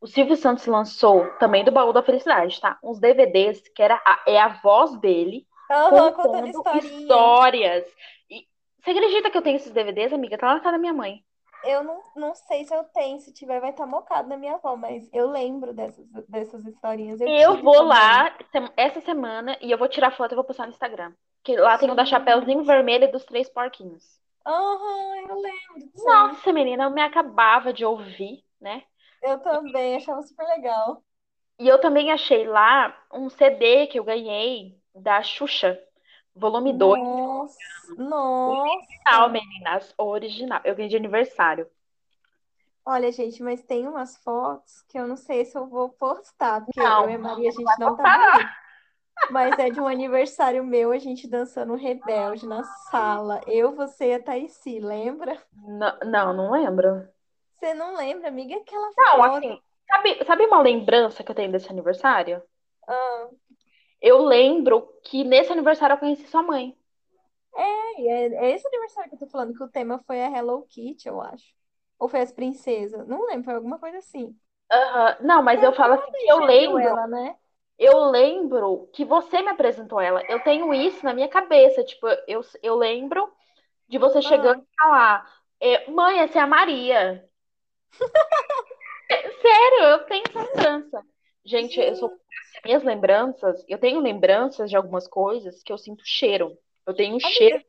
o 0.00 0.06
Silvio 0.06 0.36
Santos 0.36 0.66
lançou 0.66 1.28
também 1.38 1.64
do 1.64 1.72
Baú 1.72 1.92
da 1.92 2.02
Felicidade, 2.02 2.60
tá? 2.60 2.78
Uns 2.82 3.00
DVDs 3.00 3.62
que 3.74 3.82
era 3.82 4.00
a, 4.06 4.22
é 4.26 4.40
a 4.40 4.48
voz 4.48 4.96
dele 5.00 5.46
Aham, 5.70 6.12
contando 6.12 6.46
histórias. 6.72 7.84
E 8.30 8.46
você 8.82 8.90
acredita 8.90 9.30
que 9.30 9.38
eu 9.38 9.42
tenho 9.42 9.56
esses 9.56 9.72
DVDs, 9.72 10.12
amiga? 10.12 10.38
Tá 10.38 10.46
lá 10.48 10.54
na 10.54 10.60
casa 10.60 10.72
da 10.72 10.78
minha 10.78 10.92
mãe. 10.94 11.22
Eu 11.64 11.82
não, 11.82 12.00
não 12.16 12.34
sei 12.34 12.64
se 12.64 12.74
eu 12.74 12.84
tenho, 12.84 13.20
se 13.20 13.32
tiver 13.32 13.60
vai 13.60 13.70
estar 13.70 13.86
mocado 13.86 14.28
na 14.28 14.36
minha 14.36 14.54
avó, 14.54 14.76
mas 14.76 15.08
eu 15.12 15.28
lembro 15.30 15.72
dessas, 15.74 16.06
dessas 16.28 16.64
historinhas. 16.64 17.20
Eu 17.20 17.28
Eu 17.28 17.62
vou 17.62 17.74
também. 17.76 17.88
lá 17.88 18.36
essa 18.76 19.00
semana 19.00 19.56
e 19.60 19.70
eu 19.70 19.78
vou 19.78 19.88
tirar 19.88 20.10
foto 20.10 20.32
e 20.32 20.34
vou 20.34 20.44
postar 20.44 20.66
no 20.66 20.72
Instagram. 20.72 21.12
Que 21.44 21.56
lá 21.56 21.78
tem 21.78 21.90
o 21.90 21.94
da 21.94 22.04
Chapeuzinho. 22.04 22.64
Vermelho 22.64 23.04
e 23.04 23.12
dos 23.12 23.24
Três 23.24 23.48
Porquinhos. 23.48 24.18
Aham, 24.44 25.16
eu 25.28 25.40
lembro. 25.40 25.92
Nossa, 25.94 26.52
menina, 26.52 26.84
eu 26.84 26.90
me 26.90 27.00
acabava 27.02 27.72
de 27.72 27.84
ouvir, 27.84 28.42
né? 28.60 28.82
Eu 29.22 29.38
também, 29.40 29.96
achava 29.96 30.22
super 30.22 30.46
legal. 30.46 31.02
E 31.58 31.66
eu 31.66 31.80
também 31.80 32.12
achei 32.12 32.46
lá 32.46 32.96
um 33.12 33.28
CD 33.28 33.86
que 33.88 33.98
eu 33.98 34.04
ganhei 34.04 34.80
da 34.94 35.22
Xuxa, 35.22 35.78
volume 36.34 36.72
2. 36.72 37.02
Nossa, 37.02 37.58
Original, 37.98 39.28
nossa. 39.28 39.28
meninas. 39.28 39.94
Original. 39.98 40.60
Eu 40.64 40.74
ganhei 40.74 40.88
de 40.88 40.96
aniversário. 40.96 41.68
Olha, 42.84 43.12
gente, 43.12 43.42
mas 43.42 43.62
tem 43.62 43.86
umas 43.86 44.16
fotos 44.18 44.82
que 44.88 44.98
eu 44.98 45.06
não 45.06 45.16
sei 45.16 45.44
se 45.44 45.58
eu 45.58 45.66
vou 45.66 45.90
postar, 45.90 46.64
porque 46.64 46.80
eu 46.80 46.84
Não, 46.84 47.10
e 47.10 47.14
a 47.14 47.18
Maria, 47.18 47.48
a 47.48 47.52
gente 47.52 47.64
não 47.64 47.74
tá 47.76 47.90
postar. 47.90 48.32
bonito. 48.32 48.50
Mas 49.30 49.58
é 49.58 49.68
de 49.68 49.80
um 49.80 49.86
aniversário 49.86 50.64
meu, 50.64 50.92
a 50.92 50.98
gente 50.98 51.28
dançando 51.28 51.74
Rebelde 51.74 52.46
na 52.46 52.62
sala. 52.64 53.40
Eu, 53.46 53.74
você 53.74 54.06
e 54.06 54.14
a 54.14 54.22
Thaísi, 54.22 54.78
lembra? 54.80 55.36
Não, 55.52 55.98
não, 56.04 56.32
não 56.32 56.50
lembro. 56.52 57.06
Você 57.58 57.74
não 57.74 57.94
lembra, 57.96 58.28
amiga? 58.28 58.56
Aquela 58.56 58.92
Não, 58.96 59.22
foto. 59.22 59.22
assim, 59.24 59.60
sabe, 59.90 60.24
sabe 60.24 60.44
uma 60.46 60.60
lembrança 60.62 61.22
que 61.24 61.30
eu 61.30 61.34
tenho 61.34 61.50
desse 61.52 61.68
aniversário? 61.70 62.42
Ah, 62.88 63.30
Eu 64.00 64.24
lembro 64.24 64.88
que 65.04 65.22
nesse 65.24 65.52
aniversário 65.52 65.94
eu 65.94 65.98
conheci 65.98 66.26
sua 66.26 66.42
mãe. 66.42 66.76
é, 67.54 68.02
é 68.06 68.34
é 68.50 68.54
esse 68.54 68.66
aniversário 68.66 69.10
que 69.10 69.16
eu 69.16 69.20
tô 69.20 69.26
falando, 69.28 69.54
que 69.54 69.62
o 69.62 69.68
tema 69.68 69.98
foi 70.06 70.22
a 70.22 70.30
Hello 70.36 70.62
Kitty, 70.68 71.08
eu 71.08 71.20
acho. 71.20 71.54
Ou 71.98 72.08
foi 72.08 72.20
as 72.20 72.32
princesas? 72.32 73.06
Não 73.08 73.26
lembro, 73.26 73.44
foi 73.44 73.54
alguma 73.54 73.78
coisa 73.78 73.98
assim. 73.98 74.38
Aham. 74.70 75.16
Não, 75.22 75.42
mas 75.42 75.62
eu 75.62 75.72
falo 75.72 75.94
assim 75.94 76.12
que 76.16 76.26
eu 76.30 76.40
lembro, 76.44 76.78
ela, 76.78 77.06
né? 77.06 77.36
eu 77.78 78.10
lembro 78.10 78.88
que 78.94 79.04
você 79.04 79.42
me 79.42 79.50
apresentou 79.50 80.00
ela. 80.00 80.24
Eu 80.28 80.40
tenho 80.40 80.72
isso 80.74 81.04
na 81.04 81.14
minha 81.14 81.28
cabeça, 81.28 81.84
tipo, 81.84 82.06
eu, 82.28 82.42
eu 82.62 82.76
lembro 82.76 83.32
de 83.88 83.98
você 83.98 84.22
chegando 84.22 84.54
Ah, 84.54 84.62
e 84.62 84.76
falar, 84.80 85.40
é, 85.60 85.90
mãe, 85.90 86.20
essa 86.20 86.38
é 86.40 86.42
a 86.42 86.48
Maria. 86.48 87.27
Sério, 89.42 89.84
eu 89.84 90.04
tenho 90.06 90.24
essa 90.28 90.40
lembrança. 90.40 91.02
Gente, 91.44 91.80
eu 91.80 91.94
sou 91.96 92.10
minhas 92.64 92.82
lembranças, 92.82 93.64
eu 93.68 93.78
tenho 93.78 94.00
lembranças 94.00 94.68
de 94.68 94.76
algumas 94.76 95.08
coisas 95.08 95.62
que 95.62 95.72
eu 95.72 95.78
sinto 95.78 96.02
cheiro. 96.04 96.56
Eu 96.86 96.94
tenho 96.94 97.16
um 97.16 97.20
cheiro. 97.20 97.64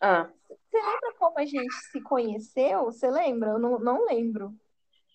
Ah, 0.00 0.30
você 0.48 0.76
lembra 0.76 1.14
como 1.18 1.38
a 1.38 1.44
gente 1.44 1.72
se 1.90 2.00
conheceu? 2.02 2.84
Você 2.84 3.10
lembra? 3.10 3.50
Eu 3.50 3.58
não, 3.58 3.78
não 3.78 4.06
lembro. 4.06 4.54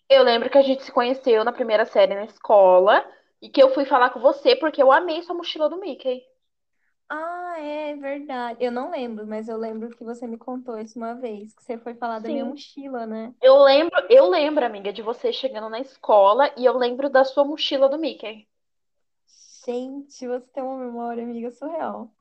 eu 0.10 0.24
lembro 0.24 0.50
que 0.50 0.58
a 0.58 0.62
gente 0.62 0.84
se 0.84 0.92
conheceu 0.92 1.44
na 1.44 1.52
primeira 1.52 1.86
série 1.86 2.16
na 2.16 2.26
escola 2.26 3.06
e 3.42 3.50
que 3.50 3.62
eu 3.62 3.74
fui 3.74 3.86
falar 3.86 4.10
com 4.12 4.20
você 4.20 4.56
porque 4.56 4.82
eu 4.82 4.92
amei 4.92 5.24
sua 5.24 5.36
mochila 5.36 5.70
do 5.70 5.80
Mickey. 5.80 6.24
Ah, 7.10 7.56
é 7.60 7.96
verdade. 7.96 8.64
Eu 8.64 8.72
não 8.72 8.90
lembro, 8.90 9.26
mas 9.28 9.48
eu 9.48 9.58
lembro 9.58 9.90
que 9.90 10.04
você 10.04 10.28
me 10.28 10.38
contou 10.38 10.78
isso 10.80 10.98
uma 10.98 11.14
vez, 11.16 11.54
que 11.54 11.64
você 11.64 11.78
foi 11.78 11.94
falar 11.96 12.20
da 12.20 12.30
minha 12.30 12.46
mochila, 12.46 13.06
né? 13.06 13.34
Eu 13.42 13.58
lembro, 13.62 13.96
eu 14.10 14.28
lembro, 14.30 14.66
amiga, 14.66 14.92
de 14.92 15.02
você 15.02 15.32
chegando 15.32 15.70
na 15.70 15.80
escola 15.80 16.52
e 16.58 16.66
eu 16.66 16.78
lembro 16.78 17.10
da 17.10 17.24
sua 17.24 17.46
mochila 17.46 17.88
do 17.88 17.98
Mickey. 17.98 18.48
Gente, 19.66 20.28
você 20.28 20.46
tem 20.54 20.64
uma 20.64 20.78
memória, 20.78 21.24
amiga, 21.24 21.52
surreal. 21.52 22.12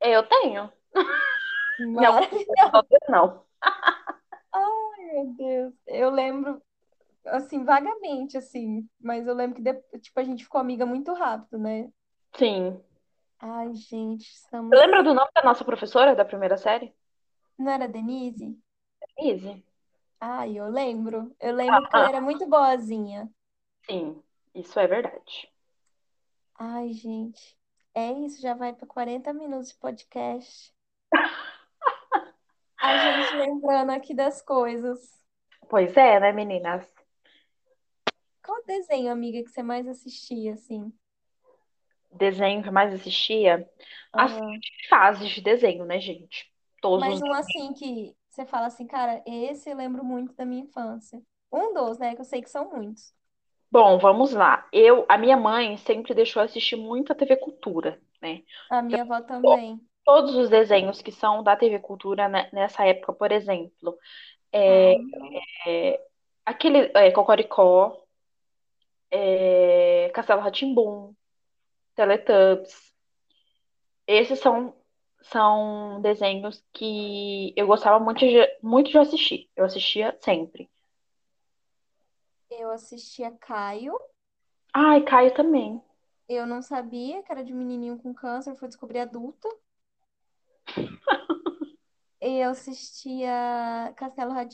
Eu 0.00 0.22
tenho. 0.28 0.72
Maravilhosa. 1.78 2.70
outras 2.76 3.00
não. 3.08 3.42
Ai, 4.52 5.04
meu 5.12 5.34
Deus. 5.34 5.74
Eu 5.86 6.10
lembro, 6.10 6.62
assim, 7.26 7.64
vagamente, 7.64 8.36
assim, 8.36 8.88
mas 9.00 9.26
eu 9.26 9.34
lembro 9.34 9.62
que, 9.62 9.98
tipo, 10.00 10.20
a 10.20 10.24
gente 10.24 10.44
ficou 10.44 10.60
amiga 10.60 10.86
muito 10.86 11.12
rápido, 11.14 11.58
né? 11.58 11.90
Sim. 12.38 12.82
Ai, 13.42 13.74
gente, 13.74 14.24
Você 14.24 14.34
estamos. 14.34 14.70
lembra 14.76 15.02
do 15.04 15.14
nome 15.14 15.30
da 15.34 15.42
nossa 15.44 15.64
professora 15.64 16.16
da 16.16 16.24
primeira 16.24 16.56
série? 16.56 16.92
Não 17.58 17.72
era 17.72 17.88
Denise? 17.88 18.58
Easy. 19.18 19.64
Ai, 20.20 20.58
eu 20.58 20.68
lembro. 20.70 21.34
Eu 21.40 21.54
lembro 21.54 21.82
porque 21.82 21.96
ela 21.96 22.08
era 22.08 22.20
muito 22.20 22.48
boazinha. 22.48 23.30
Sim, 23.88 24.22
isso 24.54 24.78
é 24.80 24.86
verdade. 24.88 25.48
Ai, 26.58 26.92
gente. 26.92 27.58
É 27.94 28.10
isso, 28.12 28.40
já 28.40 28.54
vai 28.54 28.72
para 28.74 28.86
40 28.86 29.32
minutos 29.34 29.68
de 29.68 29.76
podcast. 29.76 30.72
A 32.80 32.96
gente 32.98 33.36
lembrando 33.36 33.90
aqui 33.90 34.14
das 34.14 34.42
coisas. 34.42 34.98
Pois 35.68 35.96
é, 35.96 36.20
né, 36.20 36.32
meninas? 36.32 36.86
Qual 38.44 38.62
desenho, 38.64 39.10
amiga, 39.10 39.42
que 39.42 39.50
você 39.50 39.62
mais 39.62 39.86
assistia, 39.88 40.54
assim? 40.54 40.92
Desenho 42.14 42.62
que 42.62 42.68
eu 42.68 42.72
mais 42.72 42.92
assistia. 42.92 43.68
As 44.12 44.32
Aham. 44.32 44.58
fases 44.88 45.30
de 45.30 45.40
desenho, 45.40 45.84
né, 45.84 45.98
gente? 45.98 46.52
Todos 46.80 47.06
os. 47.06 47.20
Mas 47.20 47.22
um 47.22 47.32
assim 47.32 47.72
que 47.72 48.14
você 48.30 48.46
fala 48.46 48.66
assim, 48.66 48.86
cara, 48.86 49.22
esse 49.26 49.70
eu 49.70 49.76
lembro 49.76 50.04
muito 50.04 50.34
da 50.34 50.44
minha 50.44 50.64
infância. 50.64 51.20
Um 51.52 51.74
dos, 51.74 51.98
né? 51.98 52.14
Que 52.14 52.20
eu 52.20 52.24
sei 52.24 52.42
que 52.42 52.50
são 52.50 52.70
muitos. 52.70 53.14
Bom, 53.70 53.98
vamos 53.98 54.32
lá. 54.32 54.68
Eu, 54.70 55.06
a 55.08 55.16
minha 55.16 55.36
mãe 55.36 55.78
sempre 55.78 56.14
deixou 56.14 56.42
assistir 56.42 56.76
muito 56.76 57.10
a 57.10 57.14
TV 57.14 57.36
Cultura, 57.36 57.98
né? 58.20 58.42
A 58.70 58.82
minha 58.82 59.02
avó 59.02 59.20
também. 59.22 59.80
Todos 60.04 60.34
os 60.34 60.50
desenhos 60.50 61.00
que 61.00 61.10
são 61.10 61.42
da 61.42 61.56
TV 61.56 61.78
Cultura 61.78 62.28
né, 62.28 62.50
nessa 62.52 62.86
época, 62.86 63.12
por 63.14 63.32
exemplo, 63.32 63.96
é, 64.52 64.94
não. 64.96 65.30
é, 65.66 66.00
aquele 66.44 66.90
é, 66.94 67.10
Cocoricó, 67.12 68.04
é, 69.10 70.10
Castelo 70.14 70.40
rá 70.42 70.50
tim 70.50 70.74
Teletubbies. 71.94 72.92
Esses 74.06 74.38
são, 74.40 74.74
são 75.22 76.00
desenhos 76.00 76.64
que 76.72 77.52
eu 77.56 77.66
gostava 77.66 77.98
muito 78.02 78.20
de, 78.20 78.58
muito 78.62 78.90
de 78.90 78.98
assistir. 78.98 79.50
Eu 79.56 79.64
assistia 79.64 80.16
sempre. 80.20 80.70
Eu 82.50 82.70
assistia 82.70 83.30
Caio. 83.32 83.98
Ai, 84.74 85.02
Caio 85.02 85.34
também. 85.34 85.82
eu 86.28 86.46
não 86.46 86.62
sabia 86.62 87.22
que 87.22 87.32
era 87.32 87.44
de 87.44 87.52
um 87.52 87.56
menininho 87.56 87.98
com 87.98 88.14
câncer, 88.14 88.54
fui 88.56 88.68
descobrir 88.68 89.00
adulta. 89.00 89.48
Eu 92.24 92.50
assistia 92.50 93.92
Castelo 93.96 94.30
rá 94.32 94.46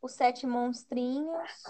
Os 0.00 0.12
Sete 0.12 0.46
Monstrinhos. 0.46 1.64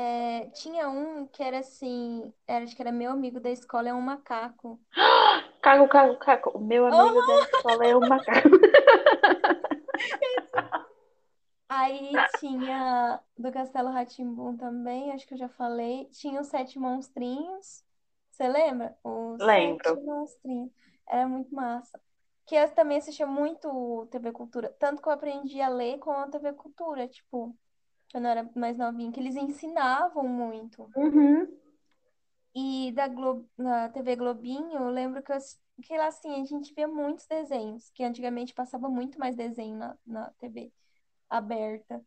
É, 0.00 0.46
tinha 0.50 0.88
um 0.88 1.26
que 1.26 1.42
era 1.42 1.58
assim, 1.58 2.32
era, 2.46 2.64
acho 2.64 2.76
que 2.76 2.80
era 2.80 2.92
meu 2.92 3.10
amigo 3.10 3.40
da 3.40 3.50
escola, 3.50 3.88
é 3.88 3.92
um 3.92 4.00
macaco. 4.00 4.80
Caco, 5.60 5.88
caco, 5.88 6.16
caco. 6.20 6.50
O 6.56 6.60
meu 6.60 6.86
amigo 6.86 7.26
da 7.26 7.40
escola 7.40 7.84
é 7.84 7.96
um 7.96 8.08
macaco. 8.08 8.48
Aí 11.68 12.12
tinha 12.38 13.18
do 13.36 13.50
Castelo 13.50 13.90
rá 13.90 14.06
também, 14.56 15.10
acho 15.10 15.26
que 15.26 15.34
eu 15.34 15.38
já 15.38 15.48
falei. 15.48 16.04
Tinha 16.12 16.40
os 16.40 16.46
Sete 16.46 16.78
Monstrinhos. 16.78 17.82
Você 18.30 18.46
lembra? 18.46 18.96
Os 19.02 19.40
Lembro. 19.40 19.84
Sete 19.84 20.04
Monstrinhos. 20.04 20.70
Era 21.08 21.26
muito 21.26 21.52
massa. 21.52 22.00
Que 22.46 22.54
eu 22.54 22.70
também 22.70 22.98
assistia 22.98 23.26
muito 23.26 24.06
TV 24.12 24.30
Cultura. 24.30 24.72
Tanto 24.78 25.02
que 25.02 25.08
eu 25.08 25.12
aprendi 25.12 25.60
a 25.60 25.68
ler 25.68 25.98
com 25.98 26.12
a 26.12 26.28
TV 26.28 26.52
Cultura, 26.52 27.08
tipo, 27.08 27.52
quando 28.10 28.24
eu 28.24 28.30
era 28.30 28.50
mais 28.54 28.76
novinha, 28.76 29.12
que 29.12 29.20
eles 29.20 29.36
ensinavam 29.36 30.26
muito. 30.26 30.90
Uhum. 30.96 31.46
E 32.54 32.92
da 32.92 33.06
Glo... 33.06 33.48
na 33.56 33.88
TV 33.88 34.16
Globinho, 34.16 34.72
eu 34.72 34.88
lembro 34.88 35.22
que, 35.22 35.32
eu... 35.32 35.38
que 35.82 35.96
lá 35.96 36.06
assim, 36.06 36.40
a 36.40 36.44
gente 36.44 36.74
via 36.74 36.88
muitos 36.88 37.26
desenhos, 37.26 37.90
que 37.90 38.02
antigamente 38.02 38.54
passava 38.54 38.88
muito 38.88 39.18
mais 39.18 39.36
desenho 39.36 39.76
na, 39.76 39.96
na 40.06 40.30
TV 40.38 40.72
aberta. 41.28 42.02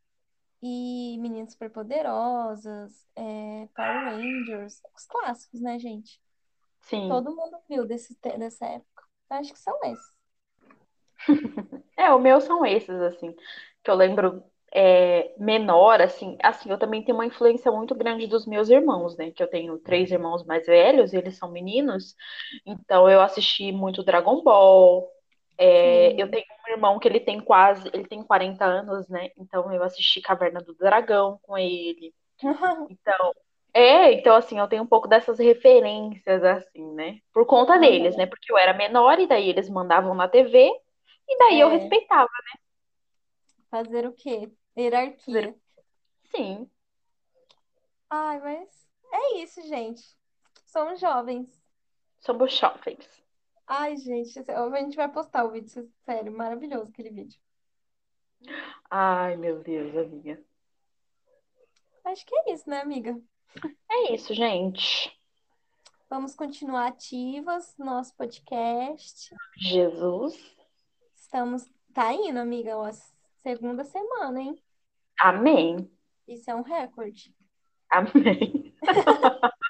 E 0.64 1.18
Meninas 1.20 1.54
Superpoderosas, 1.54 3.08
é, 3.16 3.68
Power 3.76 4.16
Rangers, 4.16 4.80
os 4.96 5.06
clássicos, 5.08 5.60
né, 5.60 5.80
gente? 5.80 6.22
Sim. 6.82 7.08
Todo 7.10 7.36
mundo 7.36 7.58
viu 7.68 7.86
desse, 7.86 8.16
dessa 8.38 8.68
época. 8.68 9.04
Eu 9.30 9.38
acho 9.38 9.54
que 9.54 9.60
são 9.60 9.80
esses. 9.84 10.14
É, 11.98 12.10
o 12.12 12.20
meu 12.20 12.42
são 12.42 12.66
esses, 12.66 13.00
assim, 13.00 13.32
que 13.84 13.92
eu 13.92 13.94
lembro 13.94 14.44
é, 14.74 15.34
menor, 15.38 16.02
assim, 16.02 16.38
assim, 16.44 16.70
eu 16.72 16.78
também 16.80 17.04
tenho 17.04 17.18
uma 17.18 17.26
influência 17.26 17.72
muito 17.72 17.96
grande 17.96 18.28
dos 18.28 18.46
meus 18.46 18.70
irmãos, 18.70 19.18
né? 19.18 19.32
Que 19.32 19.44
eu 19.44 19.50
tenho 19.50 19.78
três 19.80 20.12
irmãos 20.12 20.46
mais 20.46 20.66
velhos, 20.66 21.14
eles 21.14 21.38
são 21.38 21.52
meninos, 21.52 22.16
então 22.66 23.10
eu 23.10 23.22
assisti 23.22 23.72
muito 23.72 24.04
Dragon 24.04 24.42
Ball. 24.44 25.10
É, 25.58 26.22
eu 26.22 26.30
tenho 26.30 26.46
um 26.68 26.72
irmão 26.72 27.00
que 27.00 27.08
ele 27.08 27.20
tem 27.20 27.40
quase, 27.42 27.90
ele 27.94 28.08
tem 28.08 28.24
40 28.24 28.66
anos, 28.66 29.08
né? 29.10 29.30
Então 29.38 29.72
eu 29.74 29.84
assisti 29.84 30.22
Caverna 30.22 30.62
do 30.62 30.74
Dragão 30.76 31.40
com 31.44 31.58
ele. 31.58 32.14
Então, 32.90 33.34
é, 33.74 34.14
então 34.14 34.36
assim, 34.36 34.60
eu 34.60 34.68
tenho 34.68 34.84
um 34.84 34.88
pouco 34.88 35.08
dessas 35.08 35.40
referências, 35.40 36.44
assim, 36.44 36.94
né? 36.96 37.20
Por 37.34 37.46
conta 37.46 37.80
deles, 37.80 38.16
né? 38.18 38.26
Porque 38.26 38.52
eu 38.52 38.58
era 38.58 38.74
menor 38.74 39.20
e 39.20 39.28
daí 39.28 39.50
eles 39.50 39.70
mandavam 39.70 40.14
na 40.16 40.28
TV 40.28 40.70
e 41.30 41.38
daí 41.40 41.60
eu 41.60 41.70
É. 41.70 41.72
respeitava, 41.72 42.26
né? 42.46 42.60
Fazer 43.70 44.06
o 44.08 44.14
quê? 44.14 44.52
Hierarquia. 44.78 45.56
Sim. 46.36 46.70
Ai, 48.10 48.40
mas 48.40 48.88
é 49.12 49.38
isso, 49.40 49.62
gente. 49.64 50.04
Somos 50.66 51.00
jovens. 51.00 51.62
Somos 52.20 52.58
jovens. 52.58 53.22
Ai, 53.68 53.96
gente, 53.98 54.40
a 54.40 54.80
gente 54.82 54.96
vai 54.96 55.10
postar 55.10 55.46
o 55.46 55.52
vídeo, 55.52 55.90
sério, 56.04 56.32
maravilhoso 56.32 56.92
aquele 56.92 57.10
vídeo. 57.10 57.40
Ai, 58.90 59.38
meu 59.38 59.62
Deus, 59.62 59.96
amiga. 59.96 60.44
Acho 62.04 62.26
que 62.26 62.36
é 62.36 62.54
isso, 62.54 62.70
né, 62.70 62.82
amiga? 62.82 63.20
É 63.90 64.14
isso, 64.14 64.34
gente. 64.34 65.16
Vamos 66.10 66.36
continuar 66.36 66.88
ativas 66.88 67.76
no 67.78 67.86
nosso 67.86 68.16
podcast. 68.16 69.34
Jesus. 69.58 70.38
Estamos. 71.16 71.70
Tá 71.94 72.14
indo, 72.14 72.40
amiga, 72.40 72.74
a 72.74 72.78
segunda 73.42 73.84
semana, 73.84 74.42
hein? 74.42 74.56
Amém. 75.20 75.92
Isso 76.28 76.50
é 76.50 76.56
um 76.56 76.62
recorde. 76.62 77.34
Amém. 77.90 78.74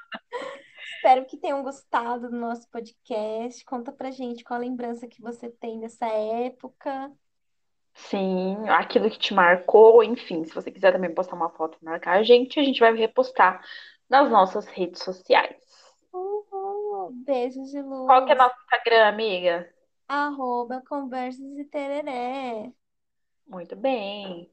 Espero 0.96 1.26
que 1.26 1.38
tenham 1.38 1.64
gostado 1.64 2.30
do 2.30 2.38
nosso 2.38 2.70
podcast. 2.70 3.66
Conta 3.66 3.92
pra 3.92 4.12
gente 4.12 4.44
qual 4.44 4.60
a 4.60 4.62
lembrança 4.62 5.08
que 5.08 5.22
você 5.22 5.50
tem 5.50 5.80
dessa 5.80 6.06
época. 6.06 7.12
Sim, 7.94 8.70
aquilo 8.70 9.10
que 9.10 9.18
te 9.18 9.34
marcou, 9.34 10.04
enfim, 10.04 10.46
se 10.46 10.54
você 10.54 10.72
quiser 10.72 10.94
também 10.94 11.14
postar 11.14 11.36
uma 11.36 11.50
foto 11.50 11.78
e 11.82 11.86
marcar 11.86 12.20
a 12.20 12.24
gente, 12.24 12.60
a 12.60 12.64
gente 12.64 12.80
vai 12.80 12.94
repostar 12.94 13.62
nas 14.10 14.30
nossas 14.30 14.68
redes 14.68 15.02
sociais. 15.02 15.58
Uhul. 16.14 17.12
Beijos 17.26 17.70
de 17.72 17.82
luz. 17.82 18.06
Qual 18.06 18.26
que 18.26 18.32
é 18.32 18.36
nosso 18.36 18.56
Instagram, 18.62 19.08
amiga? 19.08 19.74
Arroba 20.08 20.82
Conversas 20.88 21.58
e 21.58 21.66
Tereré. 21.66 22.72
Muito 23.52 23.76
bem. 23.76 24.50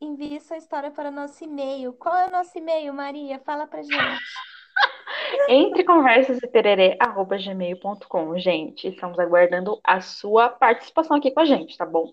Envie 0.00 0.38
sua 0.38 0.56
história 0.56 0.92
para 0.92 1.08
o 1.08 1.12
nosso 1.12 1.42
e-mail. 1.42 1.92
Qual 1.94 2.16
é 2.16 2.28
o 2.28 2.30
nosso 2.30 2.56
e-mail, 2.56 2.94
Maria? 2.94 3.40
Fala 3.40 3.66
pra 3.66 3.82
gente. 3.82 3.94
Entre 5.48 5.84
conversas 5.84 6.40
e 6.40 6.46
tereré, 6.46 6.96
arroba 7.00 7.36
gmail.com. 7.36 8.38
Gente, 8.38 8.86
estamos 8.86 9.18
aguardando 9.18 9.80
a 9.82 10.00
sua 10.00 10.48
participação 10.48 11.16
aqui 11.16 11.32
com 11.32 11.40
a 11.40 11.44
gente, 11.44 11.76
tá 11.76 11.84
bom? 11.84 12.12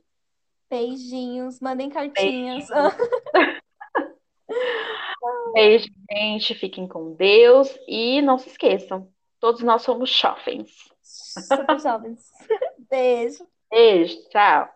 Beijinhos, 0.67 1.59
mandem 1.59 1.91
cartinhas. 1.91 2.67
Beijo, 5.53 5.87
gente. 6.11 6.55
Fiquem 6.55 6.87
com 6.87 7.13
Deus 7.13 7.77
e 7.87 8.19
não 8.23 8.39
se 8.39 8.49
esqueçam, 8.49 9.07
todos 9.39 9.61
nós 9.61 9.83
somos 9.83 10.09
jovens. 10.09 10.71
Super 11.03 11.79
jovens. 11.79 12.31
Beijo. 12.89 13.47
Beijo, 13.69 14.27
tchau. 14.29 14.74